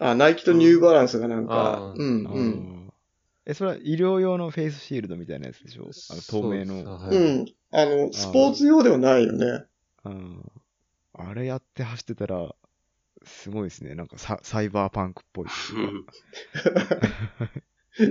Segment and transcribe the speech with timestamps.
[0.00, 2.86] あ、ナイキとニューバランスがなんあか、ーうん、あうん。
[2.86, 2.90] ー
[3.46, 5.84] え、それは医療用のフェイスシールドみたいなやつでしょ？
[5.84, 5.86] あ
[6.16, 6.74] の透明の。
[7.10, 7.46] うん。
[7.72, 9.64] あの、スポーツ用ではないよね。
[10.04, 10.42] うん。
[11.14, 12.54] あれやって走ってたら、
[13.24, 13.94] すごいですね。
[13.94, 15.46] なんかササイバーパンクっぽい。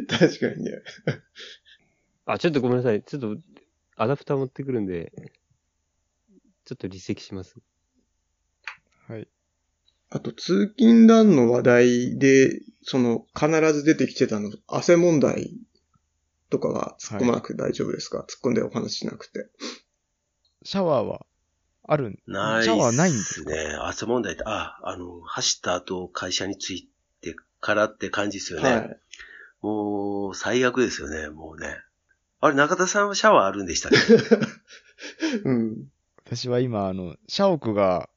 [0.08, 0.82] 確かにね。
[2.26, 3.02] あ、ちょっとごめんなさい。
[3.04, 3.38] ちょっと、
[3.96, 5.12] アダプター持ってくるんで、
[6.66, 7.56] ちょっと離席します。
[10.12, 10.18] はい。
[10.18, 15.52] あと、通勤ランの話題で、その、必ず出てきてたの、汗問題
[16.50, 19.50] とかは突っ込まなくて大丈夫ですか、突っ込んでお話ししなくて。
[20.64, 21.26] シャワーは
[21.84, 22.20] あるん？
[22.28, 23.52] ないシャワーないんでですか？
[23.52, 23.76] すね。
[23.80, 26.90] 汗問題って、あ、あの、走った後会社に着い
[27.22, 28.70] てからって感じですよね。
[28.70, 29.00] はい。
[29.62, 31.78] もう、最悪ですよね、もうね。
[32.42, 33.98] あれ、中田さんはシャワーあるんでしたっけ？
[35.46, 35.88] うん。
[36.26, 38.10] 私は今、あの、社屋が、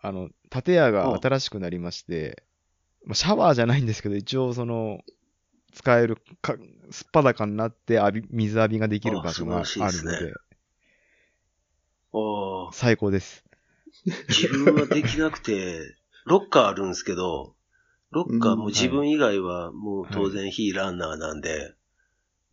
[0.00, 2.44] あの、建屋が新しくなりまして、
[3.04, 5.00] まあ、シャワーじゃないんですけど、一応その、
[5.72, 6.56] 使えるか、
[6.90, 10.32] すっぱだかになって浴び、水浴びができる場所があるので、ですね。
[12.72, 13.44] 最高です。
[14.28, 17.54] 自分はできなくて、 ロッカーあるんですけど、
[18.10, 21.74] ロッカーも自分以外はもう当然非ランナーなんで、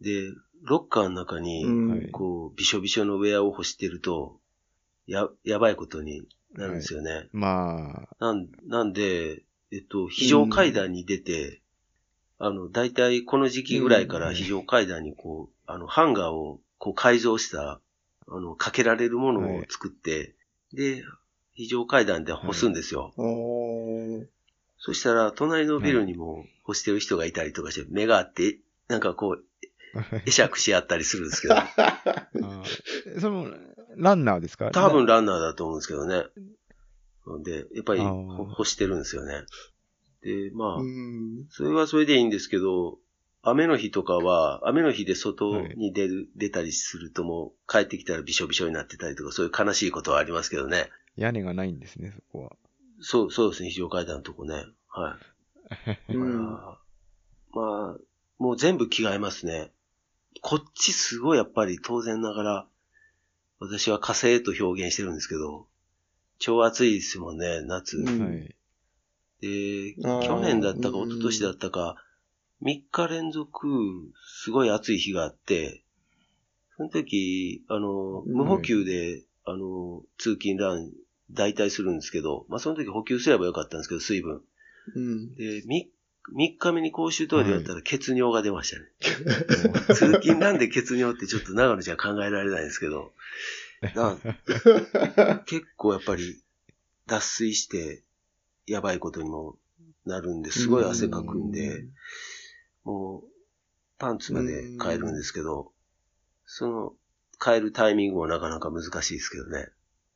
[0.02, 0.30] で、
[0.62, 4.40] ロッカーの中に、こう、びしょびしょのウェアを干してると、
[5.08, 7.28] や、やばいことになるんですよね。
[7.32, 11.62] まあ、なん、なんで、えっと、非常階段に出て、
[12.38, 14.36] あの、大体この時期ぐらいからうん。
[14.36, 17.80] 非常階段にこう、あの、ハンガーをこう改造した、
[18.28, 20.36] あの、かけられるものを作って、
[20.74, 21.04] で、
[21.54, 23.14] 非常階段で干すんですよ。
[23.18, 24.26] おー
[24.78, 29.44] そしたら、隣のビルにも干してる人がいたりとかして、目があって、なんかこう、
[30.26, 31.56] 会釈し合ったりするんですけど、
[33.20, 33.50] その、
[33.98, 34.72] ランナーですか？
[34.72, 36.24] 多分ランナーだと思うんですけどね。
[37.44, 39.44] で、やっぱり干してるんですよね。
[40.22, 41.46] で、まあ、うん。
[41.50, 43.00] それはそれでいいんですけど、
[43.42, 50.90] 雨の日とかは、雨の日で外に出る、出たりするともう帰ってきたらびしょびしょになってたりとか、そういう悲しいことはありますけどね。
[51.16, 52.52] 屋根がないんですね、そこは。
[53.02, 54.66] そう、そうですね、非常階段のとこね。
[54.90, 55.18] は
[56.10, 56.16] い。
[56.18, 56.78] ま
[57.54, 57.98] あ、
[58.38, 59.72] もう全部着替えますね。
[60.42, 62.68] こっちすごいやっぱり当然ながら、
[63.60, 65.68] 私は火星と表現してるんですけど、
[66.40, 67.98] 超暑いですもんね、夏。
[67.98, 68.56] うんはい。
[69.42, 71.96] で、去年だったかうん一昨年だったか、
[72.62, 73.68] 3日連続、
[74.26, 75.84] すごい暑い日があって、
[76.78, 80.92] その時、あの、うん無補給で、あの、通勤ラン、
[81.32, 84.42] 代替するんですけど、まあその時補給すればよかったんですけど、水分。
[84.96, 85.36] うん。
[85.36, 85.88] で、3,
[86.34, 88.86] 3日目に公衆トイレやったら血尿が出ましたね。
[89.94, 93.12] 通勤なんで血尿ってちょっと長野じゃ考えられないんですけど、
[93.94, 94.18] な
[95.46, 96.42] 結構やっぱり
[97.06, 98.04] 脱水して
[98.66, 99.58] やばいことにも
[100.06, 101.86] なるんで、すごい汗かくんで、
[102.84, 103.24] もう
[103.98, 105.72] パンツまで変えるんですけど、
[106.46, 106.94] その
[107.44, 109.70] 変えるタイミングもなかなか難しいですけどね。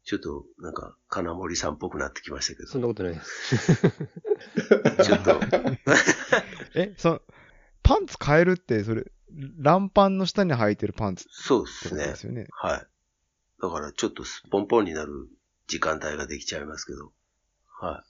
[0.09, 3.75] ちょっとなんか金森さんっぽくなってきましたけど、そんなことない です。
[5.03, 5.39] ちょっと、
[6.73, 7.21] え、その、
[7.83, 9.05] パンツ変えるって、それ、
[9.59, 12.47] ランパンの下に履いてるパンツっそうでてことすねですよね。
[12.51, 12.87] はい。
[13.61, 15.27] だからちょっとすっぽんぽんになる
[15.67, 17.11] 時間帯ができちゃいますけど。
[17.79, 18.03] は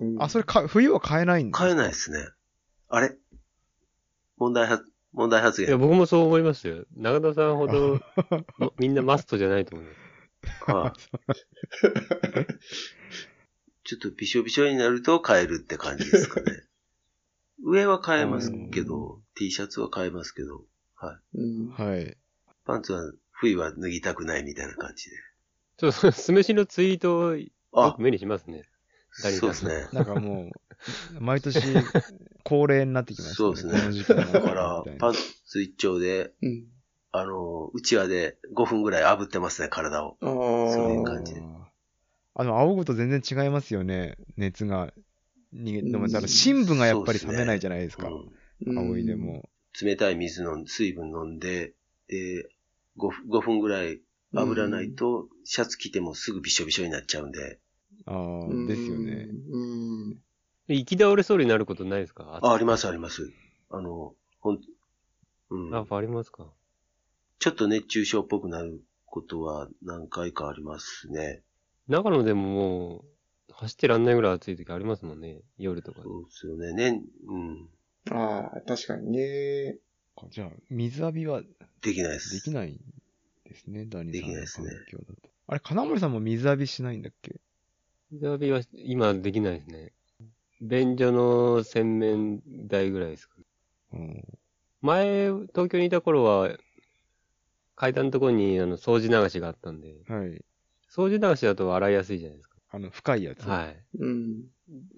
[0.00, 1.50] うんあ、それか、冬は買えないんい。
[1.50, 1.64] ですか？
[1.64, 2.28] 買えないですね。
[2.88, 3.16] あれ？
[4.36, 4.80] 問題は、
[5.12, 5.80] 問題発いや、言。
[5.80, 6.84] 僕もそう思いますよ。
[6.96, 8.00] 中田さんほど、
[8.58, 9.88] も みんなマストじゃないと思う。
[10.66, 11.00] はい。
[13.84, 16.64] ちょっとびしょびしょになると買えるって感じですかね。
[17.64, 20.64] 上は買えますけど、T シャツは買えますけど、
[20.94, 21.38] はい。
[21.38, 21.68] うん。
[21.70, 22.16] はい。
[22.64, 25.16] パンツは冬は脱ぎたくないみたいな感じで。
[25.78, 28.68] ちょっと、酢飯のツイートをよあく、目にしますね。
[29.12, 29.88] そうですね。
[29.92, 30.50] なんかも
[31.18, 31.62] う、毎年、
[32.44, 33.72] 恒例になってきました、そうですね
[34.32, 35.14] だからパン
[35.46, 36.66] ツ一丁で、うん。
[37.12, 40.16] あの、うちわで5分ぐらい炙ってますね、体を。
[40.20, 40.30] そう
[40.92, 41.40] いう感じで
[42.34, 44.16] あの、仰ぐと全然違いますよね。
[44.36, 44.92] 熱が
[45.52, 48.08] 逃げ、でも、だから、深部がやっぱり冷めないじゃないですか。
[48.08, 49.16] うんうん仰いで。
[49.16, 49.48] も。
[49.82, 51.74] 冷たい水の水分飲んで、
[52.08, 52.48] で、
[52.96, 54.00] 5, 5分ぐらい
[54.32, 57.58] 炙らないと、シャツ着てもすぐびしょびしょになっちゃうんで。
[58.06, 59.28] ああ、うんですよね。。
[59.50, 59.58] う
[60.12, 60.18] ん。
[60.68, 62.38] 行き倒れそうになることないですか？
[62.42, 63.32] あ、ありますあります。
[63.70, 64.60] あの、ほん、
[65.50, 65.74] うん。
[65.74, 66.46] あ、ありますか？
[67.40, 71.42] ちょっと熱中症っぽくなることは何回かありますね。
[71.88, 73.04] 長野でももう、
[73.54, 75.40] 走ってらんないぐらい暑い時ありますもんね。
[75.56, 76.04] 夜とかで。
[76.04, 76.74] そうですよね。
[76.74, 77.68] ね、うん。
[78.10, 79.78] ああ、確かにね。
[80.16, 81.42] あじゃあ、水浴びは
[81.80, 82.34] できないです。
[82.34, 82.78] できないん
[83.48, 84.68] ですね、ダニさんのできないですね。
[85.46, 87.40] あれ、金森さんも水浴びしないんだっけ？
[88.10, 89.92] 水浴びは今できないですね。
[90.60, 93.36] 便所の洗面台ぐらいですか。
[93.94, 94.22] うん。
[94.82, 96.54] 前、東京にいた頃は、
[97.80, 100.44] 階段のところにあの掃除流しがあったんで、はい。
[100.94, 102.56] 掃除流しだと洗いやすいじゃないですか。
[102.72, 103.48] あの、深いやつ。
[103.48, 103.82] はい。
[103.98, 104.42] うん。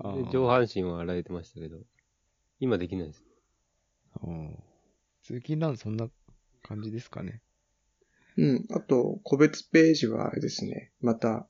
[0.01, 1.79] あーで上半身は洗えてましたけど、
[2.59, 3.25] 今できないです。
[4.25, 4.59] うん。
[5.23, 6.09] 通勤ランそんな
[6.65, 7.41] 感じですかね。
[8.37, 8.67] うん。
[8.73, 10.91] あと、個別ページはあれですね。
[11.01, 11.47] また、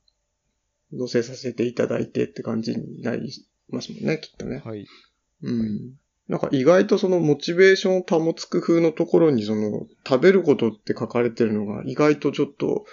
[0.95, 3.33] 載せさせていただいてって感じになり
[3.69, 4.61] ますもんね、きっとね。
[4.63, 4.85] はい。
[5.41, 5.95] うん。
[6.27, 12.85] なんか意外とそのモチベーションを保つ工夫のところにその食べることって書かれてるのが意外とちょっと、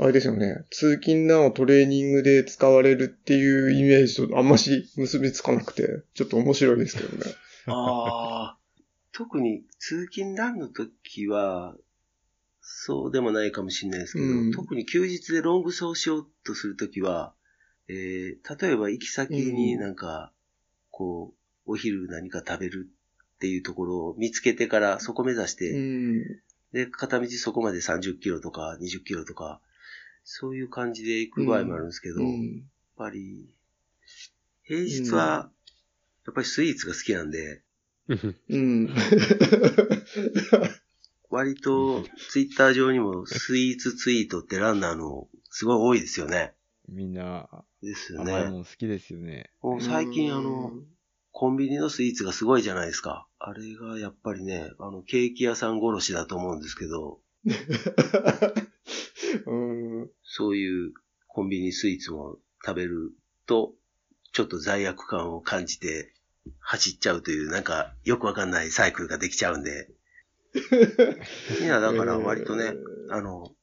[0.00, 0.64] あれですよね。
[0.70, 7.32] 通勤なをトレーニングで使われるっていうイメージとあんまし結びつかなくて、ちょっと面白いですけどね。
[7.66, 8.58] ああ。
[9.12, 11.76] 特に通勤ランの時は、
[12.60, 17.34] そうでもないかもしれないですけど、うん特に休日でロング走しようとするときは、
[17.88, 20.32] えー、例えば行き先になんか、
[20.90, 21.37] こう、
[21.68, 22.88] お昼何か食べる
[23.36, 26.24] っていうところを見つけてからそこ目指して、うん。
[26.72, 29.60] で、片道そこまで30キロとか20キロとか、
[30.24, 32.64] そういう感じで行く場合もあるんですけど、やっうん。
[32.96, 33.48] ぱり、
[34.64, 35.50] 平日は、
[36.26, 37.62] やっぱりスイーツが好きなんで、
[38.48, 38.94] うん。
[41.30, 46.54] 割とツイッター上にもスイーツツイートってランナーのすごい多いですよね。
[46.88, 47.48] みんな、
[47.82, 48.50] ですよ甘いね。
[48.50, 49.50] もん好きですよね。
[49.80, 50.72] 最近あの、
[51.32, 53.26] コンビニのスイーツがすごいじゃないですか。
[53.38, 57.20] あれがやっぱりね、あの、ケーキ屋さん殺しだと思うんですけど、
[59.46, 60.10] うん。
[60.22, 60.92] そういう
[61.26, 63.12] コンビニスイーツも食べる
[63.46, 63.74] と、
[64.32, 66.12] ちょっと罪悪感を感じて
[66.60, 69.88] 走っちゃうという、なんかよくわかんないサイクルができちゃうんで、
[71.60, 72.74] みんなだから割とね、
[73.10, 73.54] あの、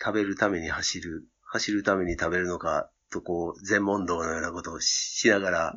[0.00, 5.74] 食べるために走る、走るために食べるのか、とこう、全問答のようなことをしながら。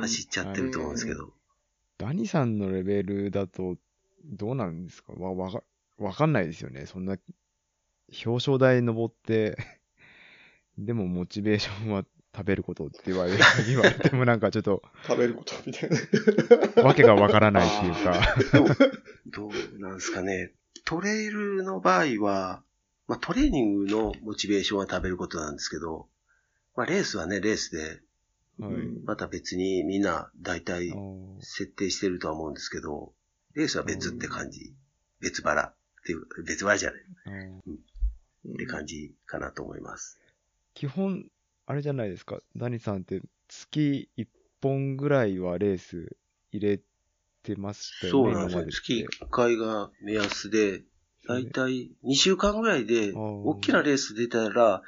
[0.00, 1.32] 走っちゃってると思うんですけど。
[1.98, 3.76] ダニさんのレベルだと、
[4.24, 5.12] どうなんですか？
[5.12, 5.62] わ、わか、
[5.98, 6.86] わかんないですよね。
[6.86, 7.16] そんな、
[8.24, 9.56] 表彰台登って、
[10.78, 12.04] でもモチベーションは
[12.34, 13.32] 食べることって言われ
[13.66, 15.90] 言われてもなんかちょっと、食べることみたい
[16.76, 16.82] な。
[16.82, 18.20] わけがわからないっていうか。
[19.26, 20.52] どうなんですかね。
[20.84, 22.62] トレイルの場合は、
[23.08, 26.08] まあトレーニングのモチベーションは食べることなんですけど、
[26.74, 28.00] まあレースはね、レースで、
[28.58, 28.72] はい。
[29.04, 30.92] また別にみんな大体
[31.40, 33.12] 設定してるとは思うんですけど、
[33.54, 34.74] レースは別って感じ。
[35.20, 35.74] 別腹っ
[36.04, 40.20] ていう、別腹じゃないあーって感じかなと思います。
[40.74, 41.26] 基本、
[41.66, 42.40] あれじゃないですか。
[42.56, 44.26] ダニさんって月1
[44.62, 46.16] 本ぐらいはレース
[46.52, 46.80] 入れ
[47.42, 48.34] てましたよね。
[48.34, 48.66] そうなんですよ。
[48.70, 50.82] 月1回が目安で、
[51.28, 54.82] だいたい2週間ぐらいで、大きなレース出たら、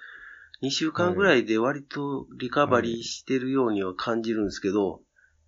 [0.62, 5.02] 2週間ぐらいで割とリカバリーしてるようには感じるんですけど、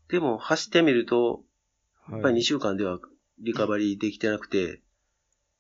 [0.09, 1.43] でも走ってみると、
[2.11, 2.99] やっぱり2週間では
[3.41, 4.83] リカバリーできてなくて、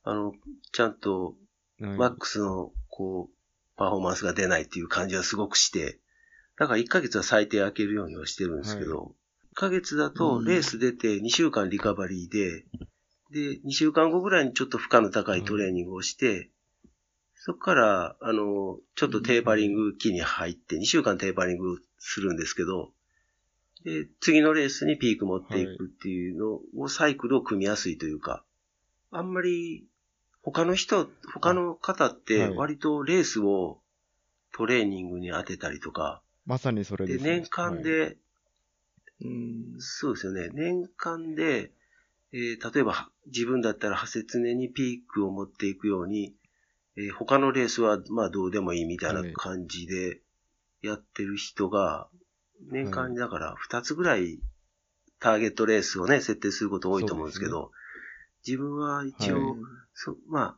[0.03, 0.35] あの、
[0.73, 1.37] ちゃんと
[1.81, 3.35] はいマックスの、こう、
[3.77, 5.99] パフォーマンスが出ないっていう感じはすごくして、
[6.59, 9.15] だから1ヶ月は最低開けるようにはしてるんですけど、
[9.55, 12.67] 1ヶ月だとレース出て2週間リカバリーで、
[13.31, 16.51] で、2週間後ぐらいにちょっと負荷の高いトレーニングをして、
[17.35, 22.93] そこから、あの、ちょっとテーパリング期に入って、2週間テーパリングするんですけど、
[23.85, 28.45] で、次のレースにピーク持っていくっていうのを、サイクルを組みやすいというか、
[29.11, 29.87] あんまり、
[30.43, 33.81] 他の人、他の方ってはい割とレースを
[34.53, 37.31] トレーニングに当てたりとか、まさにそれで、ですね。
[37.41, 38.17] 年間はいで、
[39.23, 39.75] うん。
[39.79, 40.49] そうですよね。
[40.53, 41.73] 年間で、
[42.33, 46.35] えー例えば自分だったら、ハセツネにピークを持っていくように、
[46.97, 50.21] えー他のレースはまあどうでもいいみたいなはい感じで
[50.83, 52.09] やってる人が、
[52.71, 54.39] 年間にだから2つぐらい
[55.19, 57.73] ターゲットレースをね、設定すること多いと思うんですけど、
[58.47, 59.57] 自分は一応、はい
[59.95, 60.57] そまあ、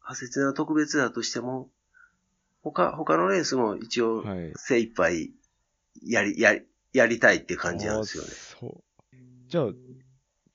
[0.00, 1.68] ハセツネは特別だとしても、
[2.62, 4.52] 他、他のレースも一応はい。
[4.56, 5.32] 精一杯
[6.02, 6.62] やり、やり、
[6.92, 8.30] やりたいって感じなんですよね。
[8.30, 9.16] そう。
[9.48, 9.64] じゃあ、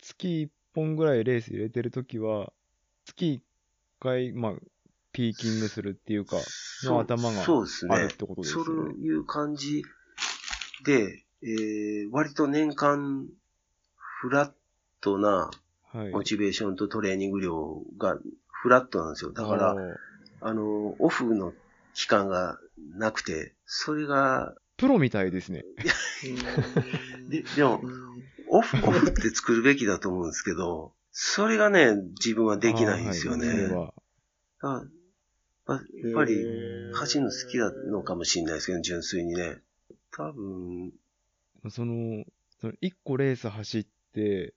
[0.05, 2.53] 月1本ぐらいレース入れてるときは、
[3.05, 3.41] 月
[4.00, 4.53] 1回、まあ、
[5.12, 6.38] ピーキングするっていうか、
[6.83, 8.63] の頭がそうですねあるってことですね。
[8.65, 9.83] ういう感じ
[10.83, 13.27] で、えー、割と年間、
[13.95, 14.51] フラッ
[15.01, 15.50] トな
[15.95, 16.12] はい。
[16.12, 19.31] モチベーションとトレーニング量がフラットなんですよ。
[19.31, 19.75] だから、
[20.41, 21.53] あの、オフの
[21.93, 22.59] 期間が
[22.97, 25.63] なくて、それが、プロみたいですね。
[27.29, 27.81] で、でも、
[28.57, 33.47] オフ、オフって作るべきだと思うんですけど、それがね、自分はできないんですよね。
[33.74, 34.95] はい
[35.67, 36.45] やっぱり、
[36.93, 39.57] 走るの好きなのかもしれないですけど、純粋にね。
[40.12, 40.93] 多分、
[41.69, 42.24] その、
[42.62, 44.53] その1個レース走って、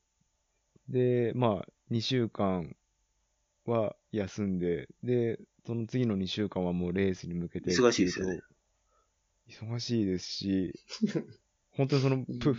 [0.88, 2.76] で、まあ、2週間
[3.64, 7.70] は休んで、で、その次の2週間はもうレースに向けて。
[7.70, 8.42] 忙しいですよね。
[9.48, 10.74] 忙しいですし、
[11.70, 12.56] 本当にその、 プ、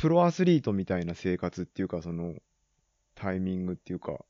[0.00, 2.34] プロアスリートみたいな生活っていうか、その、
[3.14, 4.24] タイミングっていうか、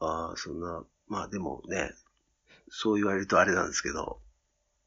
[0.00, 1.90] ああ、そんな、まあでもね、
[2.68, 4.20] そう言われるとあれなんですけど、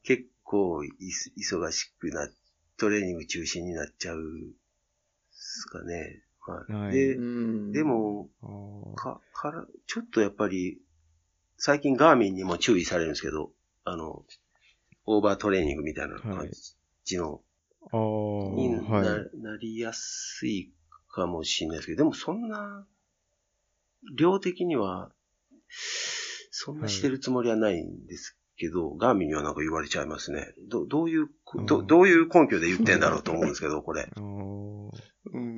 [0.04, 0.92] 結構い
[1.40, 2.30] 忙しくな、
[2.78, 4.54] トレーニング中心になっちゃう、で
[5.32, 6.22] すかね。
[6.42, 6.72] はい。
[6.72, 8.30] はいで、うんで、も、
[8.96, 10.78] か、から、ちょっとやっぱり、
[11.58, 13.52] 最近ガーミンにも注意されるんですけど、
[13.86, 14.24] あの、
[15.06, 16.48] オーバートレーニングみたいな感
[17.06, 17.42] じの、
[17.94, 19.38] にな,、はい。
[19.42, 20.72] なりやすい
[21.10, 22.86] かもしれないですけど、でもそんな、
[24.18, 25.12] 量的には、
[26.52, 30.54] そんなしてるつもりはないんですけど、ガーミンにはなんか言われちゃいますね。
[30.70, 31.30] ど、どういう、
[31.66, 34.10] ど、うんどういう根拠で言ってんだろうと思うんですけど、 これ。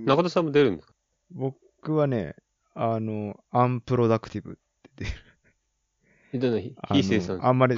[0.05, 0.93] 中田さんも出るんですか？
[1.31, 2.35] 僕はね、
[2.73, 4.55] あの、アンプロダクティブっ
[4.95, 6.75] て出る。
[6.93, 7.45] 非生産。
[7.45, 7.75] あんまり、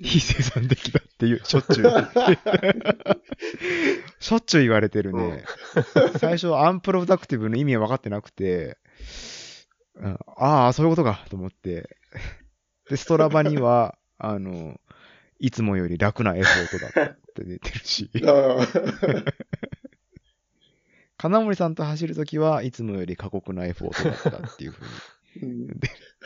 [0.00, 1.84] 非生産的だっていう、しょっちゅう。
[4.18, 5.44] しょっちゅう言われてるね。
[6.18, 8.78] 最初、アンプロダクティブの意味は分かってなくて、
[9.96, 11.94] うんああ、そういうことか、と思って。
[12.88, 14.80] で、ストラバには、 あの、
[15.38, 18.10] いつもより楽なエフォートだったって出てるし、
[21.18, 24.84] 金森さんと走るときはいつもより過酷なエフォートだったっていうふう
[25.42, 25.68] うんに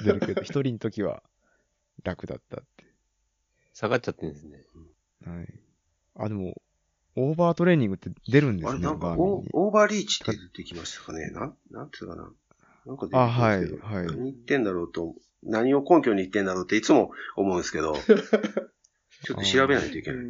[0.04, 1.22] 出るけど、一人のときは
[2.04, 2.93] 楽だったって。
[3.74, 4.64] 下がっちゃってるんですね。
[5.26, 5.46] はい。
[6.16, 6.54] あ、でも、
[7.16, 9.14] オーバートレーニングって出るんですあれ、ね、なんか。
[9.18, 11.30] オオーバーリーチって出てきましたかね。
[11.30, 12.32] なん、なんていうかな。
[12.86, 14.06] なんか出てきあ、まはい、すけど、はい。
[14.06, 17.94] 何言ってんだろうと、何を根拠に言ってんだろうっていつも思うんですけど、
[19.24, 20.26] ちょっと調べないといけない。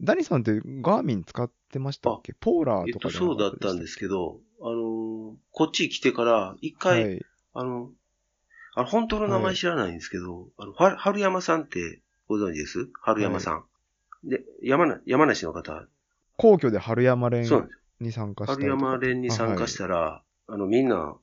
[0.00, 2.34] ダニさんってガーミン使ってましたっけ？
[2.34, 7.22] ポーラーえっと、とかじゃなそうだったんですけど、あのーこっち来てから、一は回、い。
[7.54, 7.90] あの、
[8.74, 12.88] あの、本当の名前知らないんですけど、あの、は春山さんってご存知です？
[13.02, 13.64] 春山さん。
[14.24, 15.86] で、山な、山梨の方、
[16.36, 17.44] 皇居で春山連。
[18.00, 21.16] に参加したり春山連に参加したら、あの、みんな、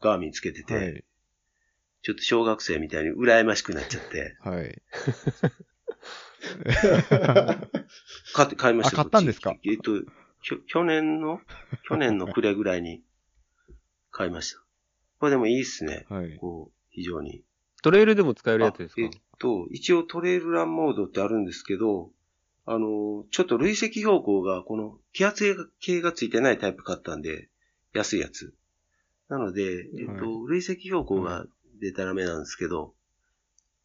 [0.00, 1.04] ガーミンつけてて、はい。
[2.02, 4.82] ちょっと小学生みたいに羨ましくなっちゃって、はい。
[8.32, 9.54] 買って、買いましたあ買ったんですか？
[9.64, 10.02] えっと、
[10.66, 11.40] 去年の、
[11.88, 13.02] 去年の暮れぐらいに
[14.10, 14.60] 買いました。
[15.18, 16.06] これでもいいっすね。
[16.08, 16.36] はい。
[16.36, 17.42] こう、非常に。
[17.82, 19.02] トレイルでも使えるやつですか？
[19.02, 22.10] あえっと、一応トレイルランモードってあるんですけど、
[22.64, 27.48] あの、ちょっと累積標高が、この気圧計がついてないタイプ買ったんで、
[27.94, 28.54] 安いやつ。
[29.28, 31.46] なので、えっと、累積標高が
[31.80, 32.94] 出たらめなんですけど、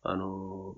[0.04, 0.76] あの、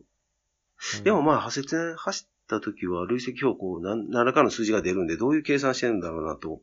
[1.04, 6.62] でもまあ、派切ね走った時は累積標高何何らかの数字が出るんで、どういう計算してるんだろうなと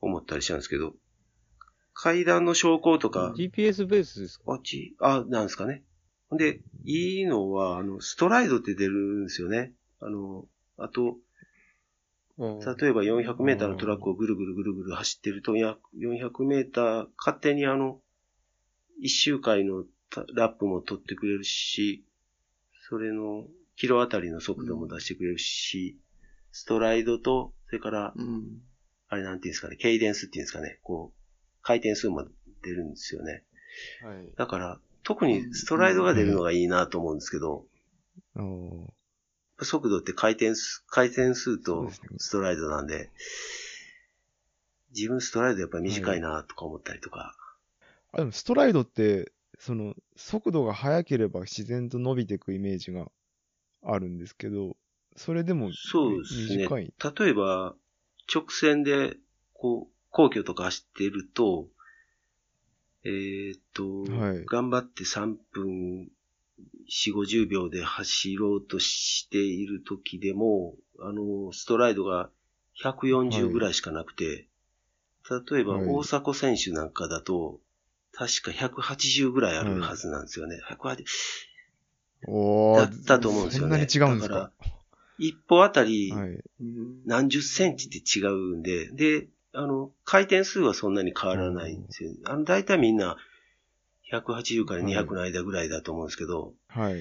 [0.00, 0.94] 思ったりしたんですけど、
[1.92, 4.44] 階段の昇降とか、GPS ベースですか？
[4.52, 5.84] あっち、あ、なんですかね。
[6.32, 9.72] で、いいのは、あの、ストライドって出るんですよね。
[10.00, 10.46] あの、
[10.78, 11.16] あと、
[12.38, 18.00] 例えば400メーターのトラックをぐるぐるぐるぐる走ってると、や400メーター勝手にあの、
[19.02, 22.04] 1周回のたラップも取ってくれるし、
[22.88, 23.46] それの
[23.76, 25.98] キロあたりの速度も出してくれるし、
[26.52, 28.60] ストライドと、それから、うん。
[29.08, 32.26] あれなんていうんですかね、ケイデンスっていうんですかね、こう、回転数も
[32.62, 33.44] 出るんですよね。
[34.02, 34.32] はい。
[34.36, 37.64] だから、特にストライドが出るのがいいなと思うんですけど、
[39.62, 43.10] 速度って回転数、回転数とストライドなんで、
[44.94, 47.34] 自分ストライドやっぱり短いなとか思ったりとか。
[48.12, 53.10] あ、でもストライドって、その、速度が速ければ自然と伸びていくイメージが
[53.82, 54.76] あるんですけど、
[55.16, 56.66] それでもそうですね。
[56.66, 57.74] 例えば、
[58.32, 59.16] 直線で、
[59.52, 61.68] こう、皇居とか走っていると、
[63.04, 64.44] えーっと、はい。
[64.46, 66.10] 頑張って3分
[66.88, 72.30] 4、50秒で走ろうとしている時でも、あの、ストライドが
[72.82, 74.48] 140ぐらいしかなくて、
[75.50, 75.86] 例えばはい。
[75.86, 77.60] 大迫選手なんかだと、
[78.12, 80.58] 確か180ぐらいあるはずなんですよね。
[80.68, 81.04] 180
[82.26, 83.70] おだったと思うんですよね。
[83.70, 84.52] そんなに違うんですだか
[85.16, 86.12] 一歩あたり
[87.06, 92.12] 何十センチって違うんで、で、あの、回転数はそんなに変わらないんですよ。
[92.24, 93.16] あの、大体みんな
[94.12, 96.94] 180から200の間ぐらいだと思うんですけど、はい。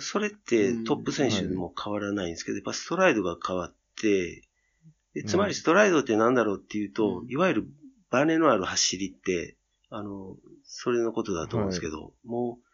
[0.00, 0.84] それってうん。
[0.84, 4.42] トップ選手も変わらないんですけど、やっぱストライドが変わって、
[5.14, 7.28] でつまりストライドって何だろうっていうと、うん。
[7.28, 7.68] いわゆる
[8.10, 9.56] バネのある走りって、
[9.90, 12.64] あの、それのことだと思うんですけど、もう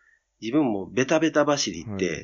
[0.40, 2.20] 自分もベタベタ走りって、は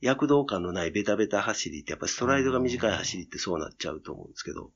[0.00, 4.70] 躍動感のないベタベタ走りって、やっぱりストライドが短い走りってそうなっちゃうと思うんですけど。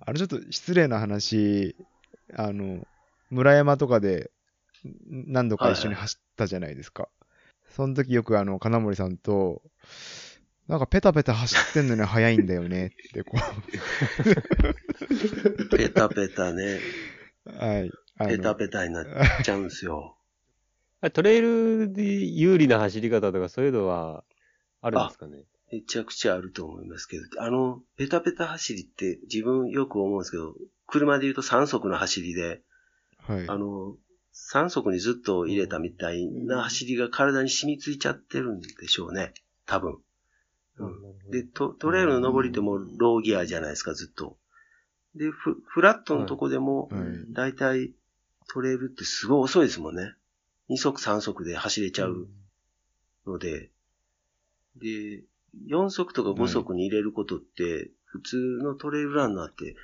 [0.00, 1.76] あれちょっと失礼な話、
[2.34, 2.86] あの、
[3.30, 4.30] 村山とかで
[5.06, 7.08] 何度か一緒に走ったじゃないですか。
[7.70, 9.62] その時よくあの、金森さんと、
[10.68, 13.36] なんかペタペタ走ってんのに速いんだよねってこ
[15.70, 16.78] ペタペタね。
[17.46, 17.50] う。
[17.50, 17.90] はい。
[18.26, 19.06] ペタペタになっ
[19.42, 20.16] ちゃうんですよ。
[21.02, 24.24] あトレイルで有利な走り方とかそういうのは
[24.80, 25.44] あるんですかね？
[25.74, 30.54] めちゃくちゃあると思いますけど、あの、ペタペタ走りって自分よく思うんですけど、
[30.86, 32.62] 車で言うと3速の走りで、
[33.18, 33.48] はい。
[33.48, 33.96] あの、
[34.34, 39.32] 3速にずっと入れたみたいな走りが体に染みついちゃってるんでしょうね。
[39.66, 39.98] 多分。
[40.76, 44.36] うん、でト、トレイルの登りってもうローギアじゃないですか、ずっと。
[45.14, 47.32] で、フフラットのとこでも、はい。
[47.32, 47.92] だいたい
[48.48, 50.14] トレイルってすごい遅いですもんね。
[50.70, 52.28] 2速3速で走れちゃう
[53.26, 53.70] ので、
[54.76, 55.22] で、
[55.68, 59.76] 4速とか5速に入れることって、普通のトレイルランナーって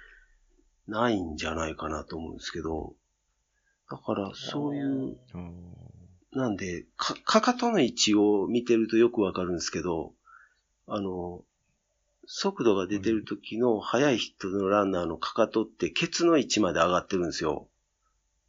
[0.86, 2.94] ないんじゃないかなと思うんですけど、
[3.90, 5.16] だからそういう、
[6.32, 10.12] なんで、か、かかとの位置を見てるとよくわかるんですけど、
[10.86, 11.42] あの、
[12.26, 17.68] 速度が出てる時の速い人のランナーのかかとってケツの位置まで上がってるんですよ。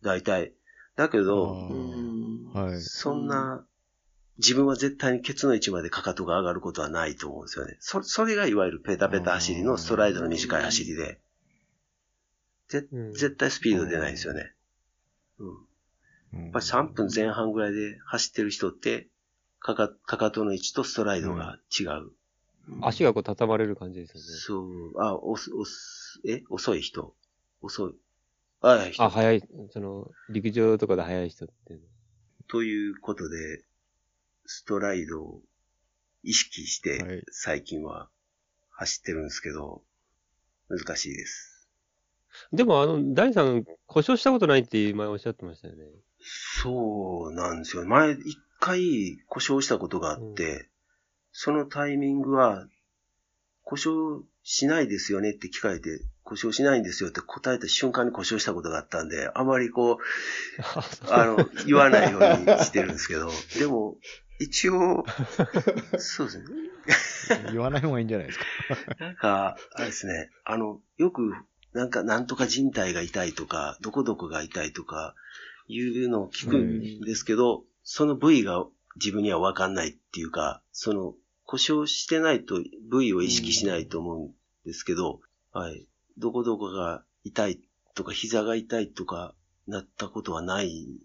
[0.04, 0.54] 大体。
[0.96, 1.70] だけど、
[2.54, 2.82] はい。
[2.82, 3.66] そんな、
[4.38, 7.78] 自分は絶対にケツの位置までかかとが上がることはないと思うんですよね。
[7.80, 11.20] そ、それがいわゆるペタペタ走りのストライドの短い走りで、
[12.70, 14.54] ぜうん絶対スピード出ないんですよね。
[15.40, 15.48] うん。
[16.34, 19.10] ややっぱり3分前半ぐらいで走ってる人って、
[19.60, 22.12] かか、かかとの位置とストライドが違う。
[22.82, 24.22] 足がこう畳まれる感じですよね。
[24.94, 26.44] そう、あ、おす、おす、え？
[26.50, 27.13] 遅い人？
[27.62, 27.96] 遅い。
[28.62, 31.80] あ、人あ、速い、その、陸上とかで速い人って。
[32.48, 33.63] ということで、
[34.54, 35.42] ストライドを
[36.24, 38.10] 意識しはいて、最近は
[38.72, 39.82] 走ってるんですけど、
[40.68, 41.70] 難しいです。
[42.52, 45.86] でもあの、ダニさん、故障したことないって前おっしゃってましたよね。
[46.20, 47.86] そうなんですよ。
[47.86, 50.68] 前、一回故障したことがあって、
[51.32, 52.68] そのタイミングは、
[53.64, 59.98] 故障しないですよねって聞かれて、故障しないんですよって答えた瞬間に故障したことがあったんで、あまりこう、
[61.10, 63.98] あの、言わないようにしてるんですけど、でも、
[64.41, 65.06] 一応、
[65.99, 66.45] そうですね。
[67.51, 68.45] 言わない方がいいんじゃないですか。
[68.99, 71.34] なんか、あれですね、あの、よく、
[71.73, 75.15] なんか、なんとか人体が痛いとか、どこどこが痛いとか、
[75.67, 84.34] いうのを聞くんですけど、その部位が自分にはわかんないっていうか、その、故障してないと部位を意識しないと思うん
[84.65, 85.88] ですけど、はい。
[86.17, 87.62] どこどこが痛い
[87.93, 89.36] とか、膝が痛いとか、
[89.67, 90.99] なったことはない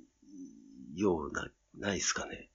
[0.94, 2.51] ような、ないですかね。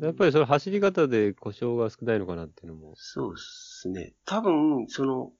[0.00, 2.94] やっぱりその走り方で故障が少ないのかなっていうのも。
[2.96, 4.12] そうですね。
[4.24, 5.32] 多分、その、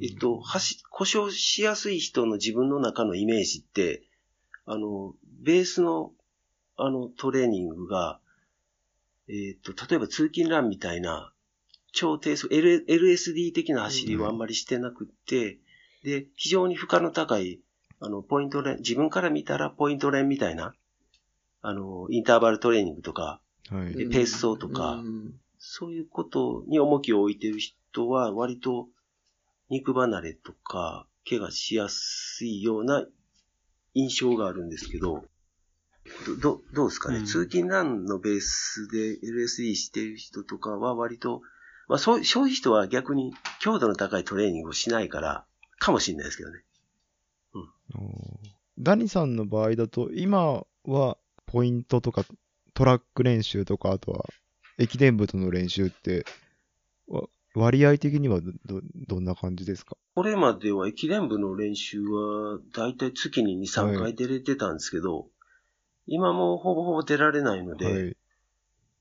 [0.00, 4.02] えっと、走、故障しやすい人の自分の中のイメージって、
[4.66, 6.12] あの、ベースの、
[6.76, 8.20] あの、トレーニングが、
[9.28, 11.32] えっと、例えば通勤ランみたいな、
[11.92, 15.58] 超低速、L、LSD 的な走りをあんまりしてなくって、
[16.04, 17.60] で、非常に負荷の高い、
[18.00, 20.74] あの、ポイントレン、自分から見たらポイントレンみたいな、
[21.62, 23.94] あの、インターバルトレーニングとか、はい。
[23.94, 25.02] でペース走とか。
[25.58, 28.88] そういうことに重きを置いてる人は、割と
[29.68, 33.06] 肉離れとか、怪我しやすいような
[33.94, 35.24] 印象があるんですけど、
[36.26, 37.26] ど、どどうですかね、うん。
[37.26, 41.42] 通勤ランのベースで LSD してる人とかは割と、
[41.88, 45.44] まあそうそういう人は逆に強度の高いトレーニングをしないから、
[45.78, 46.64] かもしれないですけどね。
[47.94, 52.24] おーダニさんの場合だと、今はポイントとか
[52.78, 54.24] トラック練習とか、あとは
[54.78, 56.24] 駅伝部との練習って、
[57.08, 57.24] わ
[57.56, 59.96] 割合的にはど、どどんな感じですか？
[60.14, 65.26] これまでは駅伝部の練習は、だいたい月に2、3回出れてたんですけど、
[66.06, 68.16] 今もうほぼほぼ出られないので、はい。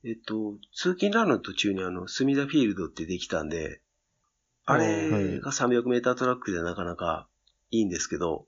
[0.06, 3.82] えっと、通勤ランの途中にあの、墨田フィールドってできたんで、
[4.66, 7.28] あれが300メータートラックでなかなか
[7.70, 8.48] いいんですけど、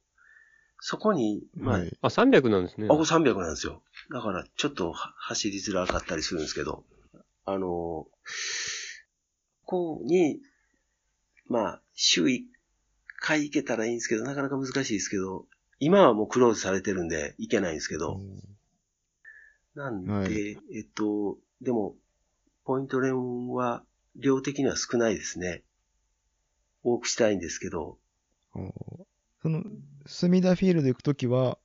[0.79, 1.97] そこに、まあ、はい。
[2.01, 2.87] あ、300なんですね。
[2.89, 3.83] あ、これ300なんですよ。
[4.11, 6.85] だから、ちょっとは走りづらかったりするんですけど、
[7.45, 8.07] あの、
[9.65, 10.39] こうに、
[11.47, 12.43] まあ、週1
[13.19, 15.45] 回行けたらいいんですけど、なかなか難しいですけど、
[15.79, 18.21] 今はもうクローズされてるんで行けないんですけど、
[19.75, 20.33] なんで、はい
[20.75, 21.95] えっと、でも、
[22.65, 23.83] ポイントレンは
[24.15, 25.63] 量的には少ないですね。
[26.83, 27.97] 多くしたいんですけど、
[29.41, 29.63] その、
[30.05, 31.57] 墨田フィールド行くときは、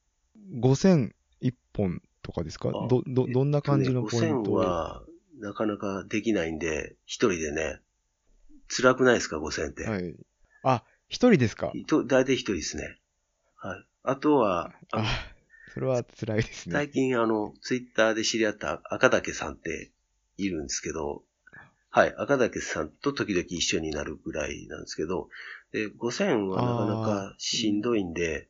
[0.60, 2.68] 5000一本とかですか？
[2.68, 5.02] あど、ど、どんな感じのポイン5000トは、
[5.40, 7.80] なかなかできないんで、一人でね、
[8.68, 9.84] 辛くないですか、5000って。
[9.84, 10.14] はい。
[10.62, 11.72] あ、一人ですか？
[11.86, 12.98] と大体一人ですね。
[13.56, 13.86] はい。
[14.04, 15.06] あとは、あのあ、
[15.72, 16.90] それは辛いですね最。
[16.90, 19.90] 近あの、ツイッターで知り合った赤岳さんって
[20.36, 21.22] いるんですけど、
[21.90, 25.28] はい、赤岳さんと時々一緒になるぐらいなんですけど、
[25.74, 28.48] で、5000はなかなかしんどいんで、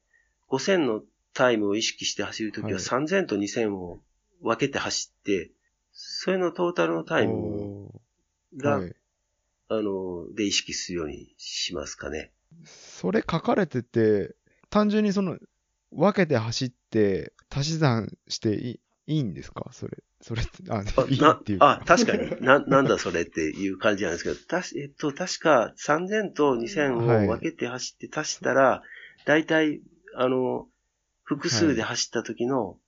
[0.50, 1.00] 5000の
[1.32, 3.98] タイムを意識して走るときははい3000と2000を
[4.42, 5.50] 分けて走って、
[5.94, 7.90] それのトータルのタイム
[8.58, 8.94] が、はい。
[9.68, 12.30] あの、で意識するようにしますかね。
[12.66, 14.36] それ書かれてて、
[14.68, 15.38] 単純にその、
[15.92, 19.68] 分けて走って、足し算していいいいんですか？
[19.72, 20.02] それ。
[20.20, 22.40] それって、あ、あいいなっていうあ、確かに。
[22.40, 28.82] な、 なんだそれっていう感じなんですけど、たし、えっと、確か3000と2000を分けて走って足したら、
[29.26, 29.82] 大体、
[30.16, 30.66] あの、
[31.22, 32.78] 複数で走った時の、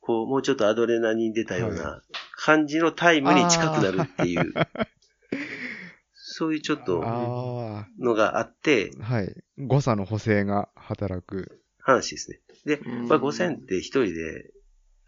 [0.00, 2.02] こう、もうちょっとアドレナリン出たような
[2.36, 4.52] 感じのタイムに近くなるっていう、
[6.14, 9.44] そういうちょっとあのがあって、あ、はい。
[9.58, 11.60] 誤差の補正が働く。
[11.78, 12.40] 話ですね。
[12.64, 14.50] で、うんまあ、5000って一人で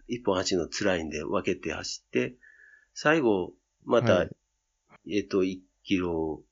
[0.09, 2.35] 一本走るの辛いんで分けて走って、
[2.95, 3.53] 最後、
[3.85, 4.31] また、はい
[5.07, 6.43] えっと、1キロ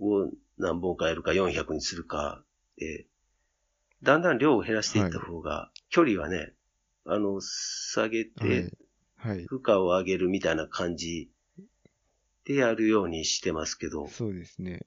[0.00, 2.42] を何本かやるか400にするか
[2.76, 3.06] で、
[4.02, 6.52] だんだん量を減らしていった方が、距離はね、
[7.06, 8.76] あの、下げはいて、。
[9.22, 9.44] はい。
[9.46, 11.30] 負荷を上げるみたいな感じ
[12.44, 14.84] でやるようにしてますけど、そうですね。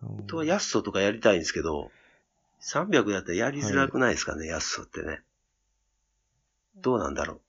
[0.00, 1.90] 本当はヤッソとかやりたいんですけど、
[2.60, 5.22] 300だったらやりづらくないですかね、ヤッソってね。
[6.76, 7.40] どうなんだろう。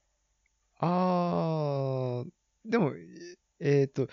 [0.80, 2.30] あー、
[2.66, 2.94] でも、
[3.60, 4.08] えっ、と、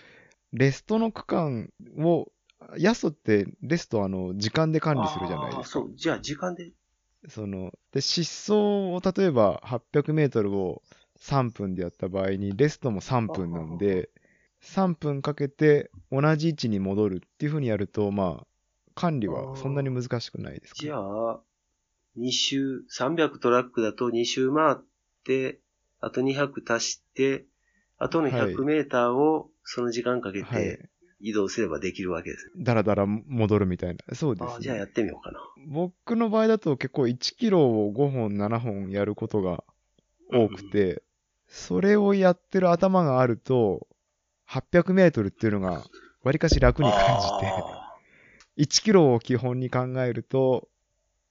[0.52, 2.30] レストの区間を、
[2.78, 5.80] ヤストってレストあの、時間で管理するじゃないですか。
[5.80, 6.72] そう、じゃあ時間で。
[7.28, 8.52] その、で、疾走
[8.94, 10.82] を例えば800メートルを
[11.18, 14.10] 3分でやった場合に、レストも3分なんで、
[14.60, 18.46] 3分かけて同じ位置に戻るっていう風にやると、まあ、
[18.94, 21.40] 管理はそんなに難しくないですかじゃあ、
[22.16, 24.76] 2周、300トラックだと2周回っ
[25.24, 25.60] て、
[26.04, 27.46] あと200足して、
[27.98, 30.90] あとの100メーターをその時間かけはいて。
[31.20, 32.50] 移動すればできるわけです。
[32.58, 34.14] だらだら戻るみたいな。
[34.14, 35.40] そうです、あじゃあやってみようかな。
[35.66, 39.64] 僕の場合だと結構1キロを5本、7本やることが
[40.30, 41.02] 多くて、
[41.48, 43.86] それをやってる頭があると、
[44.50, 45.82] 800メートルっていうのが
[46.22, 47.04] わりかし楽に感じ
[47.40, 47.96] て、あ
[48.58, 50.68] 1キロを基本に考えると、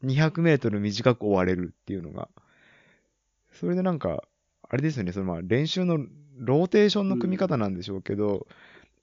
[0.03, 2.29] 200メートル短く終われるっていうのが、
[3.51, 4.23] それでなんか、
[4.73, 5.99] あれですよね、そのまあ練習の
[6.35, 8.47] ローテーションの組み方なんでしょうけど、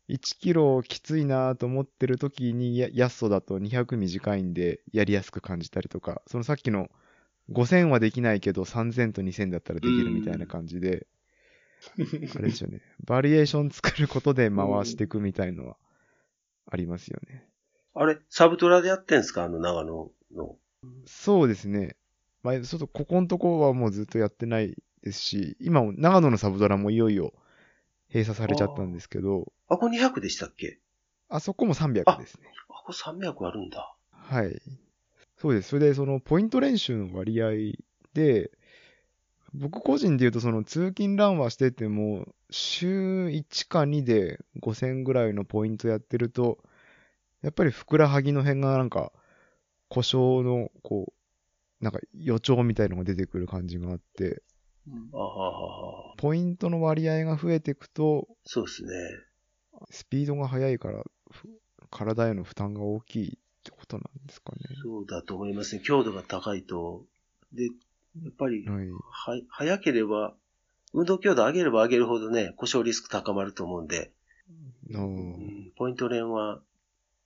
[0.09, 6.89] 1キロきついなと思ってる時にや、ヤッソだと200短いんでやりやすく感じたりとか、そのさっきの
[7.53, 11.07] 5000はできないけど3000と2000だったらできるみたいな感じで、
[12.35, 15.77] あれですよね、バリエーション作ることで回していくみたいのは
[16.69, 17.45] ありますよね。
[17.95, 19.45] あれ、サブトラでやってんすか？
[19.45, 20.57] あの長野の。
[21.07, 21.95] そうですね。
[22.43, 27.33] まあ、ちょっとここのとこはもうずっとやってないですし、今、長野のサブドラもいよいよ
[28.09, 30.79] 閉鎖されちゃったんですけど、あ、これ200でしたっけ？
[31.29, 32.49] あそこも300ですね。
[32.69, 33.95] あ、これ300あるんだ。
[34.11, 34.61] はい。
[35.39, 35.69] そうです。
[35.71, 37.51] それで、その、ポイント練習の割合
[38.15, 38.51] で、
[39.55, 46.59] 僕個人で言うと、その、通勤ランはしてても、週1か2で5000ぐらいのポイントやってると、
[47.43, 49.13] やっぱりふくらはぎの辺がなんか、
[49.89, 51.13] 故障の、こ
[51.81, 54.43] う、なんか予兆みたいのが出てくる感じがあって、
[55.13, 58.91] あはははポイントの割合が増えていくと、そうですね。
[59.91, 61.49] スピードが速いから、ふ
[61.91, 64.59] 体への負担が大きいってことなんですかね。
[64.83, 65.83] そうだと思いますね。
[65.85, 67.05] 強度が高いと。
[67.53, 67.71] で、や
[68.29, 68.89] っぱり、はい。
[68.91, 70.35] は、早ければ、
[70.93, 74.13] 運動強度上げれば上げるほどね、故障リスク高まると思うんで、
[74.91, 76.61] うんポイント連は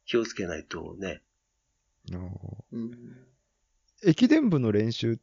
[0.07, 1.23] 気をつけないとね。
[2.13, 2.21] あー
[2.73, 2.91] うん
[4.07, 5.17] 駅伝部の練習っ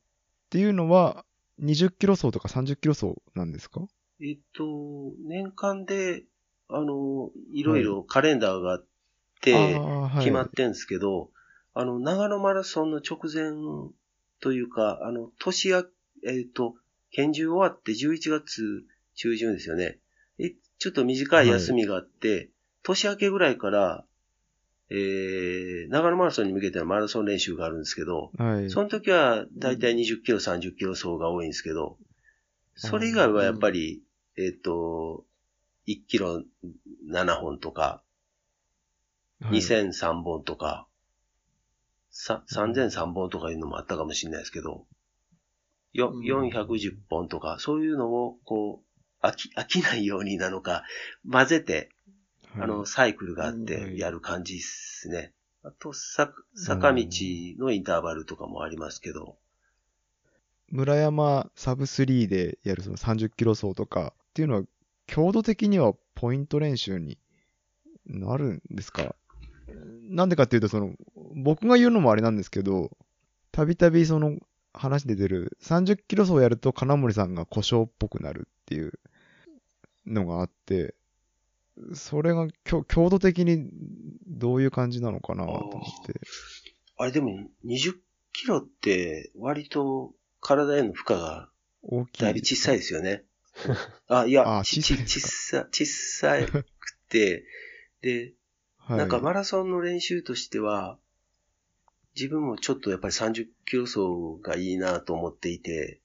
[0.49, 1.23] ていうのは、
[1.61, 3.81] 20キロ走とか30キロ走なんですか？
[4.19, 6.23] えっと、年間で、
[6.69, 8.85] あの、いろいろカレンダーがあっ
[9.41, 9.79] て、
[10.19, 11.31] 決まってんですけど、
[11.73, 13.51] あの、長野マラソンの直前
[14.39, 15.83] というか、あの、年や、
[16.25, 16.75] えっ、と、
[17.11, 19.99] 拳銃終わって11月中旬ですよね。
[20.37, 22.49] え、ちょっと短い休みがあって、
[22.83, 24.05] 年明けぐらいから、
[24.93, 28.69] えー、長野マラソンに向けてのマラソン練習があるんですけど、はい。
[28.69, 31.97] その時はだいたい20キロ、30キロ走が多いんですけど、
[32.75, 34.03] それ以外はやっぱり、
[34.37, 35.23] えっ、と、
[35.87, 36.43] 1キロ
[37.09, 38.03] 7本とか、
[39.41, 39.59] はい。
[39.59, 40.87] 2003本とか、
[42.09, 44.85] さ3003本とかいうのもあったかもしれないですけど、
[45.93, 46.25] ようん。
[46.25, 48.83] 410本とか、そういうのを、こ
[49.23, 50.83] う、飽き、飽きないようになのか、
[51.31, 51.89] 混ぜて、はい
[52.57, 55.33] あの、サイクルがあっはていやる感じですね。
[55.63, 57.05] あと、さ、坂道
[57.59, 59.37] のインターバルとかもありますけど、
[60.69, 64.63] 村山サブ3でやるその30キロ走とかっていうのは、
[65.05, 67.17] 強度的にはポイント練習に
[68.05, 69.15] なるんですか？
[70.09, 70.93] なんでかっていうと、その、
[71.35, 72.91] 僕が言うのもあれなんですけど、
[73.51, 74.37] たびたびその
[74.73, 78.93] 話で出る30キロ走やると金森さんが故障っぽくなるっていう
[80.05, 80.95] のがあって、
[81.93, 83.69] それが強強度的に
[84.27, 86.19] どういう感じなのかなと思って。
[86.97, 87.95] あれでも20
[88.33, 91.49] キロって割と体への負荷が
[91.83, 92.23] 大きい。
[92.23, 93.23] だいぶ小さいですよね。
[94.07, 96.65] あ、いや、小さいさ、小さく
[97.09, 97.45] て、
[98.01, 98.33] で、
[98.77, 100.97] はい、なんかマラソンの練習としては、
[102.15, 103.99] 自分もちょっとやっぱり30キロ走
[104.41, 106.01] がいいなと思っていて、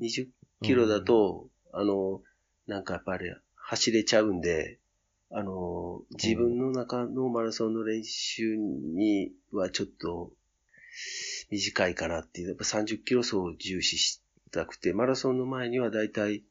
[0.00, 0.28] 20
[0.62, 2.22] キロだと、あの、
[2.66, 4.78] なんかやっぱり走れちゃうんで、
[5.38, 10.32] あの、自分の中のマラソンの練習にはちょっと
[11.50, 16.42] 短いかなっていう、やっぱ30キロ走を重視したくて、マラソンの前にはだいたい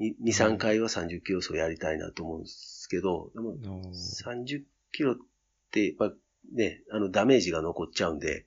[0.00, 5.16] 2、3回は30キロ走やりたいなと思うんですけど、でもあー30キロっ
[5.70, 6.12] て、やっぱ
[6.52, 8.44] ね、あの、ダメージが残っちゃうんで、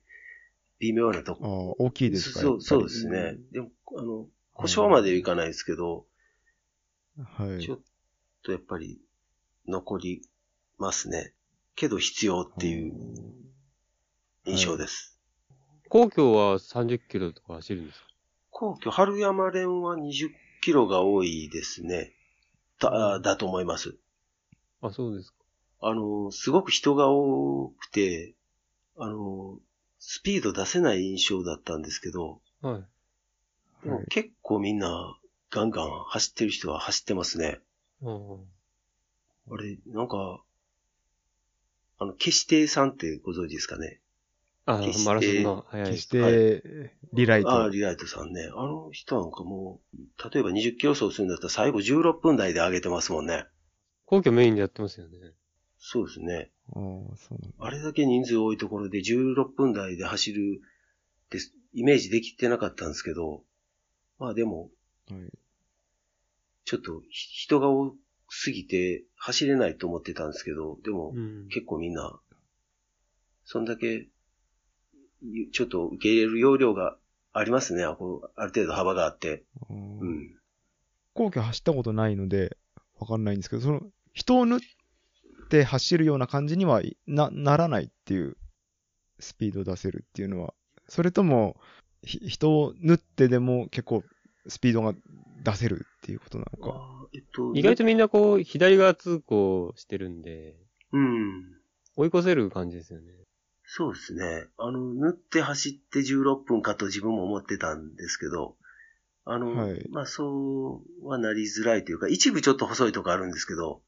[0.78, 1.76] 微妙なとあこ。
[1.80, 3.34] ー大きいですかそう、そうですね。
[3.50, 6.06] でも、あの、故障まではいかないですけど、
[7.20, 7.60] はい。
[7.60, 7.80] ちょっ
[8.44, 9.00] とやっぱり
[9.68, 10.22] 残り
[10.78, 11.34] ますね。
[11.76, 12.94] けど必要っていう
[14.46, 15.18] 印象です。
[15.88, 18.06] 皇居は30キロとか走るんですか？
[18.50, 20.30] 皇居、春山連は20
[20.62, 22.14] キロが多いですね。
[22.80, 23.96] だ、だと思います。
[24.80, 25.36] あ、そうですか。
[25.80, 28.34] あの、すごく人が多くて、
[28.96, 29.58] あの、
[30.00, 33.84] スピード出せない印象だったんですけど、はい。
[33.84, 35.16] でも結構みんな
[35.50, 37.60] ガンガン走ってる人は走ってますね。
[38.02, 38.40] うん
[39.50, 40.42] あれ、なんか、
[41.98, 44.00] あの、消し亭さんってご存知ですかね？
[44.66, 46.06] あ、決してマラソンの速い決し。
[46.06, 47.50] て、リライト。
[47.50, 48.48] ああ、リライトさんね。
[48.54, 53.46] あの人なんかもう、例えば20キロ走するんだったら最後16分台で上げてますもんね。
[54.06, 55.18] 皇居メインでやってますよね。
[55.78, 56.50] そうですね。
[56.74, 57.56] ああ、そうなんだ。
[57.60, 60.60] あれだけ人数多いところで16分台で走る
[61.26, 61.38] って
[61.72, 63.42] イメージできてなかったんですけど、
[64.18, 64.70] まあでも、
[65.10, 65.20] はい。
[66.64, 67.94] ちょっとひ人が多
[68.28, 71.48] すぎて走れないと思ってたんですけど、でもうん。
[71.48, 72.20] 結構みんな、
[73.44, 74.08] そんだけ、
[75.52, 76.96] ちょっと受け入れる容量が
[77.32, 77.84] ありますね。
[77.84, 79.44] ある程度幅があって。
[79.70, 80.38] ううんん。
[81.14, 82.56] 皇居走ったことないので、
[82.98, 84.60] わかんないんですけど、その、人を縫っ
[85.48, 88.36] て走るような感じにはいな、ならないっていう、
[89.20, 90.54] スピードを出せるっていうのは、
[90.88, 91.60] それとも、
[92.02, 94.04] ひ人を縫ってでも結構
[94.46, 94.94] スピードが
[95.42, 96.97] 出せるっていうことなのか。
[97.14, 100.56] えっと、意外とみんなこう、左側通行してるんで、
[100.92, 101.58] うん。
[101.96, 103.12] 追い越せる感じですよね。
[103.64, 104.46] そうですね。
[104.56, 108.56] あの、縫って走って16分かと自分も思ってたんですけど、
[109.24, 113.82] あの、はいまあそうはなりづらいというか、一部ちょっと細いとこあるんですけど、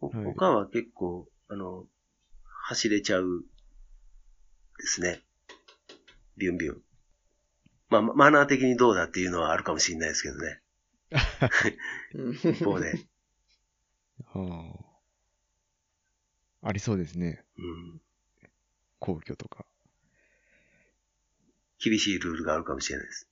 [0.00, 1.84] 他は結構、あの、
[2.44, 3.44] 走れちゃう
[4.78, 5.20] ですね。
[6.38, 6.82] ビュンビュン。
[7.90, 10.60] まあ、ママナー的にどうだっていうのはあるかもしれないですけどね。
[11.10, 12.92] 一方で。
[14.34, 14.72] あ
[16.62, 17.44] あありそうですね。
[17.56, 18.00] うん。
[18.98, 19.64] 皇居とか。
[21.78, 23.28] 厳しいルールがあるかもしれないです。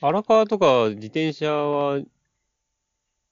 [0.00, 2.00] 荒川とか自転車は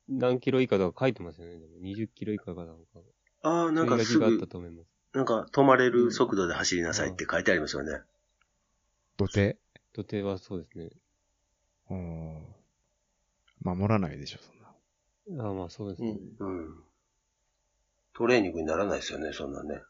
[0.09, 1.59] 何キロ以下とか書いてますよね。
[1.59, 3.01] でも20キロ以下かなんか。
[3.43, 4.89] ああ、なんかすぐ注意書きがあった、と思います。
[5.15, 8.01] なんか止まれる速度で走りなさいって書いてありますよね。
[9.17, 9.59] 土手？
[9.93, 10.91] 土手はそうですね。
[11.91, 12.62] うん
[13.63, 15.45] 守らないでしょ、そんな。
[15.45, 16.17] ああまあそうですね。
[16.39, 16.85] うん。
[18.15, 19.81] トレーニングにならないですよね、そんなんね。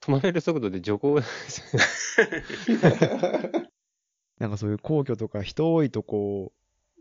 [0.00, 3.68] 止まれる速度で徐行ですよね。
[4.38, 6.52] なんかそういう皇居とか人多いとこ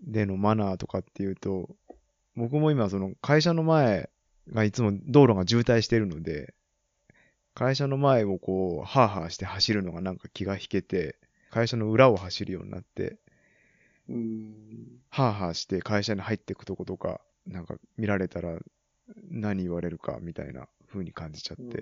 [0.04, 1.76] でのマナーとかっていうと、
[2.36, 4.10] 僕も今その会社の前
[4.50, 6.54] がいつも道路が渋滞してるので、
[7.54, 11.18] 会社の前をこう、ハーハーして走るのがなんか気が引けて、
[11.50, 13.18] 会社の裏を走るようになって、
[14.10, 15.02] うん。
[15.10, 18.60] ハーハーして会社に入っていくとことか、なんか見られたら
[19.30, 21.80] 何言われるかみたいな風に感じちゃって、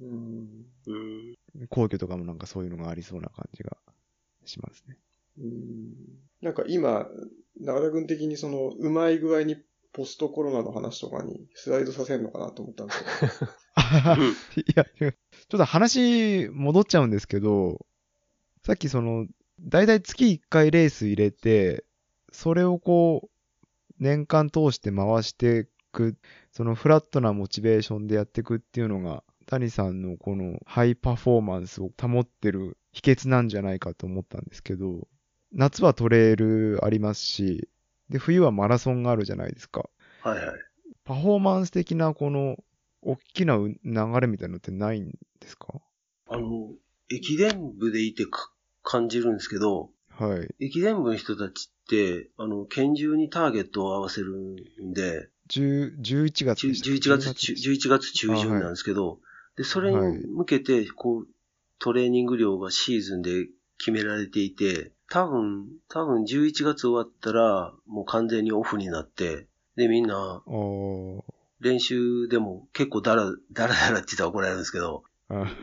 [0.00, 0.66] うん。
[0.86, 0.94] う
[1.62, 1.66] ん。
[1.68, 3.76] 皇居とかもなんかそういうのがありそうな感じが
[4.44, 4.98] しますね。
[5.38, 5.94] うん
[6.42, 7.08] なんか今、
[7.58, 9.56] 中田君的にその、うまい具合に
[9.92, 13.42] ポストコロナの話とかにスライドさせるのかなと思ったんですけど。
[14.60, 15.12] いや、ちょっ
[15.48, 17.86] と話戻っちゃうんですけど、
[18.62, 19.26] さっきその、
[19.64, 21.84] だいたい月1回レース入れて、
[22.32, 23.64] それをこう、
[23.98, 26.16] 年間通して回していく、
[26.52, 35.08] そのフラットなモチベーションでやっていくっていうのが、谷さんのこのハイパフォーマンスを保ってる秘訣なんじゃないかと思ったんですけど、
[35.52, 37.68] 夏はトレイルありますし、
[38.10, 39.88] で、冬はマラソンがあるじゃないですか。
[40.22, 40.56] はいはい。
[41.04, 42.56] パフォーマンス的なこの、
[43.02, 43.76] 大きなう流
[44.20, 45.80] れみたいなのってないんですか？
[46.28, 46.72] あの、
[47.10, 48.50] 駅伝部でいてか
[48.84, 50.64] 感じるんですけど、はい。
[50.64, 54.36] 駅伝部の人たちって、あの、拳銃にターゲットを合わせる
[54.82, 58.36] んで、10 11月でした11月中、11月中。
[58.36, 59.18] 旬なんですけど、
[59.56, 61.28] で、それに向けて、こう、
[61.78, 70.42] トレーニング量がシーズンで決められていて、多分、多分11月終わったら、もう完全にオフになって、で、みんな、
[71.60, 75.13] 練習でも結構ダラ、ダラダラって言ったら怒られるんですけど、あ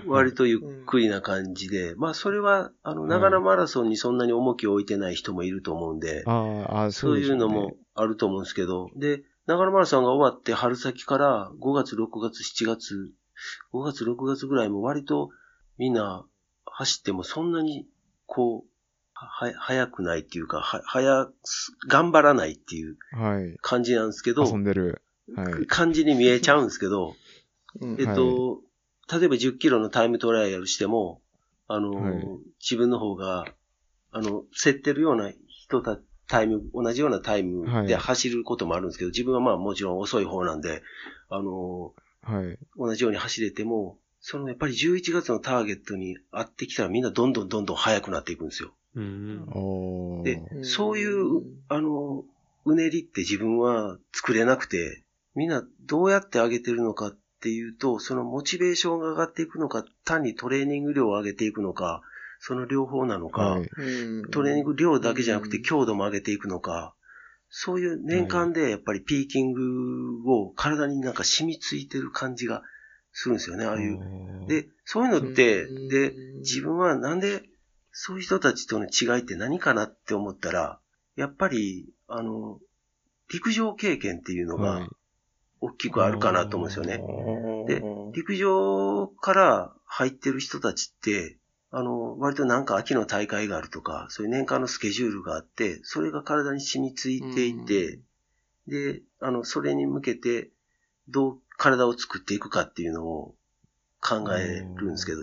[0.07, 13.11] 割とゆっくりな感じで、まあそれは、あの、長野マラソンにそんなに重きを置いてない人もいると思うんで、そういうのもあると思うんですけど、で、長野マラソンが終わって春先から5月、6月、7月、
[13.73, 15.29] 5月、6月ぐらいも割と
[15.77, 16.25] みんな
[16.65, 17.87] 走ってもそんなに
[18.25, 18.71] こう、
[19.13, 21.33] は、早くないっていうか、は、早く、
[21.87, 23.57] 頑張らないっていうはい。
[23.61, 25.01] 感じなんですけど、遊んでる。
[25.35, 25.67] はい。
[25.67, 27.15] 感じに見えちゃうんですけど、
[27.79, 27.97] うん。
[27.99, 28.61] えっと、
[29.11, 31.21] 例えば10キロのタイムトライアルしても、
[31.67, 32.27] あの、はい
[32.61, 33.45] 自分の方が、
[34.11, 35.97] あの、競ってるような人た、
[36.27, 40.83] タイム、同じようなタイムではい走ることもあるんですけど、自分はまあもちろん遅い方なんで、
[41.29, 42.57] あの、はい。
[42.77, 48.71] 同じように走れても、そのやっぱり11月のターゲットに合ってきたらみんなどんどんどんどん速くなっていくんですよ。
[48.95, 50.23] うん。
[50.23, 52.23] でそういう、あの、
[52.65, 62.03] うねりって自分は作れなくて、みんなどうやって上げてるのかっていうと、そのモチベーションが上がっていくのか、単にトレーニング量を上げていくのか、
[62.39, 63.69] その両方なのか、はい。
[63.77, 64.31] うん。
[64.31, 66.93] トレーニング量だけじゃなくて強度も上げていくのか、
[67.49, 72.63] そういう年間でやっぱりピーキングを体になんか染みついてる感じが
[73.11, 73.99] するんですよね、ああいう。
[74.47, 75.87] で、そういうのって、うん。
[75.89, 77.43] で、自分はなんで、
[77.91, 80.79] そういう人たちとの違いって何かなって思ったら、
[81.15, 82.59] やっぱり、あの、
[83.31, 84.81] 陸上経験っていうのはい。
[84.81, 84.89] が
[85.61, 86.97] 大きくあるかなと思うんですよね。
[87.67, 91.37] でうん陸上から入ってる人たちって、
[91.71, 97.99] あの、割となんか秋の大会があるとか、そういう年間のスケジュールがあって、それが体に染みついていて、
[98.67, 100.49] で、あの、それに向けて、
[101.07, 103.35] どう体を作っていくかっていうのを
[104.01, 105.21] 考えるんですけど、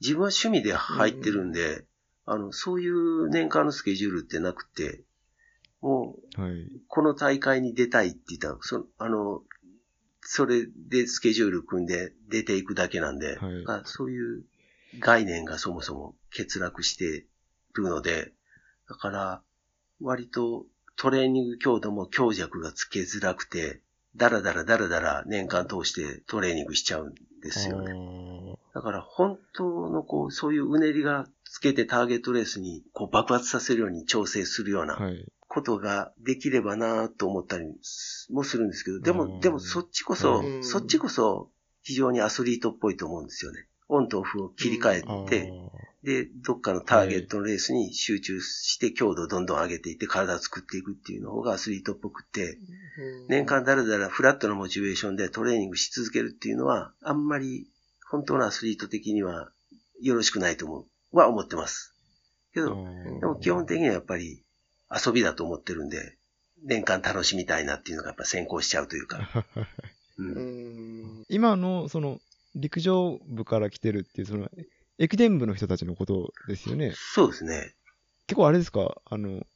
[0.00, 1.84] 自分は趣味で入ってるんで、
[2.24, 5.02] あの、そういう年間のスケジュールってなくて、
[5.80, 6.68] もう、はい。
[6.88, 9.42] この大会に出たいって言ったら、そあの、
[10.22, 14.44] それでスケジュール組んで出ていくだけなんで、はいあそういう
[14.98, 17.26] 概念がそもそも欠落して
[17.74, 18.32] るので、
[18.88, 19.42] だから、
[20.00, 23.80] 割とトレーニング強度も強弱がつけづらくて、
[24.16, 27.92] だらだらだらだら年間通してトレーニングしちゃうんですよね。
[27.92, 28.58] ね。
[28.74, 35.32] だから本当のこう、そういううねりがつけてターゲットレースにこう爆発させるように調整するようなはい。
[35.50, 37.64] ことができればなと思ったり
[38.30, 39.16] もするんですけど、でうん。
[39.16, 40.64] も、でもそっちこそ、うん。
[40.64, 41.50] そっちこそ
[41.82, 43.66] 非常にアスリートっぽいと思うんですよね。
[43.88, 45.52] オンとオフを切り替あえて、
[46.04, 52.56] で、どっかのターゲットのレースに集中して強度をどんどん上げていって体を作っていくっていうの方がアスリートっぽくて、
[53.28, 57.66] 年間だらだらフラットなモチベーションでトレーニングし続けるっていうのは、あんまり
[58.08, 59.50] 本当のアスリート的には
[60.00, 61.92] よろしくないと思う、は思ってます。
[62.54, 62.68] けど、
[63.20, 64.44] でも基本的にはやっぱり
[64.90, 66.16] 遊びだと思ってるんで、
[66.62, 69.18] 年間楽しみたいなっていうのがやっぱ先行しちゃうというか。
[70.18, 72.20] う、うんん今の、その、
[72.54, 74.50] 陸上部から来てるっていう、その、
[74.98, 76.92] 駅伝部の人たちのことですよね。
[76.94, 77.74] そうですね。
[78.26, 79.00] 結構あれですか？
[79.06, 79.46] あの、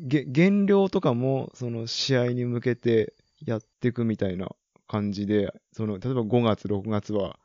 [0.00, 3.14] げ減量とかも、その試合に向けて
[3.44, 4.54] やっていくみたいな
[4.86, 7.38] 感じで、その、例えば5月、6月は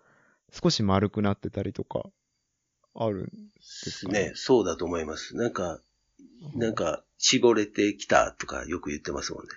[0.52, 2.04] 少し丸くなってたりとか、
[2.94, 3.32] あるんで
[3.62, 5.36] すかね、そうだと思います。
[5.36, 5.80] なんか、
[6.56, 9.50] なんか、絞れてきたとかよく言ってますもんね。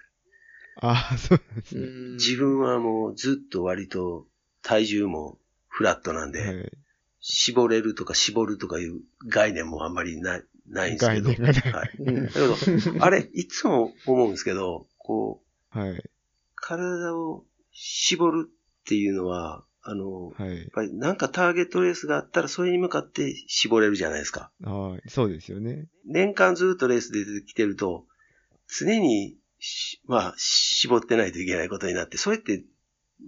[0.76, 1.86] ああ、そうですね。
[2.14, 4.26] 自分はもうずっと割と
[4.62, 5.38] 体重も
[5.68, 6.72] フラットなんで、はい。
[7.20, 11.30] 絞れるとか絞るとかいう概念もあんまりない、ないんですけど。
[11.30, 11.90] 概念がないはい。
[11.98, 15.42] うんだけど、あれ、いつも思うんですけど、こ
[15.74, 16.02] う、はい。
[16.54, 20.66] 体を絞るっていうのは、あの、はいやっ。
[20.72, 24.50] ぱりなんかターゲットレースがあったらそれに向かって絞れるじゃないですか。
[24.64, 25.86] ああ、そうですよね。
[26.06, 28.06] 年間ずっとレースで出てきてると、
[28.68, 32.62] 常にし、まあ、絞ってないといけないことになって、それって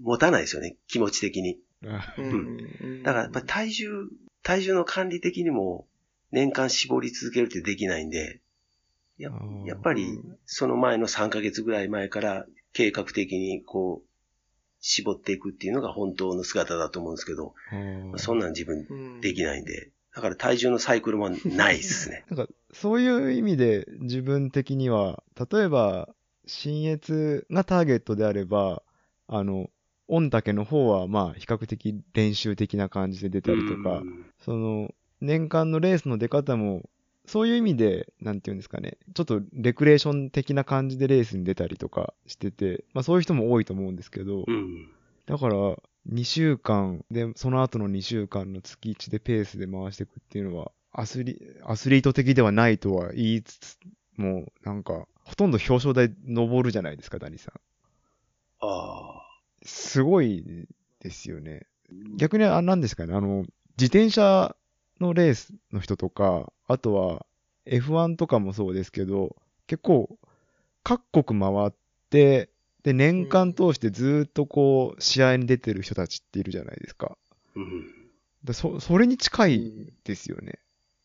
[0.00, 1.58] 持たないですよね、気持ち的に。
[1.84, 3.88] あうんだからやっぱり体重、
[4.44, 5.86] 体重の管理的にも
[6.30, 8.40] 年間絞り続けるってできないんで、
[9.18, 9.30] や
[9.66, 14.11] やっぱり、その前の3ヶ月ぐらい前から計画的にこう、
[14.82, 18.18] 絞っていくっていうのが本当の姿だと思うんですけど、あー。
[18.18, 19.20] そんなん自分うん。
[19.20, 22.24] できないんで、だから体重のサイクルもないですね。
[22.28, 26.14] なんか、そういう意味で自分的には、例えば、
[26.46, 28.82] 新越がターゲットであれば、
[29.28, 29.70] あの、
[30.08, 34.26] 御嶽の方は、まあ、比較的練習的な感じで出たりとかう、ん。
[34.40, 36.82] その、年間のレースの出方も、
[37.26, 44.88] そういう意味で、なんていうんですかね、ちょっとレクレーション的な感じでレースに出たりとかしてて、まあそういう人も多いと思うんですけど、うん。
[45.26, 45.54] だから、
[46.10, 53.78] 2週間で、その後の2週間の月1でペースで回していくっていうのは、アスリアスリート的ではないとは言いつつ、
[54.16, 57.54] もうなんか、ほとんど表彰台登るじゃないですか、ダニさん。
[58.60, 59.22] ああ。
[59.64, 60.66] すごい
[61.00, 61.66] ですよね。
[62.16, 63.44] 逆に、あ、なんですかね、あの、
[63.78, 64.56] 自転車
[65.00, 67.26] のレースの人とか、あとは
[67.66, 69.36] F1 とかもそうですけど、
[69.66, 70.18] 結構、
[70.82, 71.72] 各国回っ
[72.10, 72.50] て、
[72.82, 77.16] で、年間通してずーっとこう、試合に出てる人たちっているじゃないですか。
[77.54, 77.84] うん。
[78.44, 80.58] でそ、それに近いうんですよね。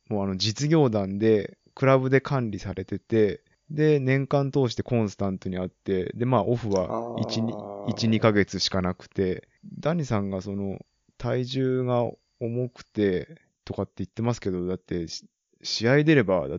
[0.09, 9.47] もうあの、実業団で、クラブで管理されてて、で、年間通してコンスタントにあって、で、まあ、オフは1、2あー1、2ヶ月しかなくて、
[9.79, 10.83] ダニさんがその、
[11.17, 12.03] 体重が
[12.39, 13.35] 重くて、
[13.67, 15.27] とかって言ってますけど、だって、し
[15.61, 16.57] 試合出れば、だ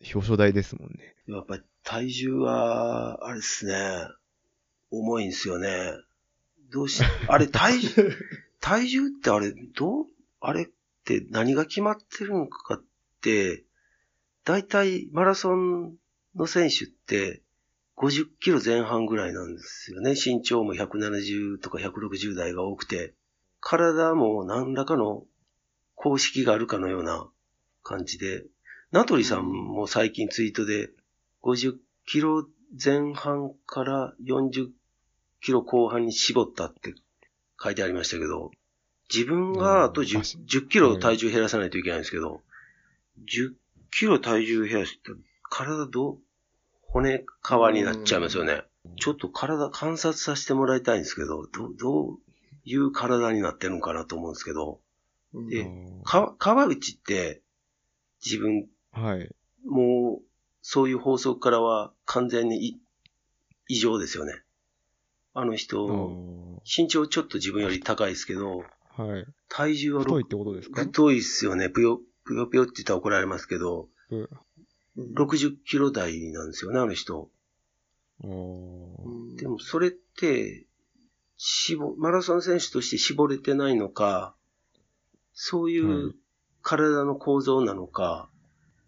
[0.00, 1.14] 表彰台ですもんね。
[1.28, 3.74] やっぱり体重は、あれですね、
[4.90, 5.92] 重いんですよね。
[6.70, 7.88] どうし、 あれ体重、
[8.60, 10.06] 体重ってあれ、どう、
[10.40, 10.68] あれっ
[11.04, 12.84] て何が決まってるのかっ
[13.20, 13.64] て、
[14.44, 15.96] だいたいマラソン
[16.34, 17.42] の選手って
[17.96, 20.14] 50キロ前半ぐらいなんですよね。
[20.14, 23.14] 身長も170とか160代が多くて、
[23.60, 25.24] 体も何らかの
[25.98, 27.26] 公式があるかのような
[27.82, 28.44] 感じで、
[28.92, 30.90] ナトリさんも最近ツイートで
[31.42, 31.74] 50
[32.06, 32.46] キロ
[32.82, 34.68] 前半から40
[35.40, 36.94] キロ後半に絞ったって
[37.60, 38.52] 書いてありましたけど、
[39.12, 42.42] 自分があとうん 10, あ10キロ体重減らさないといけないんですけど、
[43.26, 43.52] 10
[43.90, 45.18] キロ体重減らしたら
[45.50, 46.18] 体どう
[46.82, 48.62] 骨皮になっちゃいますよね。
[49.00, 52.18] ちょっと体観察させてもらいたいんですけど、どどう
[52.64, 54.80] いう体になってるのかなと思うんですけど、
[55.34, 55.70] で
[56.04, 57.42] か川内って
[58.24, 59.34] 自分はい。
[59.64, 60.22] もう、
[60.62, 62.80] そういう法則からは完全にい
[63.68, 64.42] 異常ですよね。
[65.34, 68.64] あの人、は身長ちょっと自分より高いですけど、い。
[69.48, 70.82] 体重は太いろってことですか？
[70.82, 71.68] 太いっすよね。
[71.68, 74.28] ぷよ、ぷよぷよって言ったら怒られますけど、うん
[75.14, 77.30] 60キロ台なんですよね、あの人。
[78.20, 80.66] でもそれって、
[81.36, 84.34] 絞、マラソン選手として絞れてないのか、
[85.40, 86.16] そういはう
[86.62, 88.28] 体の構造なのか、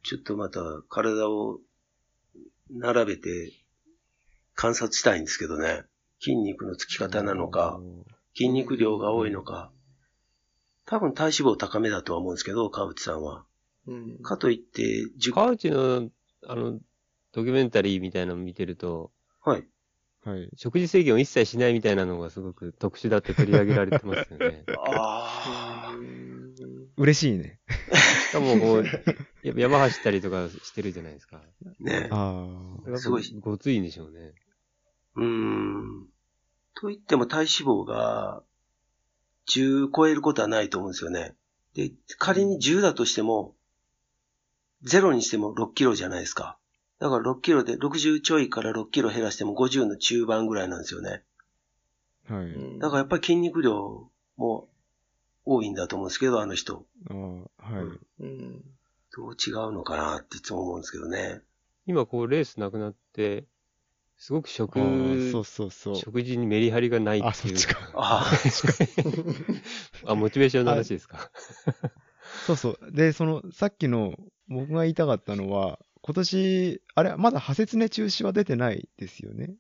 [0.03, 1.61] ちょっとまた体を
[2.69, 3.53] 並べて
[4.57, 5.85] 観察したいんですけどね。
[6.19, 7.81] 筋肉のつき方なのか、
[8.35, 9.71] 筋肉量が多いのか。
[10.87, 13.45] 多分体脂肪高めだとは思うんですけど、川内さんは。
[13.87, 14.83] うんかといって、
[15.19, 16.11] 10、川内の、
[16.49, 16.81] あの、
[17.31, 19.65] ドキュメンタリーみたいなの見てると、はい。
[20.25, 20.51] はい。
[20.57, 24.65] 食事制限を一切しないみたいなのがすごく特殊だって取り上げられてますよね。
[24.77, 26.20] ああ。
[27.01, 27.59] 嬉しいね。
[28.29, 28.85] しかもこう、
[29.43, 31.41] やっぱ山走ったりとかしてるじゃないですか。
[31.81, 32.47] ねあ
[32.85, 34.35] やっぱすごいごついんでしょうね。
[35.17, 36.07] うーん。
[36.75, 37.49] と言っても体脂
[37.83, 38.43] 肪が
[39.49, 41.35] 10超えることはないと思うんですよね。
[41.75, 43.55] で、仮に10だとしても、
[44.85, 46.59] 0にしても6キロじゃないですか。
[46.99, 51.23] だから6キロで60ちょいから6キロ減らしても50の中盤ぐらいなんですよね。
[52.29, 52.35] あ。
[52.35, 52.79] はい。
[52.79, 54.69] だからやっぱり筋肉量も
[55.53, 56.87] 多いんだと思うんですけど、あの人。
[57.09, 57.47] は
[58.21, 58.23] い。
[58.23, 58.65] うん
[59.13, 61.41] どう違うのかなっていつも思うんですけどね。
[61.87, 63.47] 今こうレースなくなって、
[64.17, 65.97] すごくあ食、ーそうそうそう。
[65.97, 67.59] 食事にメリハリがないあ、っていう。
[67.59, 67.91] そっちか。
[67.95, 68.31] あ
[70.07, 71.33] あ、モチベーションの話ですか。
[72.47, 72.93] そうそう。
[72.93, 74.15] で、その、さっきの、
[74.47, 79.57] 僕が言いたかったのは、今年、あれ、まだ派切ね中止は出てないですよね。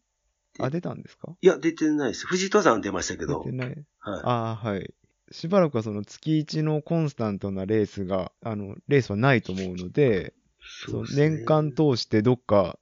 [0.61, 1.35] あ、出たんですか？
[1.41, 2.27] いや、出てないです。
[2.29, 3.57] 富士登山出ましたけど出て。
[3.57, 3.69] ない。
[3.69, 4.23] はい。
[4.23, 4.95] ああ、はい。
[5.31, 12.79] しばらくはその月1のコンスタントなレースが、あの、レースはないと思うので、そうですね年間通してどっか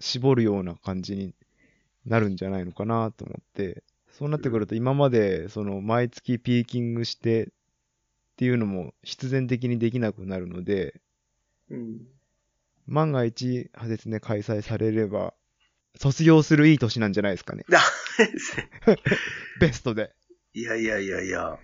[0.00, 1.34] 絞るような感じに
[2.04, 7.48] なるんじゃないのかなと思って、そうなってくると今までその毎月ピーキングしてっ
[8.36, 11.00] ていうのも必然的にできなくなるので、
[11.70, 12.00] うん
[12.86, 15.32] 万が一、派切ね開催されれば、
[15.96, 17.64] 卒業するいい年なんじゃないですかね。
[17.68, 17.80] ダ
[18.18, 18.68] メですね。
[19.60, 20.12] ベストで。
[20.52, 21.58] いやいやいやいや。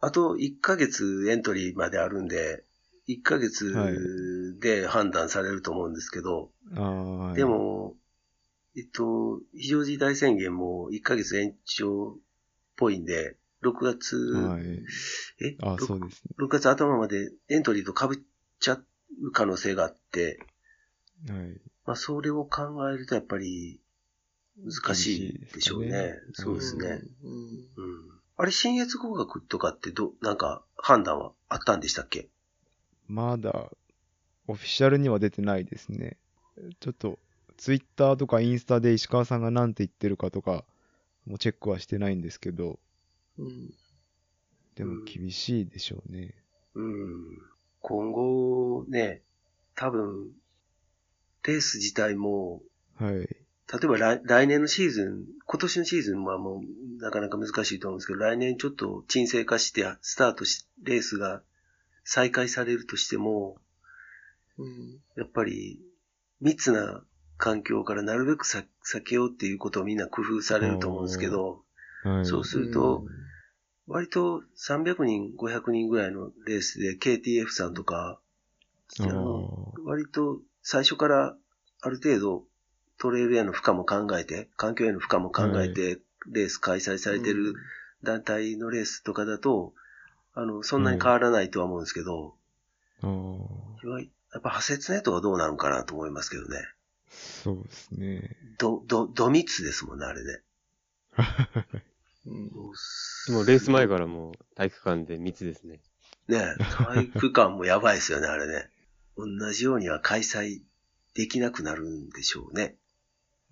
[0.00, 2.64] あと1ヶ月エントリーまであるんで、
[3.08, 7.96] 1ヶ月で判断されると思うんですけど、はいで、も、
[8.76, 12.16] えっと、非常事態宣言も1ヶ月延長っ
[12.76, 14.62] ぽいんで、6月、はい。
[15.44, 15.56] え？
[15.60, 18.22] あ 6, そうです6月頭までエントリーと被っ
[18.58, 20.38] ちゃう可能性があって、
[21.28, 21.34] ね。
[21.34, 21.60] はい。
[21.84, 23.80] まあ、それを考えるとやっぱり
[24.58, 26.14] 難しいでしょうね。
[26.34, 27.02] そうですね。
[27.22, 27.32] うん
[27.76, 28.10] うん。
[28.36, 32.28] あれ、新越合格とかってど、なんか判断はあったんでしたっけ？
[33.08, 33.70] まだ、
[34.46, 36.16] オフィシャルには出てないですね。
[36.80, 37.18] ちょっと、
[37.56, 40.64] ツイッターとかインスタで石川さんが何て言ってるかとか、
[41.26, 42.78] もうチェックはしてないんですけど、
[43.38, 43.74] うん
[44.76, 46.34] でも厳しいでしょうね。
[46.74, 47.38] うん。
[47.80, 49.22] 今後ね、
[49.74, 50.30] 多分、
[51.42, 52.62] レース自体も、
[52.94, 53.36] はい。
[53.72, 61.42] 例えば来来年のシーズン、今年のシーズンはもうなかなか難しいと思うんですけど、来年ちょっと沈静化してスタートし、レースが
[62.02, 63.58] 再開されるとしても、
[64.58, 64.98] うん。
[65.16, 65.80] やっぱり
[66.40, 67.04] 密な
[67.36, 71.62] 環境からなるべくさ避けようっていうことをみんな工夫されると思うんですけど、
[72.02, 72.26] はい。
[72.26, 73.04] そうすると、
[73.86, 78.20] 割と300人、500人ぐらいのレースで KTF さんとか、
[79.84, 81.36] 割と最初から
[81.82, 82.49] ある程度
[83.00, 85.98] トレイルへの負荷も考えて、環境への負荷も考えて、
[86.30, 87.54] レース開催されてる
[88.02, 89.72] 団体のレースとかだと、
[90.34, 92.34] あの、そんなに変わらないとは思うんですけど、
[93.02, 96.58] あーやっぱ派切ネットがどうなのかなと思いますけどね。
[97.08, 98.36] そうですね。
[98.58, 100.42] ど、ど、ど密ですもんね、あれね。
[102.26, 102.74] う んもう
[103.26, 105.80] でもレース前からもう体育館で密ですね。
[106.28, 108.70] ね体育館もやばいですよね、あれね。
[109.16, 110.60] 同じようには開催
[111.14, 112.76] できなくなるんでしょうね。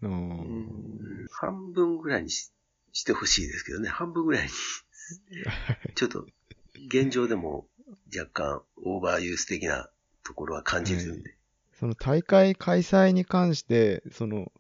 [0.03, 2.53] うん半分ぐらいにし
[2.93, 3.89] してほしいですけどね。
[3.89, 4.51] 半分ぐらいに。
[5.95, 6.27] ちょっと、
[6.89, 7.67] 現状でも
[8.15, 9.89] 若干オーバーユース的な
[10.25, 11.37] ところは感じるんで。
[11.79, 14.51] その大会開催に関して、その、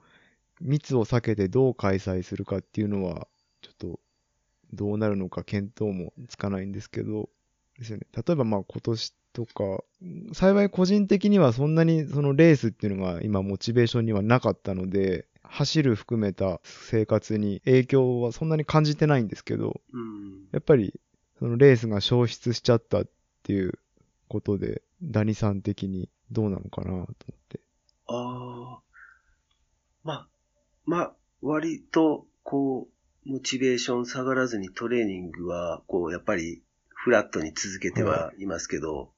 [0.61, 3.29] 密を避けてどう開催するかっていうのは、
[3.61, 4.01] ちょっと、
[4.73, 7.31] どうなるのか見当もつかないんですけど、
[7.79, 8.07] ですよね。
[8.15, 9.85] 例えばまあ今年とか、
[10.33, 20.49] 幸い個人的にはそんなにそのレースっていうのが今モチベーションにはなかったので、走る含めた生活に影響はそんなに感じてないんですけど、うん。
[20.51, 20.99] やっぱり
[21.39, 23.09] そのレースが消失しちゃったっ
[23.45, 23.79] ていう
[24.27, 27.07] ことで、ダニさん的にどうなのかなと思っ
[27.49, 27.61] て。
[28.09, 28.83] ああ。
[30.03, 30.29] まあ、
[30.85, 32.89] まあ、割と、こ
[33.25, 39.13] う、モチベーション下がらずにトレーニングは、こう、やっぱり、フラットに続けてはいますけど。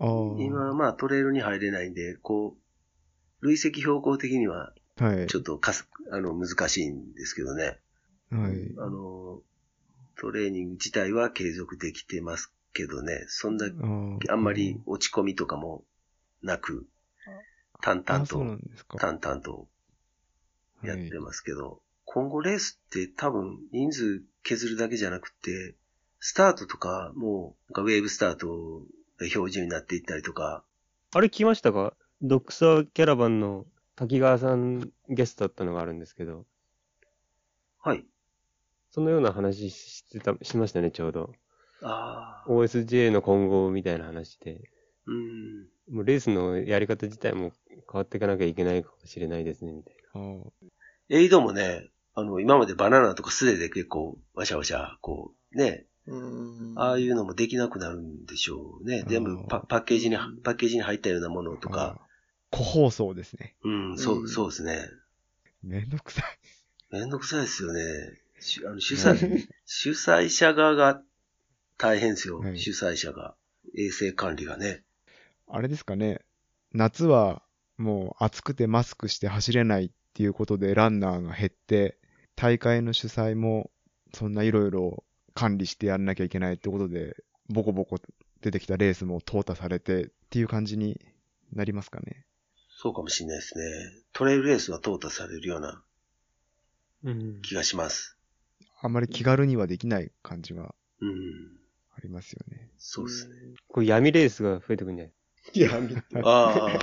[0.00, 2.56] 今はまあトレイルに入れないんで、こ
[3.42, 5.26] う、累積標高的にははい。
[5.26, 7.78] ちょっとかす、あの、難しいんですけどね。
[8.30, 8.74] はい。
[8.78, 9.42] あの、
[10.16, 13.66] トレーニング自体は継続できてますけどね、そんな、
[14.30, 15.84] あんまり落ち込みとかも
[16.42, 16.86] なく、
[17.82, 18.38] 淡々と。
[18.98, 19.66] 淡々と
[20.84, 25.74] やってますけど、今後レースって多分人数削るだけじゃなくて、
[26.20, 28.82] スタートとかもウェーブスタート
[29.18, 30.64] が標準になっていったりとか、
[31.14, 31.94] あれ聞きましたか？
[32.22, 36.46] ドックサーキャラバンの滝川さんゲストだったのがあるんですけど、
[37.80, 38.04] はい。
[38.90, 41.32] そのような話してた、しましたね、ちょうど。
[41.82, 44.70] ああ、OSJ の今後みたいな話で。
[45.06, 45.68] うん。
[45.90, 50.40] もうレースのやり方自体も変わっていかなきゃいけないかもしれないですね、みたいあー
[51.10, 55.93] エイドもね、あの、今までバナナとか素手で結構、わしゃわしゃ、こう、ね、うん
[56.76, 59.04] ああいうのもできなくなるんでしょうね。
[59.06, 62.00] 全部パパッケージに、パッケージに入ったようなものとか、
[62.50, 63.54] 個包装ですね。
[63.64, 64.88] うん、そうう、んそうですね。
[65.62, 66.24] めんどくさい。
[66.94, 67.80] めんどくさいですよね。
[68.38, 71.00] しあの主催、主催者側が
[71.78, 72.40] 大変ですよ。
[72.40, 73.34] はい主催者が。
[73.76, 74.84] 衛生管理がね。
[75.48, 76.20] あれですかね。
[76.72, 77.42] 夏は
[77.76, 81.98] もう暑くてマスクして走れないっていうことでランナーが減って、
[82.36, 83.70] 大会の主催も
[84.12, 85.04] そんないろいろ
[85.34, 87.16] 管理してやんなきゃいけないってことで、
[87.48, 87.98] ボコボコ
[88.40, 91.00] 出てきたレースも淘汰されてっていう感じに
[91.52, 92.24] なりますかね。
[92.68, 93.64] そうかもしれないですね。
[94.12, 95.84] トレイルレースは淘汰されるような
[97.02, 97.10] な。
[97.12, 97.42] うん。
[97.42, 98.16] 気がします。
[98.80, 101.10] あんまり気軽にはできない感じがうん。
[101.96, 102.70] ありますよね。
[102.78, 103.34] そうですね。
[103.68, 105.14] これ闇レースが増えてくるんじゃない？
[105.52, 106.78] いや、みああ、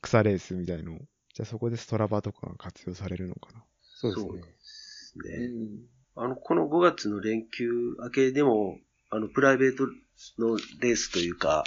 [0.00, 0.98] 草レースみたいのを。
[1.32, 3.64] じゃあそこでストラバとかが活用されるのかな。
[3.82, 4.54] そうですね。
[4.60, 5.48] すうね。
[5.48, 8.78] んあの、この5月の連休明けでも、
[9.10, 9.84] あの、プライベート
[10.38, 11.64] のレースというか、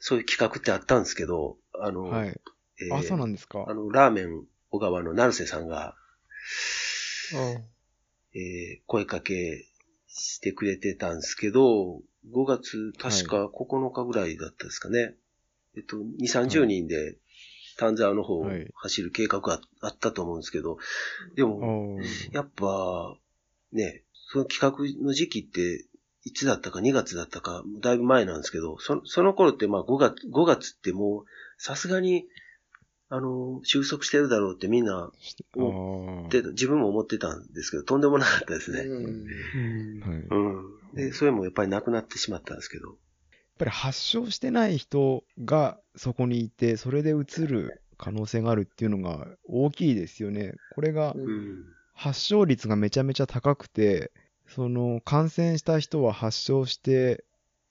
[0.00, 2.28] そういう企画ってあったんですけど、あの、はい。
[2.28, 3.64] えーあ、そうなんですか？
[3.68, 5.94] あの、ラーメン小川の成瀬さんが、
[8.34, 9.64] えー声かけ
[10.08, 15.14] してくれてたんですけど、5月、確か9日ぐらいだったですかね。
[15.76, 17.16] えっと、2、30人で、
[17.76, 20.76] 丹沢の方をはい走る計画があったと思うんですけど、
[21.34, 21.60] でも、
[22.32, 23.16] やっぱ、
[23.74, 25.86] ね、その企画の時期って、
[26.26, 31.24] いつだったか2月だったか、だいぶ前なんですけど、そその頃ってまあ5月、5月ってもう、
[31.58, 32.26] さすがに、
[33.10, 35.12] あの、収束してるだろうってみんな
[35.54, 38.80] 思あって、自分も思ってたんですけど、とんでもなかったですね。
[38.80, 40.14] うんーはい。
[40.14, 40.36] やっう
[40.94, 40.94] ん。
[40.94, 42.96] で、それもやっぱりなくなってしまったんですけど。
[43.58, 50.54] ぱり発症してない人がそこにいて、それでうつる可能性があるっていうのが大きいですよね。
[50.70, 51.64] これがうん。
[51.94, 54.12] 発症率がめちゃめちゃ高くて、
[54.46, 57.24] その感染した人は発症して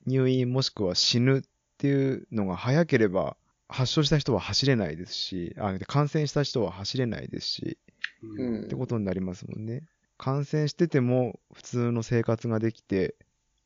[0.08, 1.42] 入院もしくは死ぬっ
[1.78, 7.78] ていうのが早ければ、発症した人は走れないですし、あ感染した人は走れないですし、
[8.22, 9.84] うんってことになりますもんね。
[10.18, 13.16] 感染してても普通の生活ができて、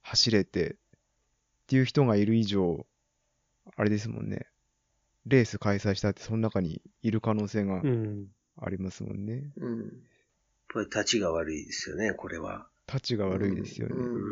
[0.02, 0.76] 走れてっ
[1.68, 2.86] ていう人がいる以上、
[3.76, 4.48] あれですもんね。
[5.26, 8.28] レース開催したってその中にいる可能性がうん。
[8.60, 9.52] ありますもんね。
[9.58, 9.80] うん。
[9.80, 9.90] やっ
[10.74, 12.68] ぱり立ちが悪いですよね、これは。
[12.86, 13.96] タチが悪いですよね。
[13.96, 14.24] うんうん。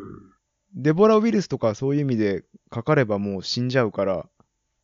[0.75, 4.29] デボラウイルスとかそういう意味でかかればもう死んじゃうから、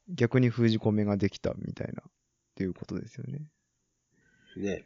[0.10, 2.12] 逆に封じ込めができたみたいな、っ
[2.56, 3.42] ていうことですよね。
[4.58, 4.70] ね。
[4.70, 4.84] やっ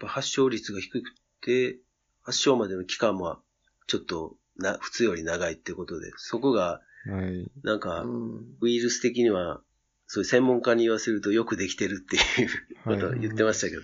[0.00, 1.78] ぱ発症率が低くて、
[2.22, 3.38] 発症までの期間も
[3.86, 7.50] ちょっとな、普通より長いってことで、そこが、はい。
[7.62, 9.60] なんか、うんウイルス的には、
[10.06, 12.48] そういう専門家に言わせるとよくできてるっていう
[12.84, 13.82] ことを言ってましたけど。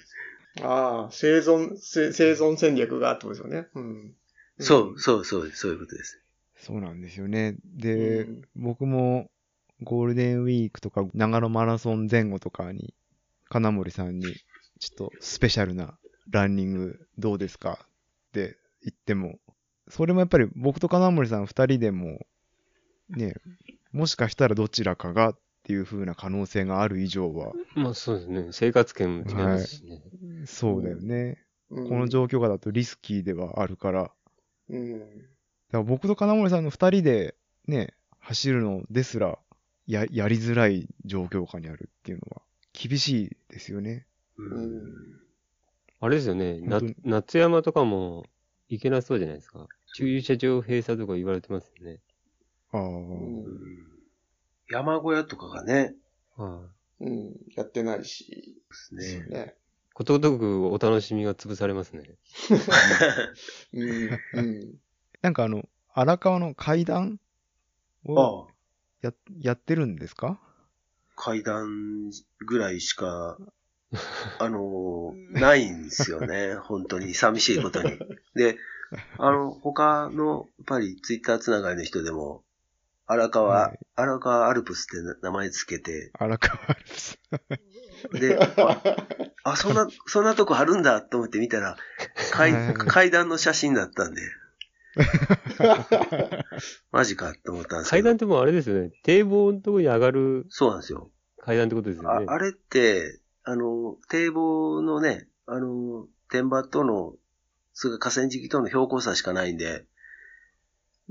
[0.62, 3.68] ああ、生存、せ生存戦略があってことですよね。
[3.74, 4.14] うん。
[4.58, 6.20] そう、そう、そう、そういうことです。
[6.56, 7.56] そうなんですよね。
[7.64, 9.30] で、うん僕も
[9.82, 12.92] ゴールデンウィークとか長野マラソン前後とかに、
[13.48, 14.34] 金森さんに、
[14.78, 15.98] ちょっとスペシャルな
[16.30, 17.86] ランニングどうですかっ
[18.32, 19.38] て言っても、
[19.88, 22.26] それもやっぱり僕と金森さん二人でも、
[23.08, 23.34] ね、
[23.92, 25.38] もしかしたらどちらかがっ
[25.70, 28.48] ていう風な可能性がある以上は、まあそうですね。
[28.50, 30.02] 生活圏も違いますしね。
[30.46, 31.38] そうだよね。
[31.70, 34.14] うんこの状況下だとリスキーではあるから、だか
[34.70, 35.00] うん。
[35.70, 37.36] ら僕と金森さんの二人で
[37.68, 39.38] ね、走るのですら、
[39.86, 42.42] や、やりづらい状況下にあるっていうのは、
[42.72, 44.04] 厳しいですよね。
[44.36, 44.42] う。
[44.42, 45.20] うんん。
[46.00, 46.60] あれですよね。
[46.60, 48.24] な夏山とかも
[48.68, 49.68] 行けなそうじゃないですか。
[49.94, 52.00] 駐車場閉鎖とか言われてますよね。
[52.72, 53.99] ああ、うん
[54.70, 55.94] 山小屋とかがね、
[56.36, 56.62] は
[57.00, 57.36] い、うん。
[57.56, 58.56] やってないし。
[58.68, 59.36] ですね。
[59.46, 59.54] ね。
[59.94, 62.16] ことごとくお楽しみが潰されますね。
[63.74, 64.10] うん。
[64.34, 64.74] うん。
[65.22, 67.20] なんかあの、荒川の階段
[68.04, 68.54] をああ、
[69.02, 70.40] ややってるんですか？
[71.16, 72.10] 階段
[72.46, 73.36] ぐらいしか、
[74.38, 76.54] あの、ないんですよね。
[76.62, 77.90] 本当に寂しいことに。
[78.34, 78.56] で、
[79.18, 82.42] あの、他の、やっぱりツイッターつながりの人でも、
[83.10, 87.18] 荒川、はい荒川アルプスって名前つけて、荒川アルプス。
[88.12, 88.38] で、
[89.42, 91.76] あ、そんな、そんなとこあるんだと思って見たら、
[92.30, 94.22] 階はい階段の写真だったんで、
[96.92, 98.02] マジかって思ったんですけど。
[98.02, 98.92] 階段ってもうあれですよね。
[99.02, 101.10] 堤防のところに上がるそうなんですよ。
[101.40, 102.26] 階段ってことですよね。
[102.28, 107.14] ああれって、あの、堤防のね、あの、天場との、
[107.72, 109.84] それから河川敷との標高差しかないんで、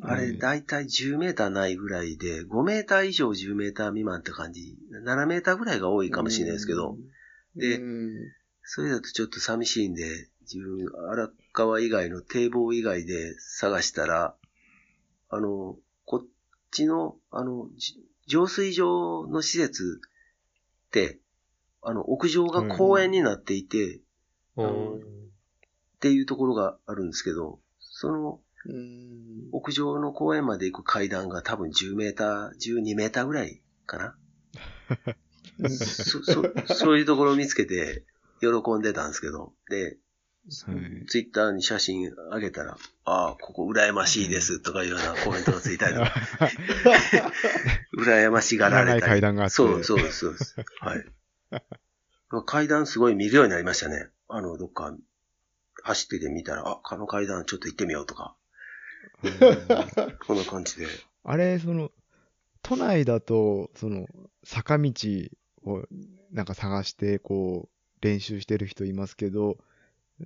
[0.02, 4.78] あれ、はいだいたい10メーターないぐらいで、5メーター以上10メーター未満って感じ。
[4.92, 6.98] 7メーターぐらいが多いかもしれないですけど、
[7.56, 8.14] でうん。
[8.64, 14.36] それだとちょっと寂しいんで、自分、荒川以外の堤防以外で探したら、
[15.30, 15.76] あの、
[16.06, 16.28] こっ
[16.72, 20.02] ちの、あの、じ浄水場の施設
[20.88, 21.20] って、
[21.82, 24.02] あの、屋上が公園になっていて、
[24.56, 24.98] うん。
[24.98, 25.02] っ
[26.00, 28.40] ていうところがあるんですけど、そのうん。
[29.52, 34.16] 屋上の公園まで行く階段が多分10メーター、12メーターぐらいかな。
[35.70, 36.44] そ、そ、
[36.74, 38.04] そういうところを見つけて
[38.42, 38.48] 喜
[38.78, 39.98] んでたんですけど、で、はい
[41.08, 46.12] ツイッターに写真あげたら、ああ、ここ羨ましいですとかいうようなコメントがついたりとか、
[48.00, 49.02] 羨ましがられたり。
[49.04, 49.54] 階段があって。
[49.56, 50.56] そうそうですそうです。
[50.80, 51.06] はい。
[52.48, 54.08] 階段すごい見るようになりましたね。
[54.28, 54.96] あの、どっか
[55.84, 58.39] 走ってて見たら、あ、あの階段ちょっと行ってみようとか、うん
[60.26, 60.88] こんな感じで。
[61.24, 61.92] あれ、その、
[62.62, 64.08] 都内だと、その、
[64.44, 64.92] 坂道
[65.64, 65.84] を
[66.32, 69.58] なんか探して、こう、練習してる人いますけど、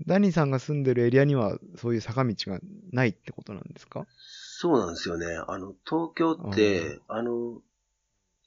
[0.08, 2.60] ダニーさんが住んでるエリアには、そういう坂道が
[2.92, 4.08] ないってことなんですか？
[4.18, 5.26] そうなんですよね。
[5.48, 7.62] あの、東京って、あの、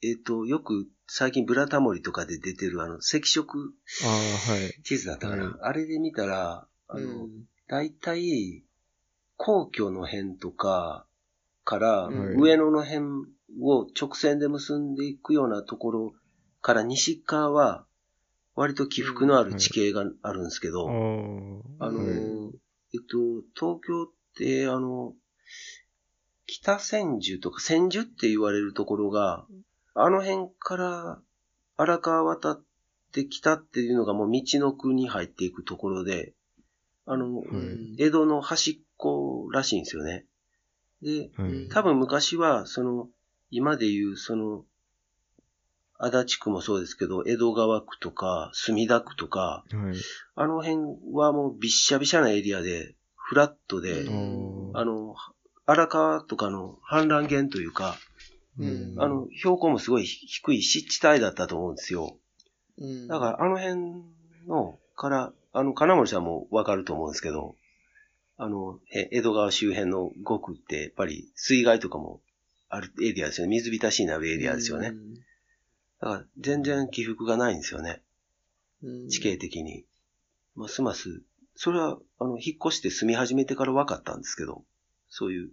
[0.01, 3.73] えっ、と、よく最近ブラタモリとかで出てるあの、赤色
[4.03, 4.81] ああ、はい。
[4.83, 5.43] 地図だったかな。
[5.45, 8.63] はいあれで見たら、あの、うん大体、
[9.37, 11.05] 皇居の辺とか
[11.63, 12.35] から、はい。
[12.35, 13.05] 上野の辺
[13.61, 16.13] を直線で結んでいくようなところ
[16.61, 17.85] から西側は、
[18.55, 21.05] 割と起伏のある地形があるんですけど、あの、
[21.79, 22.59] はい。
[22.93, 24.07] えっと、東京っ
[24.37, 25.13] て、あの、
[26.47, 29.45] 北千住とか千住って言われるところが、
[29.93, 31.21] あの辺から
[31.75, 32.63] 荒川渡っ
[33.11, 36.33] て北っていうのがもう道の区に入っていくところで、
[37.05, 40.25] あの、うん江戸の端っこらしいんですよね。
[41.01, 41.69] で、はい。
[41.69, 43.09] 多分昔は、その、
[43.49, 44.65] 今でいう、その、
[45.99, 49.95] 足立区もそうですけど、江戸川区とか、墨田区とか、はい。
[50.35, 50.77] あの辺
[51.13, 55.15] はもうびっしゃびしゃなエリアで、フラットで、うんあの、
[55.65, 57.97] 荒川とかの氾濫源というか、
[58.57, 62.17] うんあの、標高もすごい低い湿地帯だったと思うんですよ。
[62.77, 64.03] うんだから、あの辺
[64.47, 67.55] の、から、あの、金森さんもわかると思うんですけど、
[68.37, 72.21] あの、え江戸川周辺の5区って、やっぱり水害とかも
[72.69, 73.51] あるエリアですよね。
[73.51, 74.93] 水浸しになるエリアですよね。
[75.99, 78.01] だから、全然起伏がないんですよね。
[78.83, 79.85] うん地形的に。
[80.55, 81.23] ますます、
[81.55, 84.63] それは、あの、引っ越して住み始めてから分かったんですけど、
[85.09, 85.51] そういう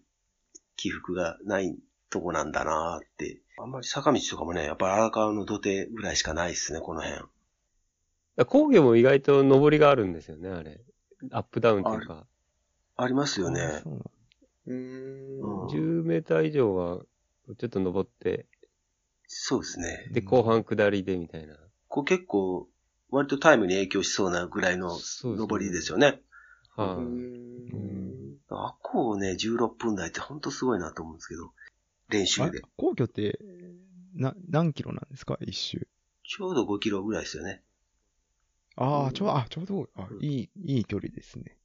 [0.77, 1.77] 起伏がない
[2.11, 3.41] とこなんだなーって。
[3.59, 7.23] あんまり坂道とかもね、やっぱり荒川の土手ぐらいしかないですね、この辺。
[8.47, 10.81] 工業も意外と上りがあるんですよね、あれ。
[11.31, 12.27] アップダウンっていうか。
[12.97, 13.81] ありますよあね。
[13.83, 14.03] そうなん
[14.67, 16.99] うーんうん10メーター以上は、
[17.59, 18.47] ちょっと登って、
[19.27, 20.09] そうですね。
[20.13, 21.57] で、後半下りでみたいな。
[21.89, 22.69] こう結構、
[23.11, 26.21] 割とタイムに影響しそうなぐらいのそうですね登りですよね。
[26.77, 31.53] はい、うんあっこをね、16分台ってほんとすごいなと思うんですけど、
[32.09, 32.63] 練習あで。
[32.77, 33.39] 皇居って、
[34.15, 35.39] な、何キロなんですか？
[35.41, 35.87] 一周。
[36.25, 37.63] ちょうど5キロぐらいですよね。
[38.77, 41.57] ああ、ちょう、あ、ちょうど、あ、いい、いい距離ですね。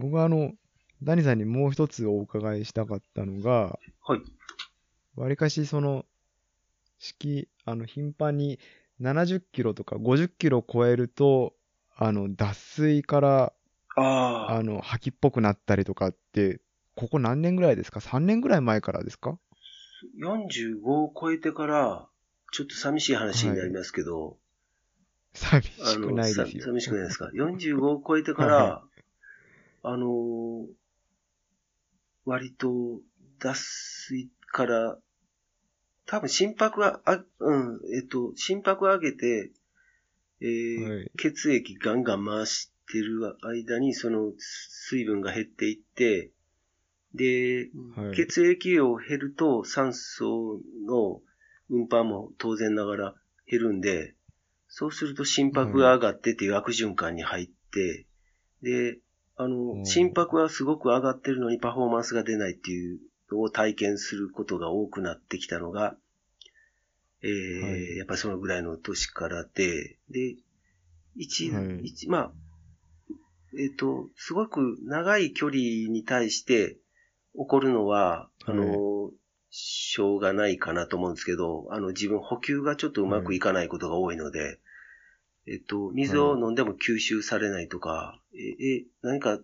[0.00, 0.52] 僕はあの、
[1.02, 4.20] ダニさんにもう一つお伺いしたかったのが、はい。
[5.16, 6.04] わりかしその、
[6.98, 8.58] 式、あの、頻繁に
[9.00, 11.54] 70キロとか50キロ超えると、
[11.96, 13.52] あの、脱水から、
[13.96, 16.60] あああの、吐きっぽくなったりとかって、
[16.96, 19.38] ここ何年ぐらいですか ?3 年ぐらい前からですか
[20.22, 22.08] ？45を超えてから、
[22.52, 24.38] ちょっと寂しい話になりますけど、
[25.32, 26.46] 寂あしくないですよ。
[26.46, 27.30] さ寂しくないですか？
[27.34, 28.84] 45を超えてから、は
[29.82, 30.66] あのー
[32.26, 33.00] 割と
[33.38, 34.98] 脱水から、
[36.06, 39.50] 多分心拍は、あ、うん、えっと、心拍上げて、
[40.40, 41.10] えーはい。
[41.16, 46.30] 血液ガンガン回してる間に、その水分が減っていって、
[47.14, 48.16] で、はい。
[48.16, 51.20] 血液量減ると酸素の
[51.68, 53.14] 運搬も当然ながら
[53.46, 54.14] 減るんで、
[54.68, 58.06] そうすると心拍が上がってっていう悪循環に入って、
[58.62, 58.98] で、
[59.40, 59.86] あうの、ん。
[59.86, 63.00] 心拍はすごく上がってるのにパフォーマンスが出ないっていう
[63.32, 65.96] のを体験することが多くなってきたのが、
[67.22, 67.96] えーはい。
[67.96, 70.36] やっぱりそのぐらいの年からで、で、
[71.16, 71.80] 一、はい。
[71.84, 72.32] 一、まあ、
[73.58, 76.76] えっ、と、すごく長い距離に対して
[77.34, 79.10] 起こるのは、あの、
[79.50, 84.60] しょうがないかなと思うんですけど、あの、自分補給がちょっとうまくいかないことが多いので、
[85.50, 89.40] えっと、水を飲んでも吸収されないとか、え、え、何かはい。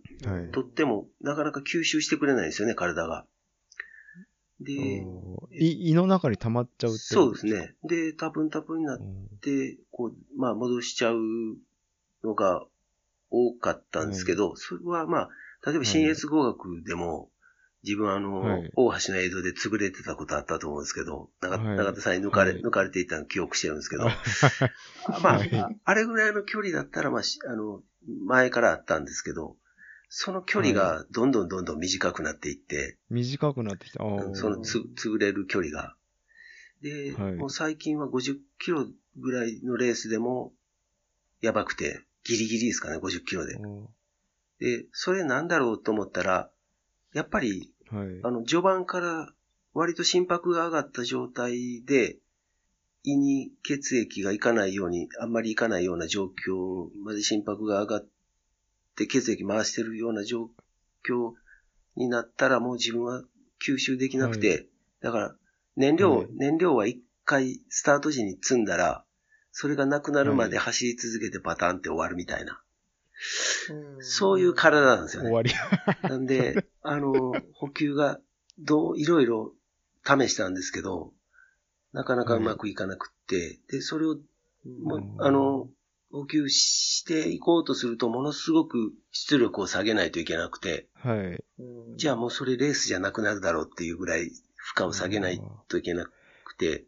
[0.52, 3.26] とってもなかなか吸収してくれないんですよね、体が。
[4.61, 4.72] で、
[5.50, 7.74] 胃の中に溜まっちゃうってそうですね。
[7.82, 11.18] で、多分多分になっうんて、こう、まあ、戻しちゃう
[12.22, 12.64] のが
[13.30, 15.28] 多かったんですけど、それはまあ、
[15.66, 17.30] 例えば新越語学でも、
[17.85, 18.70] 自分あの、はい。
[18.74, 22.62] 大橋の江戸で潰れてたことあったと思うんですけど、中は田さんに抜かれ、はい。
[22.62, 24.05] 抜かれていたの記憶してるんですけど、
[25.22, 25.55] まあ、はい。
[25.55, 27.83] ああれぐらいの距離だったら、まあ、しあの、
[28.24, 29.57] 前からあったんですけど、
[30.09, 33.99] その距離がどんどんどんどん短くなっていって、短くなってきた。
[34.35, 35.97] そのつ、潰れる距離が。
[36.83, 37.35] で、はい。
[37.35, 38.87] もう最近は50キロ
[39.18, 40.53] ぐらいのレースでも、
[41.41, 43.57] やばくて、ギリギリですかね、50キロで。
[43.57, 43.91] お
[44.59, 46.51] で、それなんだろうと思ったら、
[47.17, 48.21] やっぱり、ーはい。
[48.25, 49.33] あの、序盤から
[49.73, 52.19] 割と心拍が上がった状態で、
[53.05, 58.09] 胃に血液がいかないように、あんまりいかないような状況まで心拍が上がっ
[58.97, 60.51] て血液回してるような状
[61.09, 61.33] 況
[61.95, 63.23] になったらもう自分は
[63.67, 64.67] 吸収できなくて、
[65.01, 65.37] だから
[65.77, 69.05] 燃料、はい燃料は一回スタート時に積んだら、
[69.53, 72.61] それがなくなるまで走り続けてパターンって終わるみたいな。
[74.01, 75.31] そういう体なんですよね。
[75.31, 75.35] 終。
[75.35, 75.51] わり。
[76.09, 78.21] なんで、 あの、補給が、
[78.59, 79.55] どう、いろいろ
[80.05, 81.12] 試したんですけど、
[81.93, 84.19] なかなかうまくいかなくって、で、それを、
[84.83, 85.69] もあの、
[86.11, 91.45] 補給していこうとすると、ものすごく出力を下げないといけなくて、はい。
[91.97, 96.07] じゃあもうそれレースじゃなくなるだろうっていうぐらい負荷を下げないといけな
[96.45, 96.85] くて、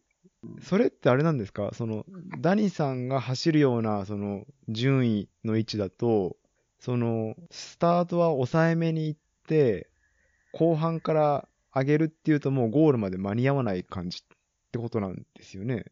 [0.62, 1.70] それってあれなんですか？
[1.74, 2.07] その、
[2.41, 6.37] ダニさんが走るような、その、順位の位置だと、
[6.79, 9.89] その、スタートは抑えめに行って、
[10.53, 14.37] 後半から上げるっていうともうゴールまで間に合わない感じっ
[14.72, 15.87] てことなんですよね。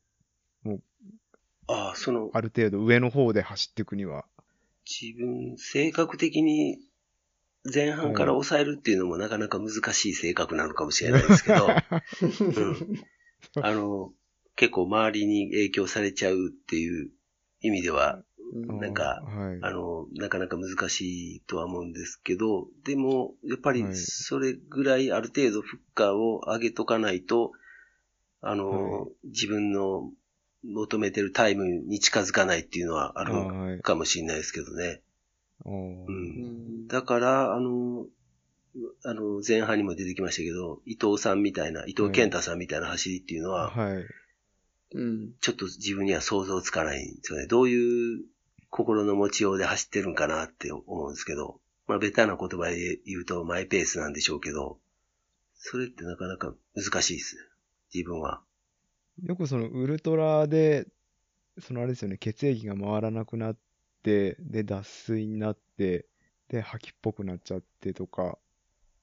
[1.68, 4.24] ああ、その、ある程度上の方で走っていくには。
[4.88, 6.78] 自分、性格的に
[7.64, 11.66] 前半から抑えるっていうのもなかなか難しい性格なのかもしれないですけど、
[12.40, 14.12] うんあの、
[14.54, 17.10] 結構周りに影響されちゃうっていう
[17.60, 18.22] 意味では、
[18.52, 19.58] なんかはい。
[19.62, 27.52] あの、なかなか難しいとは思うんですけど、でも、やっぱりはいそれぐらいある程度負荷を上げとかないと、
[28.40, 30.10] あの、はい自分の
[30.64, 33.82] 求めてるタイムに近づかないっていうのはある。
[33.82, 35.02] かもしれないですけどね。
[35.64, 35.70] う
[36.10, 38.06] んだから、あの、
[39.04, 44.04] あの、前半にも出てきましたけど、伊藤さんみたいな、伊藤健太さんみたいな走りっていうのは、はい。
[44.94, 45.32] うん。
[45.40, 47.46] ちょっと自分には想像つかないんですよね。
[47.46, 48.24] どういう
[48.76, 54.78] 心の持ちようで走ってるんかなって思うんですけど、まあ、ベタな言葉で言うとマイペースなんでしょうけど、
[55.54, 57.42] それってなかなか難しいですね。
[57.94, 58.42] 自分は。
[59.22, 60.86] よくそのウルトラで、
[61.58, 63.56] そのあれですよね、血液が回らなくなっ
[64.02, 66.04] て、で、脱水になって、
[66.48, 68.38] で、吐きっぽくなっちゃってとか、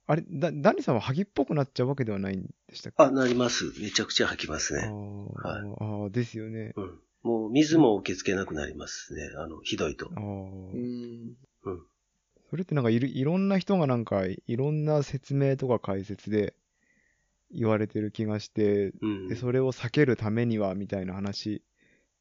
[0.06, 3.04] あれ、だ、ダニさんは吐きっぽくなっちゃうわけではないんでしたっけ？
[3.04, 3.74] あ、なります。
[3.82, 4.88] めちゃくちゃ吐きますあね。
[4.88, 6.74] ーはいあー、ですよね。
[6.76, 7.00] うん。
[7.24, 9.30] もう水も受け付けなくなりますね。
[9.38, 11.36] あの、ひどいとうん。
[12.50, 16.54] それってなんかいるいろんな人がなんかいろんな説明とか解説で
[17.52, 19.28] 言われてる気がして、うん。
[19.30, 21.64] でそれを避けるためにはみたいな話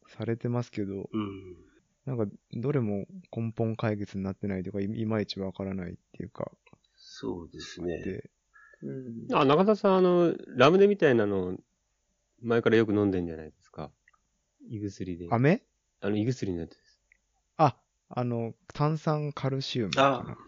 [0.08, 1.56] されてますけど、うん。
[2.06, 6.50] なんかどれも根本解決になってないというかいいまいちわからないっていうか、
[6.96, 8.02] そうですね。
[8.02, 8.30] で、
[8.82, 9.36] うん。
[9.36, 11.56] あ、中田さん、あの、ラムネみたいなの、
[12.40, 13.52] 前からよく飲んでんじゃないで。
[14.68, 15.28] 胃薬で。
[15.30, 15.62] 飴？
[16.00, 17.00] あの、胃薬のやつです。
[17.56, 17.76] あ、
[18.08, 20.38] あの、炭酸カルシウムかな。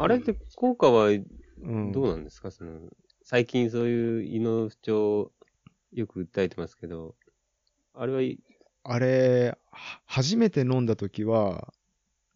[0.00, 2.80] あれって効果はうん、どうなんですか、その、
[3.22, 5.32] 最近そういう胃の不調、
[5.92, 7.16] よく訴えてますけど、
[7.94, 8.38] あれはい、
[8.84, 11.72] あれ、は初めて飲んだ時は、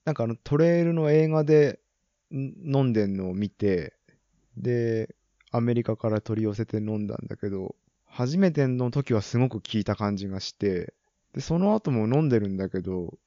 [0.05, 1.81] なんかあのトレイルの映画で
[2.33, 3.95] ん飲んでんのを見て、
[4.57, 5.15] で、
[5.51, 10.95] アメリカから取り寄せて飲んだんだけど、初めての時はすごく効いた感じがして、
[11.35, 13.18] で、その後も飲んでるんだけど、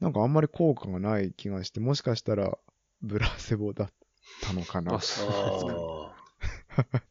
[0.00, 2.56] なんかあんまり効果がない気がして、もしかしたら
[3.02, 3.88] ブラセボだっ
[4.42, 5.00] たのかなあ、。
[5.00, 7.02] そうなんですか。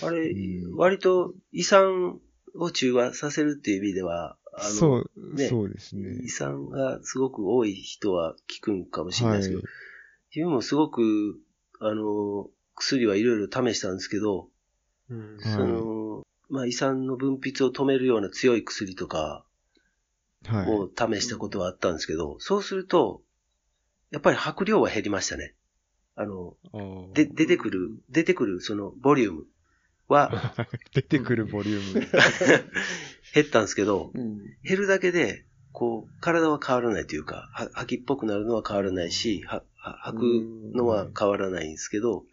[0.06, 2.20] あれう、ん割と遺産
[2.54, 6.28] を中和させるっていう意味では、あの、そう、ねそうですね遺。
[6.28, 9.66] 産がすごく多い人は効くんかもしれないですけど、はい
[10.34, 11.38] 自分もすごく、
[11.78, 14.48] あの、薬はいろいろ試したんですけど、
[15.08, 19.44] うんはいその、まあ、胃酸の分泌を止めるような強い薬とか
[20.46, 20.70] はい。
[20.70, 23.22] を試したことはあったんですけど、そうすると、
[24.12, 25.54] やっぱり吐く量は減りましたね。
[26.14, 26.54] あの、
[27.12, 29.46] で、出てくる、出てくるそのボリューム
[30.06, 30.54] は
[30.94, 32.06] 出てくるボリューム。
[33.34, 34.38] 減ったんですけど、うん。
[34.62, 40.22] 減るだけで、こう、体は変わらないというか、は吐きっぽくなるのは変わらないし、はは吐く
[40.76, 42.26] のは変わらないんですけど、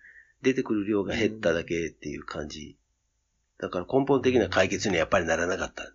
[0.43, 2.77] 出てくる量が減っただけっていう感じ。
[3.61, 5.93] だから根本的な解決にはやっぱりならなかった。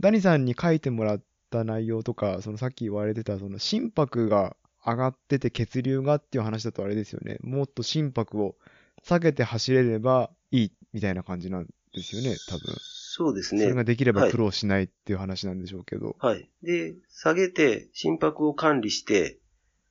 [0.00, 7.38] ダニさんに書いてもらった内容とか、そのさっき言われてた、その心拍が上がってて血流がっていう話だとあれですよね。
[7.42, 8.56] もっと心拍を
[9.02, 12.76] 下げて走れればいいみたいな感じなんですよね、多分。
[12.78, 13.62] そうですね。
[13.62, 16.16] それができればはい苦労しないっていう話なんでしょうけど。
[16.18, 16.50] はい。
[16.62, 19.38] で、下げて、心拍を管理して、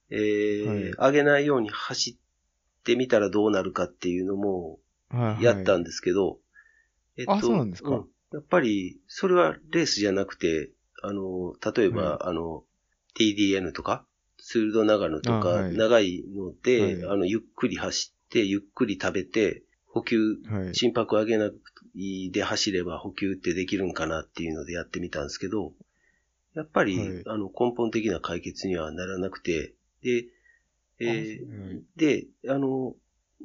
[0.10, 4.80] えーはい上げないように走ってみたらどうなるかっていうのも
[5.10, 5.44] はい、はい。
[5.44, 6.40] やったんですけど、
[7.18, 8.06] えあそうなんですか。
[8.32, 10.72] やっぱり、それはレースじゃなくて、
[11.04, 12.64] あの、例えば、はあの、
[13.16, 14.06] TDN とか、
[14.38, 17.06] ツールド長野とか、長いので、はい。
[17.14, 20.76] あの、ゆっくり走って、ゆっくり食べて、補給、はい。
[20.76, 21.60] 心拍上げなく
[22.32, 25.74] で走れば補給ってできるんかなっていうのでやってみたんですけど、
[26.54, 27.24] やっぱり、はい。
[27.28, 30.26] あの、根本的な解決にはならなくて、で、
[31.00, 32.96] えーはいで、あの、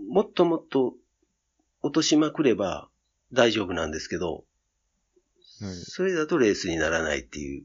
[0.09, 0.95] もっともっと
[1.83, 2.89] 落としまくれば
[3.33, 4.45] 大丈夫なんですけど、
[5.61, 5.75] はい。
[5.75, 7.65] それだとレースにならないっていう。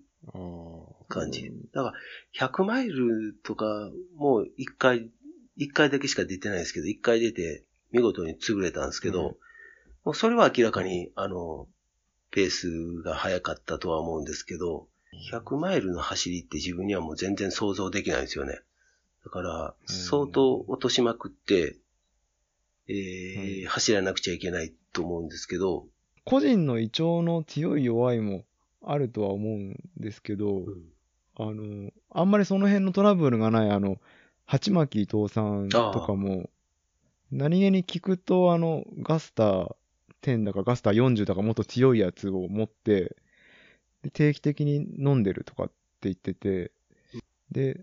[1.07, 1.51] 感じ。
[1.73, 1.93] だか
[2.39, 5.09] ら、100マイルとか、もう1回、
[5.57, 9.35] 一回だけしか出てないですけど、1回出て見事に潰れたんですけど、はい。
[10.05, 11.67] もうそれは明らかに、あの、
[12.31, 14.87] ペースが速かったとは思うんですけど、
[15.31, 18.61] 100マイルの走りって自分にはもう全然想像できないんですよね。
[19.25, 21.77] だから、相当落としまくって、
[22.87, 23.65] えーはい。
[23.65, 25.87] 走らなくちゃいけないと思うんですけど、
[26.25, 28.45] 個人の胃腸の強い弱いも
[28.83, 30.91] あるとは思うんですけど、うん。
[31.35, 33.97] あの、あんまりその辺のトラブルがない、あの、
[34.45, 36.49] 鉢巻伊藤さんとかも、
[37.31, 39.75] 何気に聞くと、あの、ガスター
[40.21, 43.15] 10だかガスター40だかもっと強いやつを持って、
[44.03, 45.73] で定期的に飲んでるとかって
[46.03, 46.71] 言ってて、
[47.51, 47.81] で、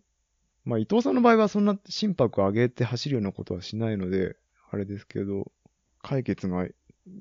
[0.64, 4.36] まあ伊藤さんの場合はそんな心拍上げて走るようなことはしないので、
[4.70, 5.50] あれですけど、
[6.02, 6.66] 解決が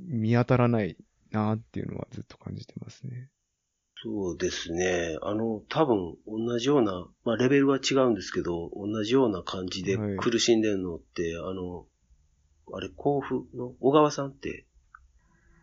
[0.07, 0.97] 見当たらない
[1.31, 3.29] なっていうのはずっと感じてますね。
[4.03, 5.17] そうですね。
[5.23, 11.85] あの、多分同じような、まあレベルは違うんですけど、同じような感じではい苦しんでるのって、あの、
[12.73, 14.65] あれ、甲府の小川さんって、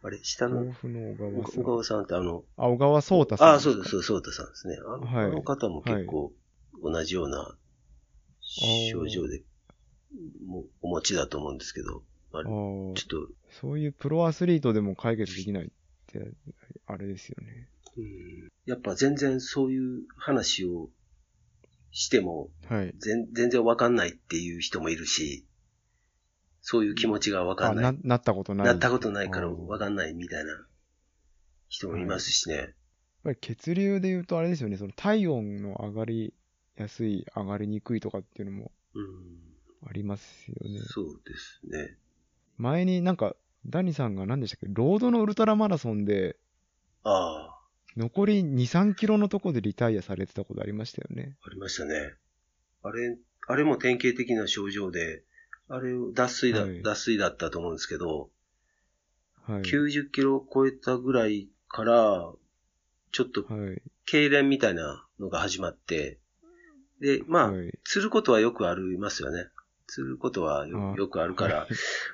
[0.03, 1.63] あれ、下の甲府の小川さん。
[1.63, 3.49] 小川さんってあの、あ、小川聡太さん。
[3.49, 4.77] ああ、そうです、そうです、そう太さんですね。
[4.85, 6.33] あの,、はいあの方も結構
[6.83, 7.57] 同じような
[8.41, 9.43] 症状で、
[10.47, 12.03] もお持ちだと思うんですけど、
[12.39, 13.29] あれ、ちょっと、
[13.61, 15.69] そういうプロアスリートでも解決できないっ
[16.07, 16.33] て、
[16.87, 17.69] あれですよね。
[17.97, 20.89] うんやっぱ全然そういう話を
[21.91, 22.95] しても、はい。
[22.99, 25.47] 全全然わかんないっていう人もいるし、
[26.61, 27.85] そういう気持ちがわかあ、んない。
[27.85, 28.67] な、なったことない。
[28.67, 30.67] なったことないからわかんないみたいな
[31.69, 32.57] 人もいますしね。
[32.57, 32.69] やっ
[33.23, 36.35] ぱり血流で言うとあれですよね、その体温の上がり
[36.77, 40.81] やすい、上がりにくいとかっていうのもうん、ありますよね。
[40.81, 41.99] そうですね。
[42.59, 43.37] 前になんか、
[43.67, 46.37] ダニさんが何でしたっけ、ロードのウルトラマラソンで、
[47.03, 47.61] ああ、
[47.97, 51.37] 残り2、3キロのとこでリタイアされてたことありましたよね。
[51.47, 52.15] ありましたね。
[52.83, 55.23] あれ、あれも典型的な症状で、
[55.69, 58.31] あれを脱水だ、はい脱水だったと思うんですけど、
[59.47, 59.63] はい。
[59.63, 62.33] 90キロを超えたぐらいから、
[63.13, 63.83] ちょっとはい。
[64.07, 66.19] 痙攣みたいなのが始まって、
[67.01, 67.79] で、まあ、はい。
[67.85, 69.49] 釣ることはよくありますよね。
[69.87, 71.67] 釣ることはよあよくあるから、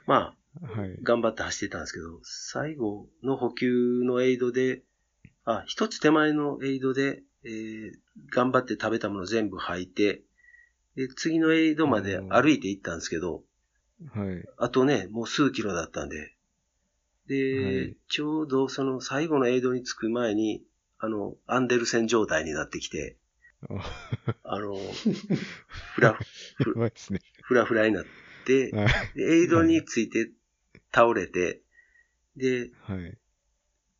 [0.06, 0.98] まあ、はい。
[1.02, 4.82] 頑張って走ってたんですけど、最後の補給のエイドで、
[5.44, 7.92] あ、一つ手前のエイドで、えー
[8.32, 10.22] 頑張って食べたもの全部吐いて、
[10.94, 13.42] で、次のエイドまで歩いて行ったんですけど、
[14.12, 14.44] はい。
[14.58, 16.34] あとね、もう数キロだったんで、
[17.26, 20.62] で、はいちょうどその最後のエイドに着く前に、
[20.98, 23.16] あの、アンデルセン状態になってきて、
[23.68, 24.74] ああの、
[25.94, 26.18] ふら、
[26.66, 27.20] やばいですね。
[27.42, 28.04] ふらふらになっ
[28.46, 28.88] て、はい。
[29.14, 30.30] でエイドについて
[30.92, 31.62] 倒れて、
[32.36, 33.18] で、はい。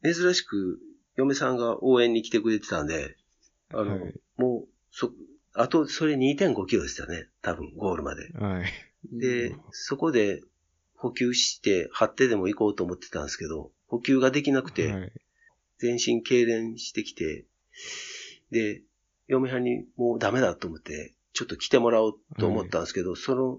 [0.02, 0.80] 珍しく
[1.16, 3.16] 嫁さんが応援に来てくれてたんで、
[3.72, 5.12] あの、はいもう、そ、
[5.52, 7.28] あと、それ2.5キロでしたね。
[7.42, 8.30] 多分、ゴールまで。
[8.32, 8.72] はい。
[9.12, 10.42] で、そこで
[10.94, 15.12] 補給して、張ってでも行こうと思ってたんですけど、補給ができなくて、はい。
[15.78, 17.44] 全身痙攣してきて、
[18.50, 18.82] で、
[19.31, 23.59] 嫁はんにもうダメだと思って、ちょっと来てもらおうと思ったんですけど、その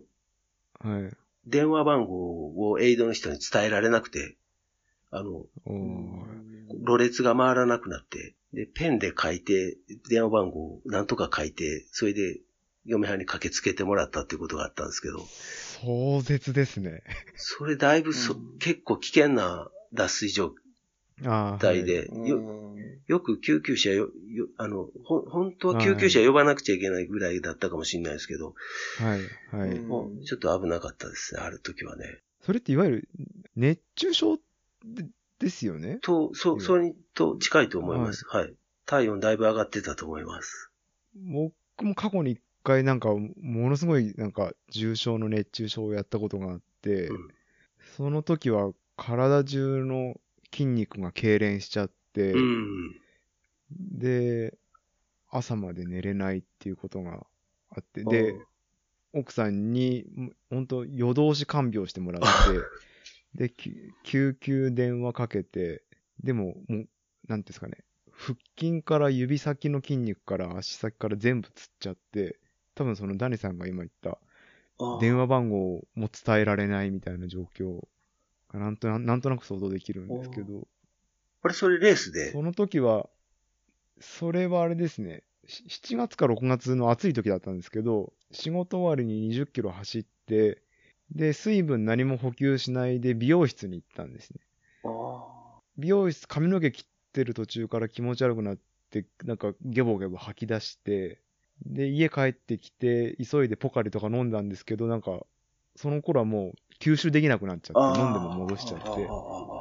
[0.84, 1.14] はい。
[1.48, 4.38] 電話番号をエイドの人に伝えられなくて、
[5.12, 5.46] あの。
[6.84, 9.78] ろれつが回らなくなって、で、ペンで書いて、
[10.10, 12.40] 電話番号をなんとか書いて、それで
[12.86, 15.20] 嫁はんに駆けつけてもらったっていうことがあったんですけど、
[15.82, 17.04] 壮絶ですね。
[17.36, 20.54] それだいぶそ、うん結構危険な脱水状
[21.26, 21.60] ああ。
[21.60, 22.40] 態で、うんよ
[23.08, 28.56] よく救急車よ、よあの、ほ、本当は救急車呼ばなくちゃいけないぐらいだったかもしれないですけど、
[29.00, 29.20] はい。
[29.52, 30.26] はい。
[30.26, 32.20] ちょっと危なかったですね、ある時はね。
[32.42, 33.10] それっていわゆる
[33.56, 34.38] 熱中症
[34.86, 35.06] で
[35.40, 36.00] ですよね？
[36.02, 38.26] と、そう、それにと近いと思います。
[38.28, 38.54] はい。
[38.86, 40.72] 体温だいぶ上がってたと思います。
[41.16, 41.54] 僕
[41.84, 47.28] も過去に一回なんか、ものすごいなんか重症の熱中症をやったことがあって、うん
[47.98, 50.16] その時は体中の
[50.52, 52.96] 筋肉が痙攣しちゃって、うん。
[53.72, 54.58] で、
[55.30, 57.26] 朝まで寝れないっていうことが
[57.70, 58.46] あって、で、
[59.14, 60.06] 奥さんに、
[60.50, 62.72] 本当夜通し看病してもらって、
[63.36, 65.84] で、き救急電話かけて、
[66.24, 66.88] でも、もう、なんて
[67.28, 67.78] いうんですかね、
[68.12, 72.40] 腹筋から指先の筋肉から足先から全部つっちゃって、
[72.76, 74.20] 多分そのダニさんが今言った、
[75.00, 77.88] 電話番号も伝えられないみたいな状況が
[78.60, 80.68] なんとななんとなく想像できるんですけど、
[81.44, 82.32] あれ、それレースで？
[82.32, 83.10] その時は、
[84.00, 90.62] それはあれですね、し7月か6月の暑い時だったんですけど、仕事終わりに20キロ走って、
[91.12, 94.40] で、水分何も補給しないで美容室に行ったんですね。
[94.84, 98.58] あ美容室、髪の毛切ってる途中から気持ち悪くなっ
[98.90, 101.20] て、なんかゲボゲボ吐き出して、
[101.66, 105.26] で、家帰ってきて、急いでポカリとか飲んだんですけど、なんか、
[105.76, 107.94] その頃はもう吸収できなくなっちゃあ。
[107.94, 108.98] って、飲んでも戻しちゃってああ、あ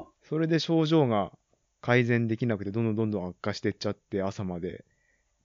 [0.03, 1.33] あそれで症状が
[1.81, 4.85] 改善できなくて、どんどんどんどん悪化してっちゃって、朝まで。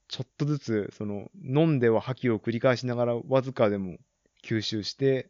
[0.08, 3.98] ちょっとずつ、その、飲んでは吐きを繰り返しながら、わずかでも
[4.44, 5.30] 吸収して、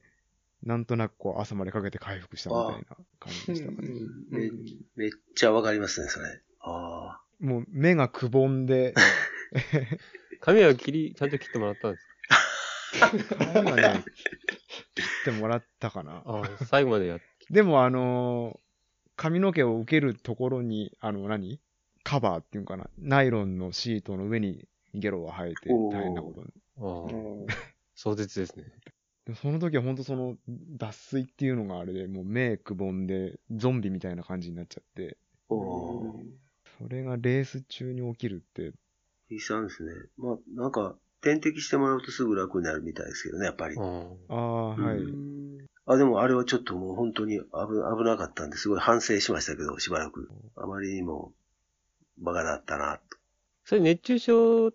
[0.64, 3.90] なんとなくこう、朝までかけて回復したみたいな感じでしたかね。
[4.30, 4.52] め
[4.96, 6.42] めっちゃわかりますね、それ。
[6.60, 8.94] あもう、目がくぼんで、
[10.42, 12.08] 髪は切り、ちゃんと切ってもらったんです
[13.38, 14.04] 髪がね、
[14.48, 14.58] 切
[15.02, 16.22] ってもらったかな。
[16.22, 17.20] かああ、最後までやっ
[17.50, 18.60] でも、あのー
[19.18, 21.62] 髪の毛を受けるところに、あの、何？
[22.04, 22.90] カバーっていうのかな。
[23.00, 26.48] ナイロンのシートの上にゲロが生えておー大変なことに。
[26.78, 27.56] ああ、
[27.96, 28.66] 壮絶ですね。
[29.26, 30.36] でもその時は本当その
[30.78, 35.18] 脱水っていうのがあれで、もう目くぼんでゾンビみたいな感じになっちゃって、
[35.50, 35.54] あ。
[35.54, 36.24] おー。
[36.78, 38.74] それがレース中に起きるって、
[39.30, 39.94] 悲惨ですね。
[40.18, 43.76] まあ、なんか、点滴してもらうとすぐ楽になるみたいですけどね、やっぱり。
[43.78, 43.82] あ
[44.30, 45.00] ああ、はい。
[45.88, 50.30] あ、でもあれはちょっともう本当に危危なかったんですごい反省しましたけど、しばらく。
[50.56, 51.34] あまりにも
[52.20, 53.18] バカだったな、と。
[53.66, 54.72] それ熱中症、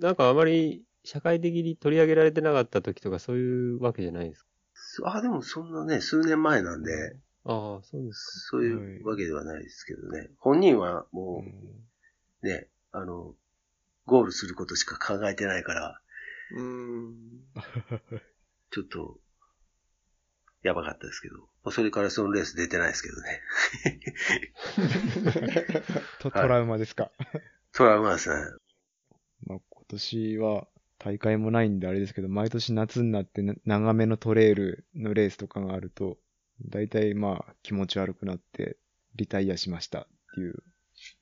[0.00, 4.48] なんかあまり社会的に取り上げられてなかった時とかそういうわけじゃないですか？
[4.74, 10.30] そあ、でもそんなね、数年前なんで、ああ、そうですそういうわけではないですけどね。
[10.38, 11.42] 本人はも
[12.42, 13.34] うんうね、あの、
[14.06, 16.00] ゴールすることしか考えてないから、
[16.52, 17.14] うん。
[18.70, 19.18] ちょっと、
[20.62, 21.38] やばかったですけど。
[21.62, 23.42] まあそれからそのレース出てないですけどね。
[26.20, 27.10] とトラウマですか。
[27.72, 28.36] トラウマですね。
[29.46, 30.66] まあ、今年は
[30.98, 36.18] 大会もないんであれですけど、毎年夏になってな長めのトレイルのレースとかがあると、
[36.70, 38.78] 大体まあ気持ち悪くなって
[39.16, 40.62] リタイアしましたっていう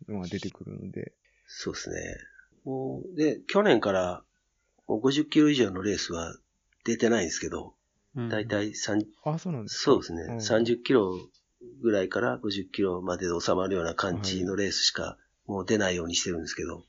[0.09, 1.15] のが出てくるので、
[1.47, 1.97] そうですね。
[2.65, 4.23] もう、で、去年から
[4.87, 6.37] もう50キロ以上のレースは
[6.85, 7.75] 出てないんですけど、
[8.17, 8.29] うん。
[8.29, 9.83] だいたい3、あ、そうなんですか？
[9.85, 10.37] そうですね、うん。
[10.37, 11.13] 30キロ
[11.83, 16.85] ぐらいから50キロまでで収まるような感じのレースしかもう出ないようにしてるんですけど、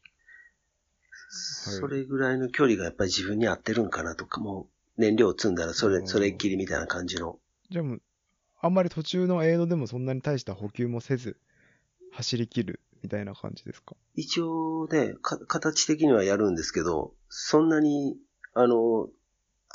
[1.30, 4.68] それぐらいの距離がやっぱり自分に合ってるんかなとか、も
[4.98, 6.08] う燃料を積んだらそれ、うん。
[6.08, 7.40] それっきりみたいな感じの。
[7.70, 8.02] じゃあもう、
[8.62, 11.38] あんまり途中のエイドでもそんなに大した補給もせず、
[12.12, 13.96] 走り切るみたいな感じですか？
[14.16, 18.18] 一応ね、か形的にはやるんですけど、そんなに、
[18.54, 19.10] あの、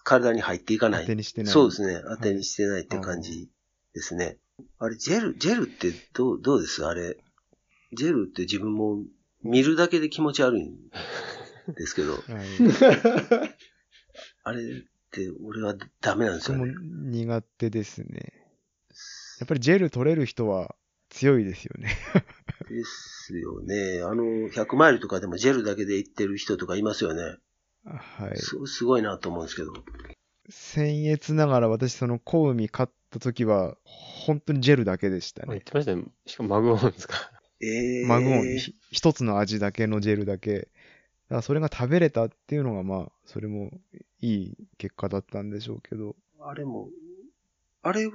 [0.05, 1.03] 体に入っていかない。
[1.03, 1.53] 当てにしてない。
[1.53, 2.01] そうですね。
[2.09, 3.51] 当てにしてないって感じ
[3.95, 4.39] ですね。
[4.79, 6.85] あれ、ジェル、ジェルってどう、どうです？
[6.87, 7.19] あれ。
[7.93, 9.03] ジェルって自分も
[9.43, 10.77] 見るだけで気持ち悪いん
[11.75, 13.57] ですけど、 はい。
[14.45, 14.65] あれっ
[15.11, 16.75] て俺はダメなんですよね。
[17.11, 18.33] 苦手ですね。
[19.41, 20.75] やっぱりジェル取れる人は
[21.19, 21.89] 強いですよね。
[22.69, 24.03] ですよね。
[24.03, 27.37] あの、100マイルとかでもジェルだけで行ってる人とかいますよね。
[27.85, 28.37] はい。
[28.37, 29.73] すすごいなと思うんですけど。
[30.51, 35.65] 僭越ながら私その小海買った時は、本当にジェルだけでしたあ言っね。
[35.65, 36.05] てましたね。
[36.27, 37.15] しかもマグオンですか。
[37.61, 38.07] ええー。
[38.07, 40.55] マグオン、ひ一つの味だけのジェルだけ。
[40.61, 40.69] だか
[41.37, 43.71] らそれが食べれたっていうのがまあ、それも
[44.21, 46.89] いい結果だったんでしょうけど、あれも、
[47.83, 48.07] あれ、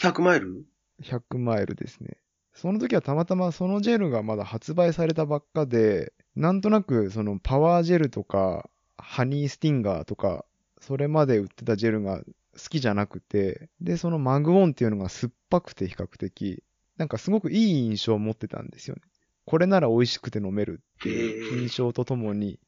[0.00, 0.64] 100マイル
[1.02, 2.16] ？100マイルですね。
[2.54, 10.44] その時はたまたまそのジェルがまだ発売されたばっかで、なんとなくそのパワージェルとか、ハニースティンガーとか、
[10.80, 12.24] それまで売ってたジェルが好
[12.68, 16.62] きじゃなくて、で、そのマグオンっていうのが酸っぱくて比較的、
[16.98, 19.02] なんかすごくいい印象を持ってたんですよね。
[19.44, 22.60] これなら美味しくて飲めるっていう印象とともに、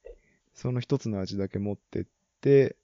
[0.54, 2.06] その一つの味だけ持ってっ
[2.40, 2.76] て、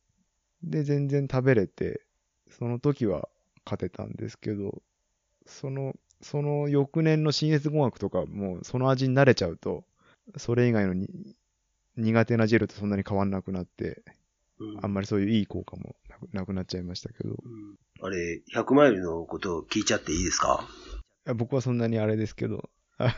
[0.62, 2.02] で、全然食べれて、
[2.51, 3.28] その時は
[3.64, 4.82] 勝てたんですけど、
[5.47, 9.84] その、その翌年の新越語学とか、もうその味に慣れちゃうと、
[10.36, 11.36] それ以外のに
[11.97, 14.02] 苦手なジェルとそんなに変わんなくなって、
[14.59, 14.84] うん。
[14.84, 15.97] あんまりそういういい効果も
[16.32, 17.76] なくなっちゃいましたけど、いうん。
[18.02, 20.66] あれ、100マイルのことを聞いちゃっていいですか？
[21.24, 23.12] や僕はそんなにあれですけど、 あ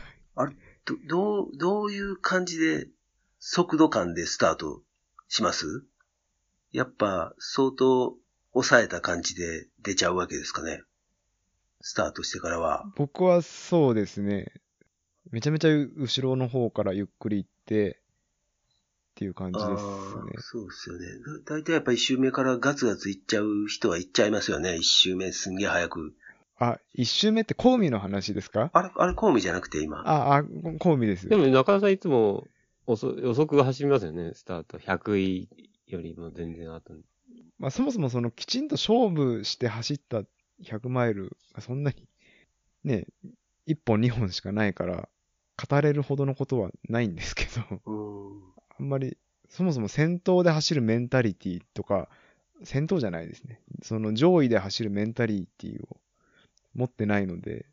[0.85, 2.87] ど、どう、どういう感じで
[3.39, 4.81] 速度感でスタート
[5.27, 5.85] します？
[6.71, 8.15] やっぱ相当
[8.53, 10.81] 抑えた感じで出ちゃうわけですかね
[11.85, 12.85] スタートしてからは。
[12.95, 14.51] 僕はそうですね、
[15.31, 17.99] めちゃめちゃ後ろの方からゆっくり行って、
[19.11, 19.77] っていう感じですね。
[20.39, 21.05] そうですよね。
[21.45, 24.77] だ大体やっぱ一周目からガツガツ行っちゃう人は行っちゃいますよね。
[24.77, 26.15] 一周目すんげえ早く。
[26.57, 28.71] あ、一周目ってコウミの話ですか？
[28.73, 29.99] あれ、あれ、コウミじゃなくて今。
[30.05, 30.43] あ、あ、
[30.79, 31.35] コウミですで。
[31.35, 32.47] も中田さんいつも
[32.87, 34.79] 遅遅く走りますよね、スタート。
[34.79, 35.49] 100位
[35.87, 37.03] よりも全然後に。
[37.59, 40.23] まあ、そもそもそのきちんと勝負して走った
[40.63, 42.07] 100マイルがそんなに
[42.83, 43.05] ね、
[43.67, 45.09] 1本2本しかないから、
[45.69, 48.41] 語れるほどのことはないんですけど、うん。
[48.79, 49.17] あんまり、
[49.49, 52.09] そもそも先頭で走るメンタリティとか、
[52.63, 53.61] 先頭じゃないですね。
[53.83, 55.97] その上位で走るメンタリティを
[56.73, 57.65] 持ってないので、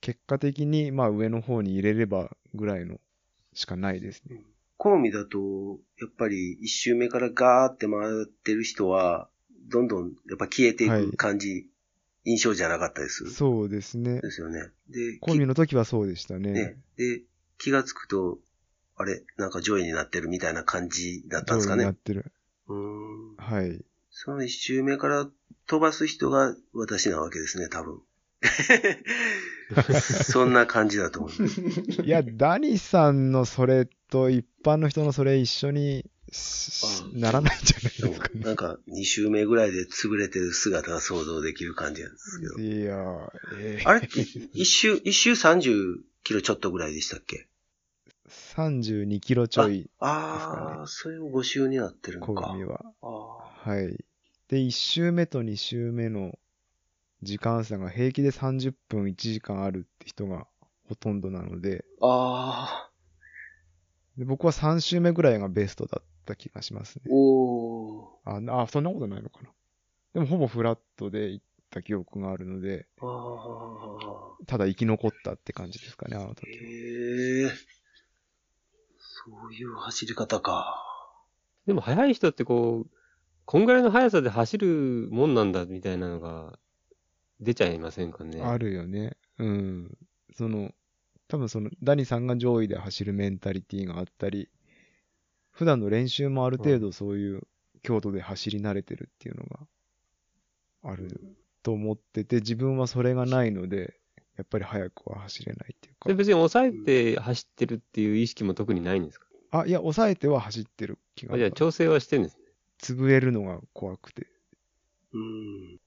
[0.00, 2.98] 結果的にまあ上の方に入れればぐらいの
[3.52, 4.42] しかないですね。
[4.76, 5.38] コウミだと、
[6.00, 9.28] やっぱり一周目からガーって回ってる人は、
[9.64, 11.66] どんどんやっぱ消えていく感じ、
[12.24, 13.30] 印象じゃなかったです。
[13.30, 14.30] そうですねで。
[14.30, 14.70] すよね。
[14.88, 16.52] で、コンビの時はそうでしたね。
[16.52, 17.22] ね、で、
[17.58, 18.38] 気がつくと、
[18.96, 21.84] あれ、なんか上位になってるみたいな感じだったんですかね。
[21.84, 22.32] 上位になってる。
[22.68, 23.36] うーん。
[23.36, 23.84] はい。
[24.10, 25.28] その一周目から
[25.66, 28.00] 飛ばす人が私なわけですね、多分。
[30.00, 31.60] そんな感じだと思います。
[32.02, 36.06] いや、ダニさんのそれと一般の人のそれ一緒に
[37.14, 38.40] ならないんじゃないですかね。
[38.44, 42.58] なんか2周目ぐらいで潰れてる姿が想像できる感じなんですけど。
[42.58, 44.00] いやー、えーあれ？
[44.00, 44.20] って
[44.52, 47.46] 一周、一周30キロちょっとぐらいでしたっけ
[48.56, 52.48] ？32キロちょい、ああ、それを5周になってるの小か。
[52.50, 52.84] 組は。
[53.02, 53.08] あ
[53.70, 54.04] はい。
[54.48, 56.38] で、1周目と2周目の
[57.22, 60.46] 時間差が平気で30分1時間あるって人が
[60.88, 67.02] ほとんどなので、あー、で僕は3周目ぐらいがベストだった気がしますね。
[67.10, 68.50] おー。
[68.52, 69.50] あ、あそんなことないのかな。
[70.14, 72.86] でもほぼフラットで行った記憶があるので、
[74.46, 76.48] ただ生き残ったって感じですかね、あの時。
[76.50, 77.50] へえ。
[78.98, 80.82] そういう走り方か。
[81.66, 82.90] でも速い人ってこう、
[83.44, 86.58] こんぐらいの速さで走るもんなんだみたいなのが
[87.40, 88.40] 出ちゃいませんかね。
[88.40, 89.16] あるよね。
[89.38, 89.98] うん。
[90.32, 90.72] その、
[91.28, 94.48] 多分その、ダニさんが上位で走るメンタリティがあったり、
[95.54, 97.42] 普段の練習もある程度そういう
[97.82, 99.60] 強度で走り慣れてるっていうのが
[100.82, 101.20] ある
[101.62, 103.94] と思ってて、自分はそれがないので、
[104.36, 106.08] やっぱり速くは走れないっていうか。
[106.08, 109.26] で別に抑えて走ってるっていう意識も特にないんですか？
[109.52, 112.42] あ、いや、抑えては走ってる気があじゃあ調整はしてるんですね。
[112.80, 114.26] 潰れるのが怖くて。
[115.12, 115.78] うん。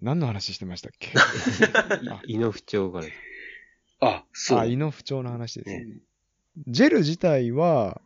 [0.00, 1.10] 何の話してましたっけ？
[2.26, 3.06] い 胃の不調から。
[4.00, 4.58] あ、そう。
[4.58, 5.84] あ、胃の不調の話ですね。
[5.84, 6.00] ね
[6.66, 8.00] ジェル自体は、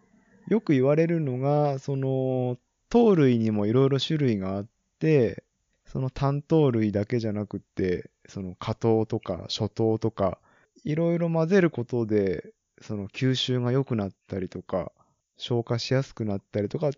[0.49, 2.59] よく言われるのが、その、
[2.89, 4.67] 糖類にもいろいろ種類があっ
[4.99, 5.45] て、
[5.87, 10.39] その単糖類だけじゃなくて、その果糖とか初糖とか、
[10.85, 14.93] いろいろ混ぜることで、その吸収が良くなったりとか、
[15.37, 16.93] 消化しやすくなったりとかっ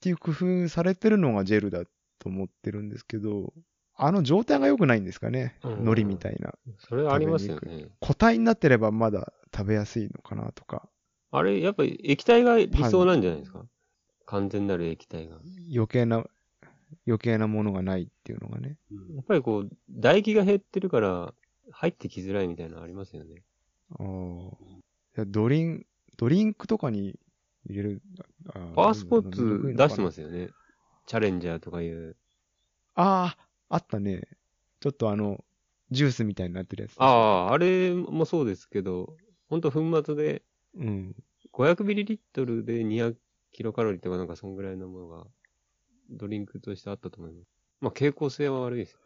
[0.00, 1.84] ていう工夫されてるのがジェルだ
[2.18, 3.52] と思ってるんですけど、
[3.96, 5.56] あの状態が良くないんですかね。
[5.62, 6.54] うん海苔みたいな。
[6.78, 7.88] それはありますよね。
[8.00, 10.88] 固体になってればまだ食べやすいのかなとか。
[11.32, 13.64] あれ、やっぱり液体が理想なんじゃないですか？
[14.26, 15.38] 完全なる液体が。
[15.72, 16.24] 余計な、
[17.06, 18.76] 余計なものがないっていうのがね。
[18.90, 21.34] うんやっぱりこう、唾液が減ってるから、
[21.72, 23.42] 入ってきづらいみたいなのありますよね。
[23.98, 24.02] あ
[25.20, 25.24] あ。
[25.26, 25.86] ドリン、
[26.16, 27.18] ドリンクとかに
[27.66, 28.02] 入れる。
[28.48, 30.20] あパワースポーツ出してますす。
[30.20, 30.48] よね。
[31.06, 32.16] チャレンジャーとかいう。
[32.94, 34.22] ああ、あったね。
[34.80, 35.44] ちょっとあの、
[35.90, 36.94] ジュースみたいになってるやつ。
[36.98, 39.16] ああ、あれもそうですけど、
[39.48, 40.42] ほんと粉末で
[40.74, 41.16] うん。
[41.52, 43.16] 500ミリリットルで200
[43.52, 45.26] キロカロリーとかなんかそんぐらいのものが
[46.10, 47.48] ドリンクとしてあったと思います。
[47.80, 48.98] まあ傾向性は悪いです。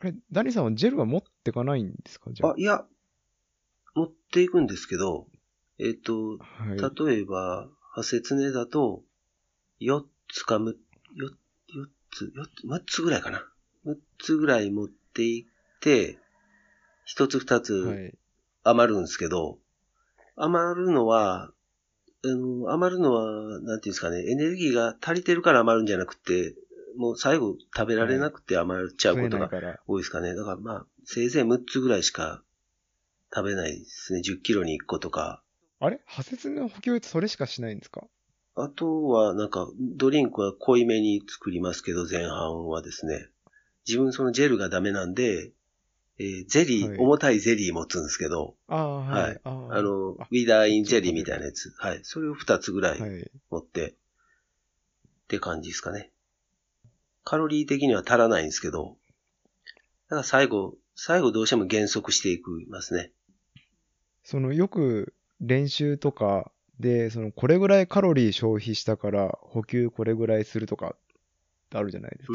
[0.00, 2.30] あれ、ダニさんはジェルは持ってかないんですか？
[2.32, 2.54] じゃああ、。
[2.56, 2.84] いや、
[3.94, 5.26] 持っていくんですけど、
[5.78, 6.78] えっ、と、はい。
[7.06, 9.02] 例えば、ハセツネだと、
[9.80, 10.76] 4つかむ、
[11.16, 13.44] 4, 4つ、4つ、6つぐらいかな。
[13.84, 16.18] 6つぐらい持っていって、
[17.16, 18.18] 1つ2はつい。
[18.62, 19.58] 余るんですけど、
[20.36, 21.52] 余るのは、
[22.24, 26.54] あの、余るのは、なんていうんですかね、エネルギーが足りてるから余るんじゃなくて、
[26.96, 29.50] もう最後食べられなくて余っちゃう食ことが。
[29.86, 30.34] 多いですかね。
[30.34, 32.42] だからまあ、せいぜい6つぐらいしか
[33.34, 34.20] 食べないですね。
[34.20, 35.42] 10キロに1個とか。
[35.78, 36.00] あれ？
[36.08, 38.02] 派切の補給ってそれしかしないんですか？
[38.56, 43.28] あとは、なんか、ドリンクは濃いめに作りますけど、前半はですね。
[43.86, 45.52] 自分そのジェルがダメなんで、
[46.20, 49.22] えーゼリー、はい重たいゼリー持つんですけど、ああ、はい。
[49.22, 51.72] はいあのあ、ウィダーインジェリーみたいなやつ。
[51.78, 52.00] はい。
[52.02, 53.30] それを2つぐらいはい。
[53.50, 53.94] 持って、っ
[55.28, 56.10] て感じですかね。
[57.24, 58.98] カロリー的には足らないんですけど、
[60.10, 63.12] だから最後、最後どうしても減速していくますね。
[64.22, 70.96] そのよく練習とかで、そのこれぐらいカロリー消費したから補給これぐらいするとか
[71.72, 72.34] あるじゃないですか。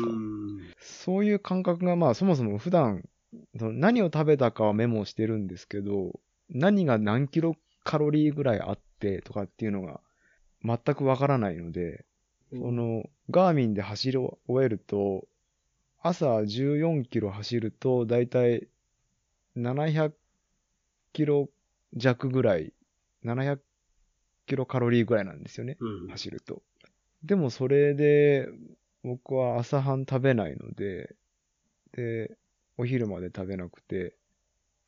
[0.79, 3.07] そういう感覚がまあそもそも普段
[3.57, 10.01] その何を食べたかはメモしてるんですけど、何が何キロカロリーぐらいあってとかっていうのが
[10.63, 12.05] 全くわからないので、
[12.51, 15.27] そのガーミンで走り終えると、
[16.01, 18.67] 朝14キロ走るとだいたい
[19.57, 20.11] 700
[21.13, 21.49] キロ
[21.95, 22.73] 弱ぐらい、
[23.23, 23.59] 700
[24.45, 25.77] キロカロリーぐらいなんですよね。
[25.79, 26.07] うん。
[26.09, 26.61] 走ると。
[27.23, 28.47] でもそれで、
[29.03, 31.15] 僕は朝飯食べないので、
[31.93, 32.35] で、
[32.77, 34.15] お昼まで食べなくて、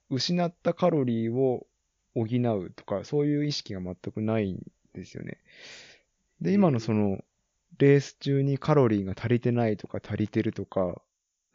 [0.09, 1.67] 失ったカロリーを
[2.15, 4.59] 補うとか、そういう意識が全くないん
[4.93, 5.39] ですよね。
[6.41, 7.23] で、今のその、
[7.77, 11.01] レース中にカロリーが足りてないとか足りてるとか、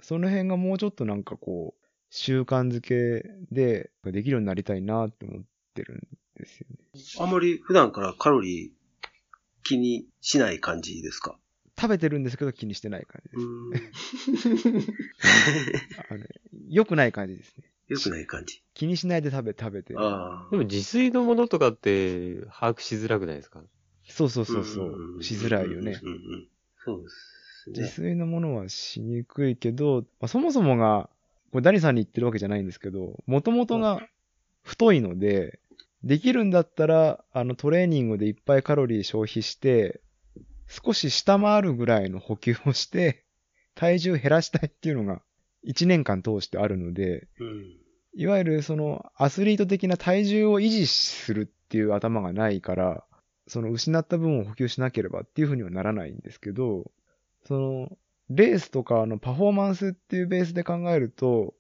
[0.01, 5.43] その辺がもうちょっとなんかこう、習慣づけでできるようになりたいなって思っ
[5.75, 6.01] てるん
[6.37, 6.77] ですよね。
[7.19, 8.71] あんまり普段からカロリー
[9.65, 11.39] 気にしない感じですか？
[11.83, 14.93] 食べてるんですけど気にしてない感じです。
[16.69, 17.65] 良くない感じですね。
[17.89, 18.63] よくない感じ。
[18.73, 19.95] 気にしないで食べ、食べて。
[19.95, 19.99] で。
[19.99, 23.61] も自炊のものとかって把握しづらくないですか？
[24.09, 24.85] そうそうそうそ
[25.19, 25.23] う。
[25.25, 25.99] しづらいよね。
[26.01, 26.49] うんうんうん。
[26.85, 27.89] そうです自ね。
[27.89, 31.11] 炊のものはしにくいけど、まあ、そもそもが、
[31.51, 34.01] これダニさんに言ってるわけじゃないんですけど、もともとが
[34.63, 35.59] 太いので、
[36.05, 40.01] できるんだったら、あのトレーニングでいっぱいカロリー消費して、
[40.69, 43.25] 少し下回るぐらいの補給をして、
[43.75, 45.23] 体重減らしたいっていうのが、
[45.67, 47.77] 1年間通してあるので、うん。
[48.15, 53.05] いわゆるそのアスリート的な体重を維持するっていう頭がないから、
[53.47, 56.91] その失った分を補給しなければっていうふうにはならないんですけど、
[57.45, 57.99] その
[58.29, 61.55] レースとかのパフォーマンスっていうベースで考えると、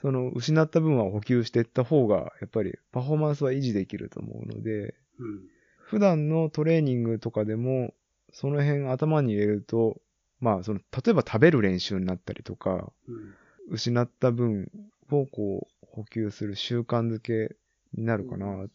[0.00, 5.40] その失った分は補給していった方が、やっぱりパフォーマンスは維持できると思うので、うん。
[5.78, 7.94] 普段のトレーニングとかでも、
[8.32, 10.00] その辺頭に入れると、
[10.40, 13.34] まあ、その、例えば食べる練習になったりとか、うん。
[13.68, 14.70] 失った分
[15.10, 17.56] をこう補給する習慣づけ
[17.94, 18.68] になるかなっ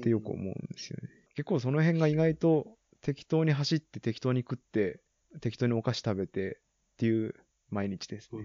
[0.00, 1.08] てよく思うんですよね。
[1.34, 2.68] 結構その辺が意外と
[3.00, 5.00] 適当に走って適当に食って
[5.40, 6.60] 適当にお菓子食べてっ
[6.98, 7.34] ていう
[7.70, 8.42] 毎日ですね。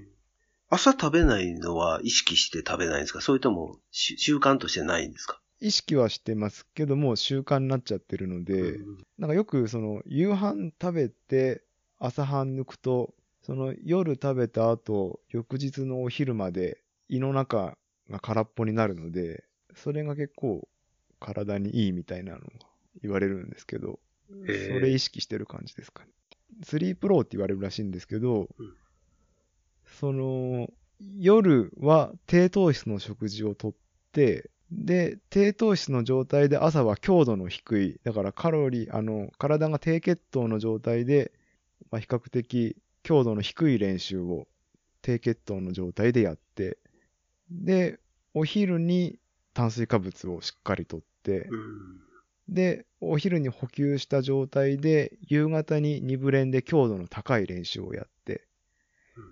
[0.71, 3.21] 朝食べないのは意識して食べないんですか？
[3.21, 5.39] それともし習慣としてないんですか？
[5.63, 11.61] 意識はしてますけども習慣になっちゃってるので、うんなんかよくその夕飯食べて
[11.99, 17.77] 朝飯抜くとその夜食べた後翌日のお昼まで胃の中
[18.09, 19.45] が空っぽになるので
[19.75, 20.67] それが結構
[21.21, 22.45] 体にいいみたいなのが
[23.01, 23.99] 言われるんですけど
[24.29, 26.09] それ意識してる感じですかね。
[26.63, 28.73] スリープローって言われるらしいんですけど、うん。
[29.99, 30.69] その
[31.19, 33.73] 夜は低糖質の食事をとっ
[34.11, 41.31] てで、低糖質の状態で朝は強度の低い、だからカロリー、あの、体が低血糖の状態で、
[41.91, 44.47] まあ、比較的強度の低い練習を
[45.01, 46.77] 低血糖の状態でやって、
[47.51, 47.99] で、
[48.33, 49.19] お昼に
[49.53, 52.01] 炭水化物をしっかりとって、うん。
[52.49, 58.47] で、お昼に補給した状態で、夕方に2ブレンで強度の高い練習をやって、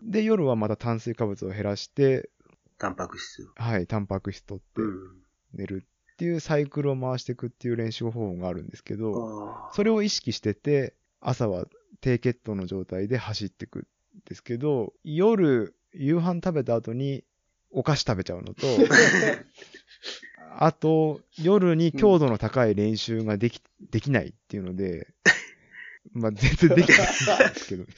[0.04, 2.30] で、夜はまた炭水化物を減らして、
[2.78, 3.48] タンパク質。
[3.56, 5.21] はい、タンパク質取ってうん。
[5.54, 9.56] 寝るっていうサイクルを回していくっていう練習方法があるんですけど。
[9.74, 11.66] それを意識してて、朝は
[12.02, 13.88] 低血糖の状態で走っていくん
[14.26, 17.24] ですけど、夜、夕飯食べた後に
[17.72, 18.68] お菓子食べちゃうのと、
[20.58, 25.08] あと、夜に強度の高い練習ができ、できないっていうので、
[26.14, 27.90] まあ、全然できないんですけどね。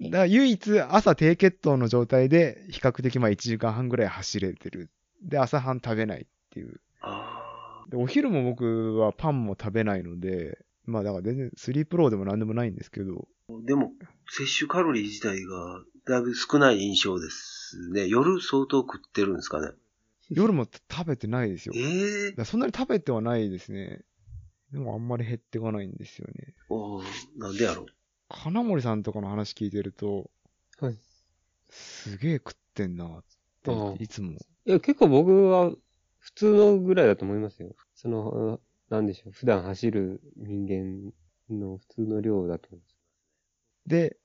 [0.10, 4.90] だから唯一朝低血糖の状態で比較的まあ1時間半ぐらい走れてる。
[5.22, 6.80] で、朝飯食べないっていう。
[7.00, 13.52] あで、お昼も僕はパンも食べないので、まあだから全然スリープローでもなんでもないんですけど、あ。
[13.64, 13.92] でも、
[14.28, 18.06] 摂取カロリー自体がだいぶ少ない印象ですね。
[18.08, 19.72] 夜相当食ってるんですかね。
[20.30, 21.74] 夜も食べてないですよ。
[21.76, 24.02] ええだからそんなに食べてはないですね。
[24.72, 26.54] でもあんまり減っていかないんですよね。
[26.68, 27.04] おー
[27.36, 27.86] なんでやろう。
[28.28, 30.30] 金森さんとかの話聞いてると、
[30.80, 30.98] はい。
[31.68, 33.24] すげえ食ってんなっ
[33.62, 34.38] ていつも。
[34.64, 35.72] いや、結構僕は
[36.22, 37.74] 普通のぐらいだと思いますよ。
[37.94, 39.32] その、なんでしょう。
[39.32, 41.12] 普段走る人間
[41.50, 42.96] の普通の量だと思います。
[43.86, 44.16] で、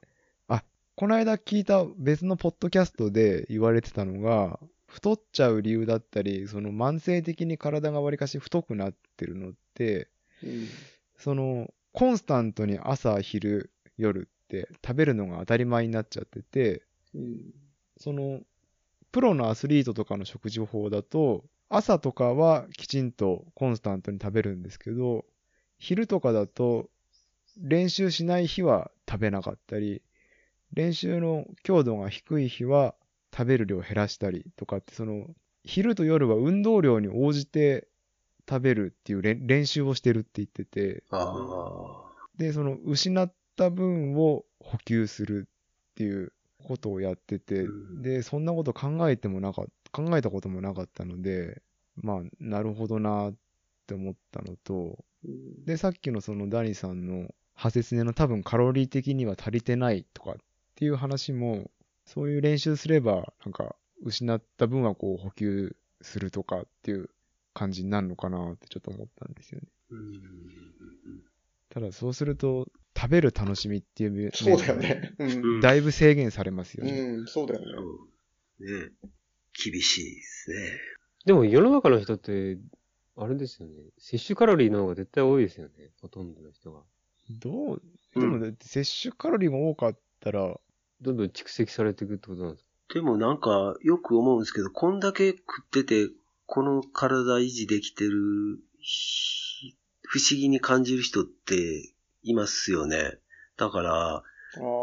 [0.48, 0.64] あ、
[0.96, 10.10] この間聞いた別のポッドキャストで言われてたのが、太っちゃう理由だったり、その慢性的に体がわりかし太くなってるのって、
[10.44, 10.68] うん
[11.18, 16.84] その、コンスタントに朝、昼、夜って食べるのが当たり前になっちゃってて、
[17.16, 17.42] うん
[18.00, 18.42] その、
[19.12, 25.26] プロのアスリートとかの食事法だと、朝とかはきちんとコンスタントに食べるんですけど、
[25.78, 26.90] 昼とかだと
[27.58, 30.02] 練習しない日は食べなかったり、
[30.74, 32.96] 練習の強度が低い日は
[33.36, 35.28] 食べる量を減らしたりとかって、その、
[35.64, 37.88] 昼と夜は運動量に応じて
[38.50, 41.04] 食べるっていう練練習をしてるって言ってて。
[42.38, 45.48] で、その失った分を補給する
[45.92, 46.32] っていう
[46.64, 51.62] ことをやってて、うんで、そんなこと考えてもなかった、考えたこともなかったので、
[51.96, 53.34] まあ、なるほどなっ
[53.88, 60.36] て思ったのと、うんで、さっきのそのダニさんのハセツネの多分カロリー的には足りてないとかっ
[60.76, 61.72] ていう話も、
[62.06, 67.10] そういう練習すれば、なんか、失った分はこう補給するとかっていう
[67.56, 69.68] 感じになるのかなってちょっと思ったんですよね。
[69.90, 70.22] うん
[71.70, 75.14] ただそうすると、食べる楽しみっていう面でそうだよね。
[75.20, 75.32] うん。
[75.32, 76.92] うんだいぶ制限されますよね。
[76.92, 77.66] うん、そうだよね。
[78.60, 78.92] うんね
[79.64, 80.80] 厳しいですね。
[81.26, 82.58] でも世の中の人って、
[83.18, 83.74] あれですよね。
[83.98, 85.90] 摂取カロリーの方が絶対多いですよね。
[86.02, 86.82] ほとんどの人が。
[87.30, 87.82] どう、
[88.16, 90.56] うんでもだって摂取カロリーが多かったら、
[91.02, 92.94] どんどん蓄積されていくってことなんですか？
[92.94, 96.10] でもなんか、よく思うんですけど、こんだけ食ってて、
[96.46, 101.92] この体維持できてる、ひ不思議に感じる人って
[102.24, 103.18] いますよね。
[103.58, 104.24] だから、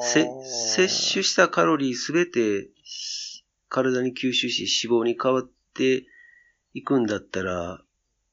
[0.02, 3.33] せ摂取したカロリーすべてし
[3.74, 6.06] 体に吸収し脂肪に変わって
[6.74, 7.82] いくんだったら、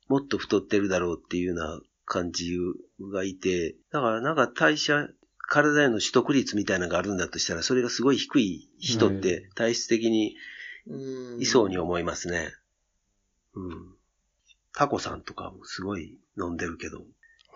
[0.08, 2.56] もっと太ってるだろうっていうような感じ
[3.12, 5.08] がいて、だからなんか代謝、
[5.50, 10.36] 体への取得率みたいなのがあるんだとしたら、それがすごい低い人って体質的に
[11.40, 12.54] いそうに思いますね。
[13.56, 13.96] うん。
[14.74, 17.00] タコさんとかもすごい飲んでるけど、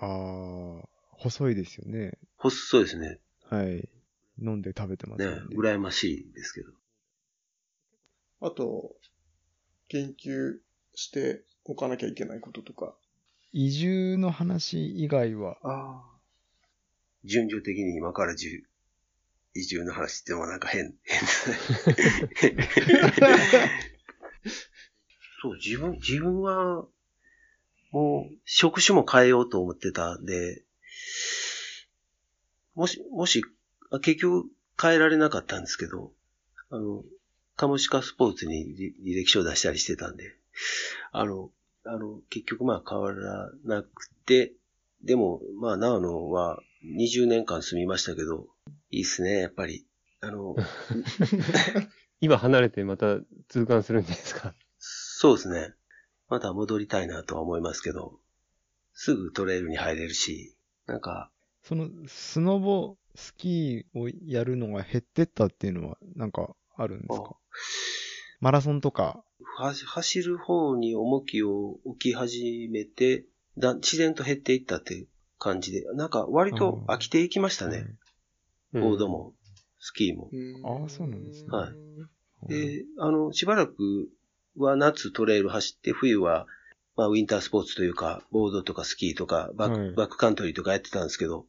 [0.01, 2.17] ああ、細いですよね。
[2.37, 3.19] 細いですね。
[3.47, 3.87] はい。
[4.41, 6.71] 飲んで食べてますねよね。、羨ましいですけど。
[8.45, 8.95] あと、
[9.87, 10.59] 研究
[10.93, 12.95] しておかなきゃいけないこととか。
[13.51, 16.03] 移住の話以外は、ああ。
[17.23, 18.63] 順序的に今からじゅ
[19.55, 20.93] 移住の話ってもなんか変、
[22.35, 22.51] 変。
[25.41, 26.85] そう、自分、自分は、
[27.91, 30.63] もう、職種も変えようと思ってたんで、
[32.75, 33.43] もし、もし、
[33.89, 34.47] あ結局
[34.79, 36.11] 変えられなかったんですけど、
[36.69, 37.03] あの、
[37.55, 40.35] カモシカスポーツに履履歴書を出したりしてたんで、
[41.11, 41.51] あの、
[41.85, 44.53] あの、結局まあ変わらなくて、
[45.03, 48.47] でも、まあ長野は20年間住みましたけど、
[48.91, 49.85] いいっすね、やっぱり。
[50.21, 50.55] あの、
[52.21, 53.19] 今離れてまた
[53.49, 54.55] 痛感するんですか？
[54.79, 55.73] そうですね。
[56.27, 58.19] また戻りたいなとは思いますけど、
[58.93, 60.55] すぐトレイルに入れるし、
[60.87, 61.31] なんか、
[61.63, 67.35] その、スノボ、スキーをやるのが減ってったっていうのは、なんかあるんですか？
[68.39, 69.23] マラソンとか、
[69.57, 73.25] は走る方に重きを置き始めて、
[73.57, 75.07] だ自然と減っていったっていう
[75.39, 77.85] 感じで、なんか割と飽きていきましたね。
[78.73, 78.81] うん。
[78.81, 79.33] ボードも、
[79.79, 80.29] スキーも。
[80.63, 81.49] ああそうなんですね。
[81.49, 81.69] はい。
[81.69, 82.47] うん。
[82.47, 84.09] で、あの、しばらく
[84.57, 86.47] は夏トレイル走って、冬は、
[86.97, 89.91] まあ、ウィンタースポーツというか、ボードとかスキーとか、バック,、はい。
[89.93, 91.45] バックカントリーとかやってたんですけど、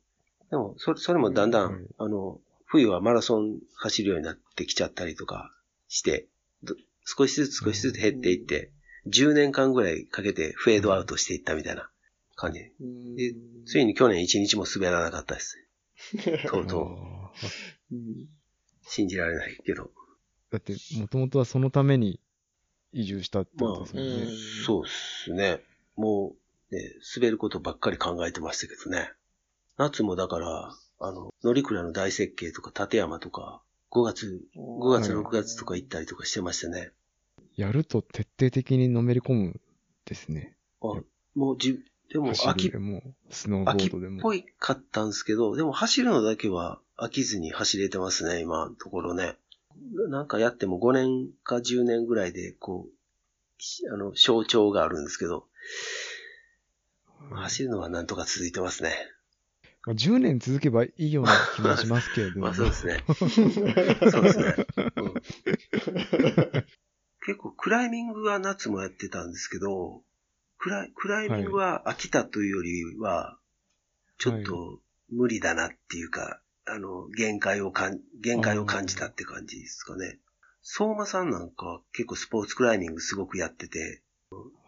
[0.51, 1.87] でも、それ、それもだんだん、はい。
[1.99, 5.53] あの、冬はマラソン走るようになってきちゃったりとか
[5.89, 6.29] して、
[6.63, 8.73] ど少しずつ少しずつ減っていって、
[9.09, 11.89] 10年間ぐらいかけてフェードアウトしていったみたいな
[12.35, 12.61] 感じ。
[12.61, 13.35] で
[13.67, 16.39] ついに去年1日も滑らなかったですね。
[16.49, 17.31] とうと
[17.91, 17.97] う、
[18.89, 19.91] 信じられないけど。
[20.51, 22.21] だって、もともとはそのために
[22.93, 24.03] 移住したってことですね。
[24.03, 25.61] うんそうですね。
[25.97, 26.35] も
[26.71, 29.11] う、ね、滑ることばっかり考えてましたけどね。
[29.77, 36.93] 夏もだから、あの、乗鞍の大設計とか立山とか、5月、5月、はい6月とか行ったりとかしてましたね。
[37.57, 39.61] やると徹底的にのめり込む
[40.05, 40.57] ですね。
[40.83, 41.01] あ
[41.35, 44.21] もうじ、でも走秋るでも、スノーボ秋っードでも。
[44.21, 49.37] ぽいかったんですけど、でも走るのだけは飽きずに走れてますね、今のところね。
[50.09, 55.47] なんかやっても5年か10年ぐらいで、こう、しあの、象徴があるんですけど、
[57.31, 58.95] 走るのはなんとか続いてますね。
[59.87, 62.47] まあ10年続けばいいような気もしますけれども。
[62.47, 63.05] まあそうですね。
[64.11, 64.57] そうですね。
[64.97, 66.67] うん
[67.27, 70.03] 結構クライミングは夏もやってたんですけど、
[70.59, 73.37] クライクライミングは飽きたというよりは、
[74.19, 74.81] ちょっと
[75.11, 80.21] 無理だなっていうか、あの、限界をかん、限界を感じたって感じですかね。
[80.63, 84.03] 相馬さんなんかは結構スポーツクライミングすごくやってて、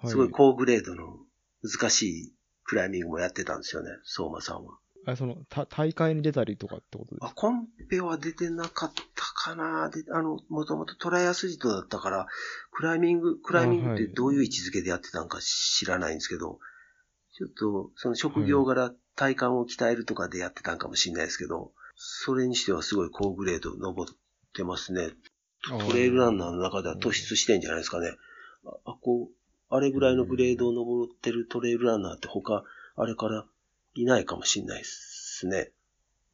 [0.02, 1.16] はすごい高グレードの
[1.62, 2.34] 難しい
[2.64, 4.78] クライミングもやってたんですよね、相馬さんは。
[5.10, 12.26] あその、た大会に出たりとかってことですあ、かコンペは出てなかったかなで、あの、もともとトライアスリートだったから、
[12.72, 16.58] クライミング、クライミングってどういう位置づけでやってたのか知らないんですけど、
[17.34, 24.14] ちょっと、その職業柄体幹を鍛えるとかでやってたんかもしれないですけど、それにしてはすごい高グレード登っ
[24.52, 25.10] てますね。
[25.66, 28.12] トレイルランナーの中では突出してんじゃないですかね。
[28.64, 32.64] あ、あこう、あれぐらいのグレードを登ってるトレイルランナーって他、
[32.96, 33.46] あれから
[33.94, 35.72] いないかもしれないですね。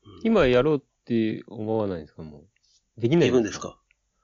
[0.05, 2.22] うん今やろうって思わないんですか？
[2.22, 3.01] もう。
[3.01, 3.78] できない自分ですか？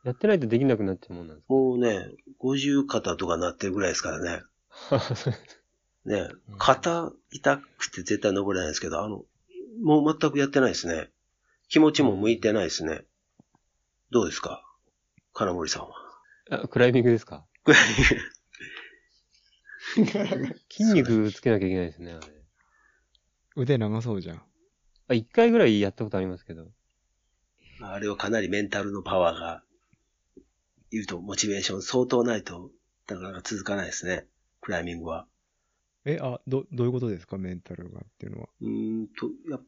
[0.04, 4.42] やってないとできなくなっちゃうもんなんですもうね、50肩とかなってるぐらいですからね。
[4.88, 5.00] か
[6.06, 6.28] ね、
[6.58, 9.24] 肩痛くて絶対登れないですけど、あの、
[9.82, 11.10] もう全くやってないですね。
[11.68, 13.02] 気持ちも向いてないですね。
[14.10, 14.64] どうですか？
[15.34, 15.94] 金森さんは。
[16.50, 17.44] あクライミングですか？
[20.70, 22.39] 筋肉つけなきゃいけないですね、あれ。
[23.62, 24.42] 腕長そうじゃん。
[25.08, 26.68] あ、一回ぐらいやったことありますけど。
[27.82, 29.62] あれはかなりメンタルのパワーが
[30.90, 32.70] いると、モチベーション相当ないと、
[33.08, 34.26] なかなか続かないですね。
[34.60, 35.26] クライミングは。
[36.04, 38.48] え、あ、ど、どういうことですかメンタルがっていうのは。
[38.60, 39.62] うーんと、やっ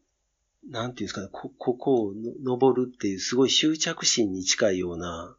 [0.68, 5.36] なんていうんですかね、こ、ここをの登るっていうすごい執着心に近いような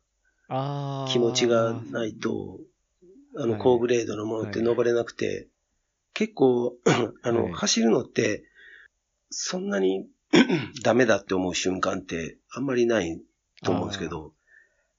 [0.49, 2.59] あ気持ちがないと、
[3.37, 5.47] あの、はい高グレードのものってはい登れなくて、
[6.13, 6.77] 結構、
[7.23, 7.53] あの、はい。
[7.53, 8.43] 走るのって、
[9.29, 10.07] そんなに
[10.83, 13.21] ダメだって思う瞬間ってあんまりない
[13.63, 14.33] と思うんですけど、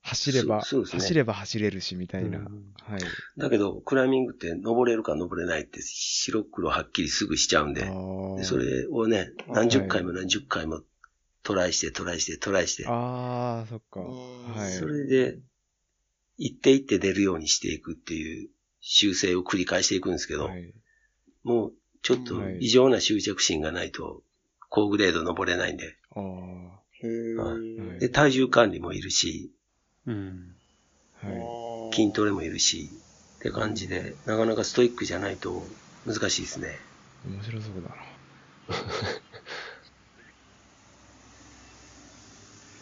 [0.02, 1.00] 走れば、そうそうですね。
[1.00, 2.38] 走れば走れるし、みたいな。
[2.38, 2.44] うん。
[2.76, 3.00] はい。
[3.38, 7.80] だけど、クライミングって登れるか登れないって白黒はっきりすぐしちゃうんで、
[8.36, 10.82] でそれをね、はい何十回も何十回も
[11.42, 14.00] トライしてトライしてトライして、あー、そっか。
[14.00, 14.54] うん。
[14.54, 14.72] はい。
[14.72, 15.38] それで、
[16.36, 18.50] 一手一手出るようにしていくっていう
[18.80, 20.74] 修正を繰り返していくんですけど、はい
[21.44, 21.72] もう
[22.02, 24.22] ちょっと異常な執着心がないと、
[24.68, 26.22] 高グレード登れないんで、あー、
[27.02, 29.52] へーはいで、体重管理もいるし、
[30.06, 30.56] うん。
[31.22, 33.00] は筋トレもいるし、
[33.36, 35.70] って感じで、なかなかストイックじゃないと
[36.04, 36.78] 難しいですね。
[37.24, 37.28] い。
[37.28, 37.94] 面白そうだな。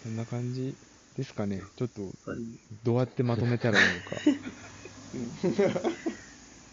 [0.03, 0.77] そんな感じ
[1.17, 1.63] ですかね。
[1.77, 2.13] ちょっと、
[2.83, 4.17] どうやってまとめたらいいのか。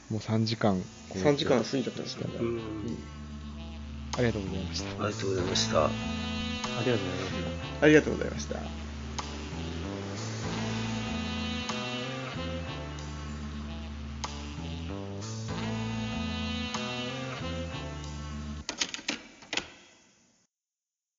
[0.10, 0.82] もう3時間。
[1.14, 2.26] 3時間過ぎちゃったんですね。
[2.40, 2.60] うん。
[4.18, 5.04] ありがとうございました。
[5.04, 5.86] ありがとうございました。
[5.86, 5.90] あ
[6.86, 7.84] りがとうございます。
[7.84, 8.89] ありがとうございました。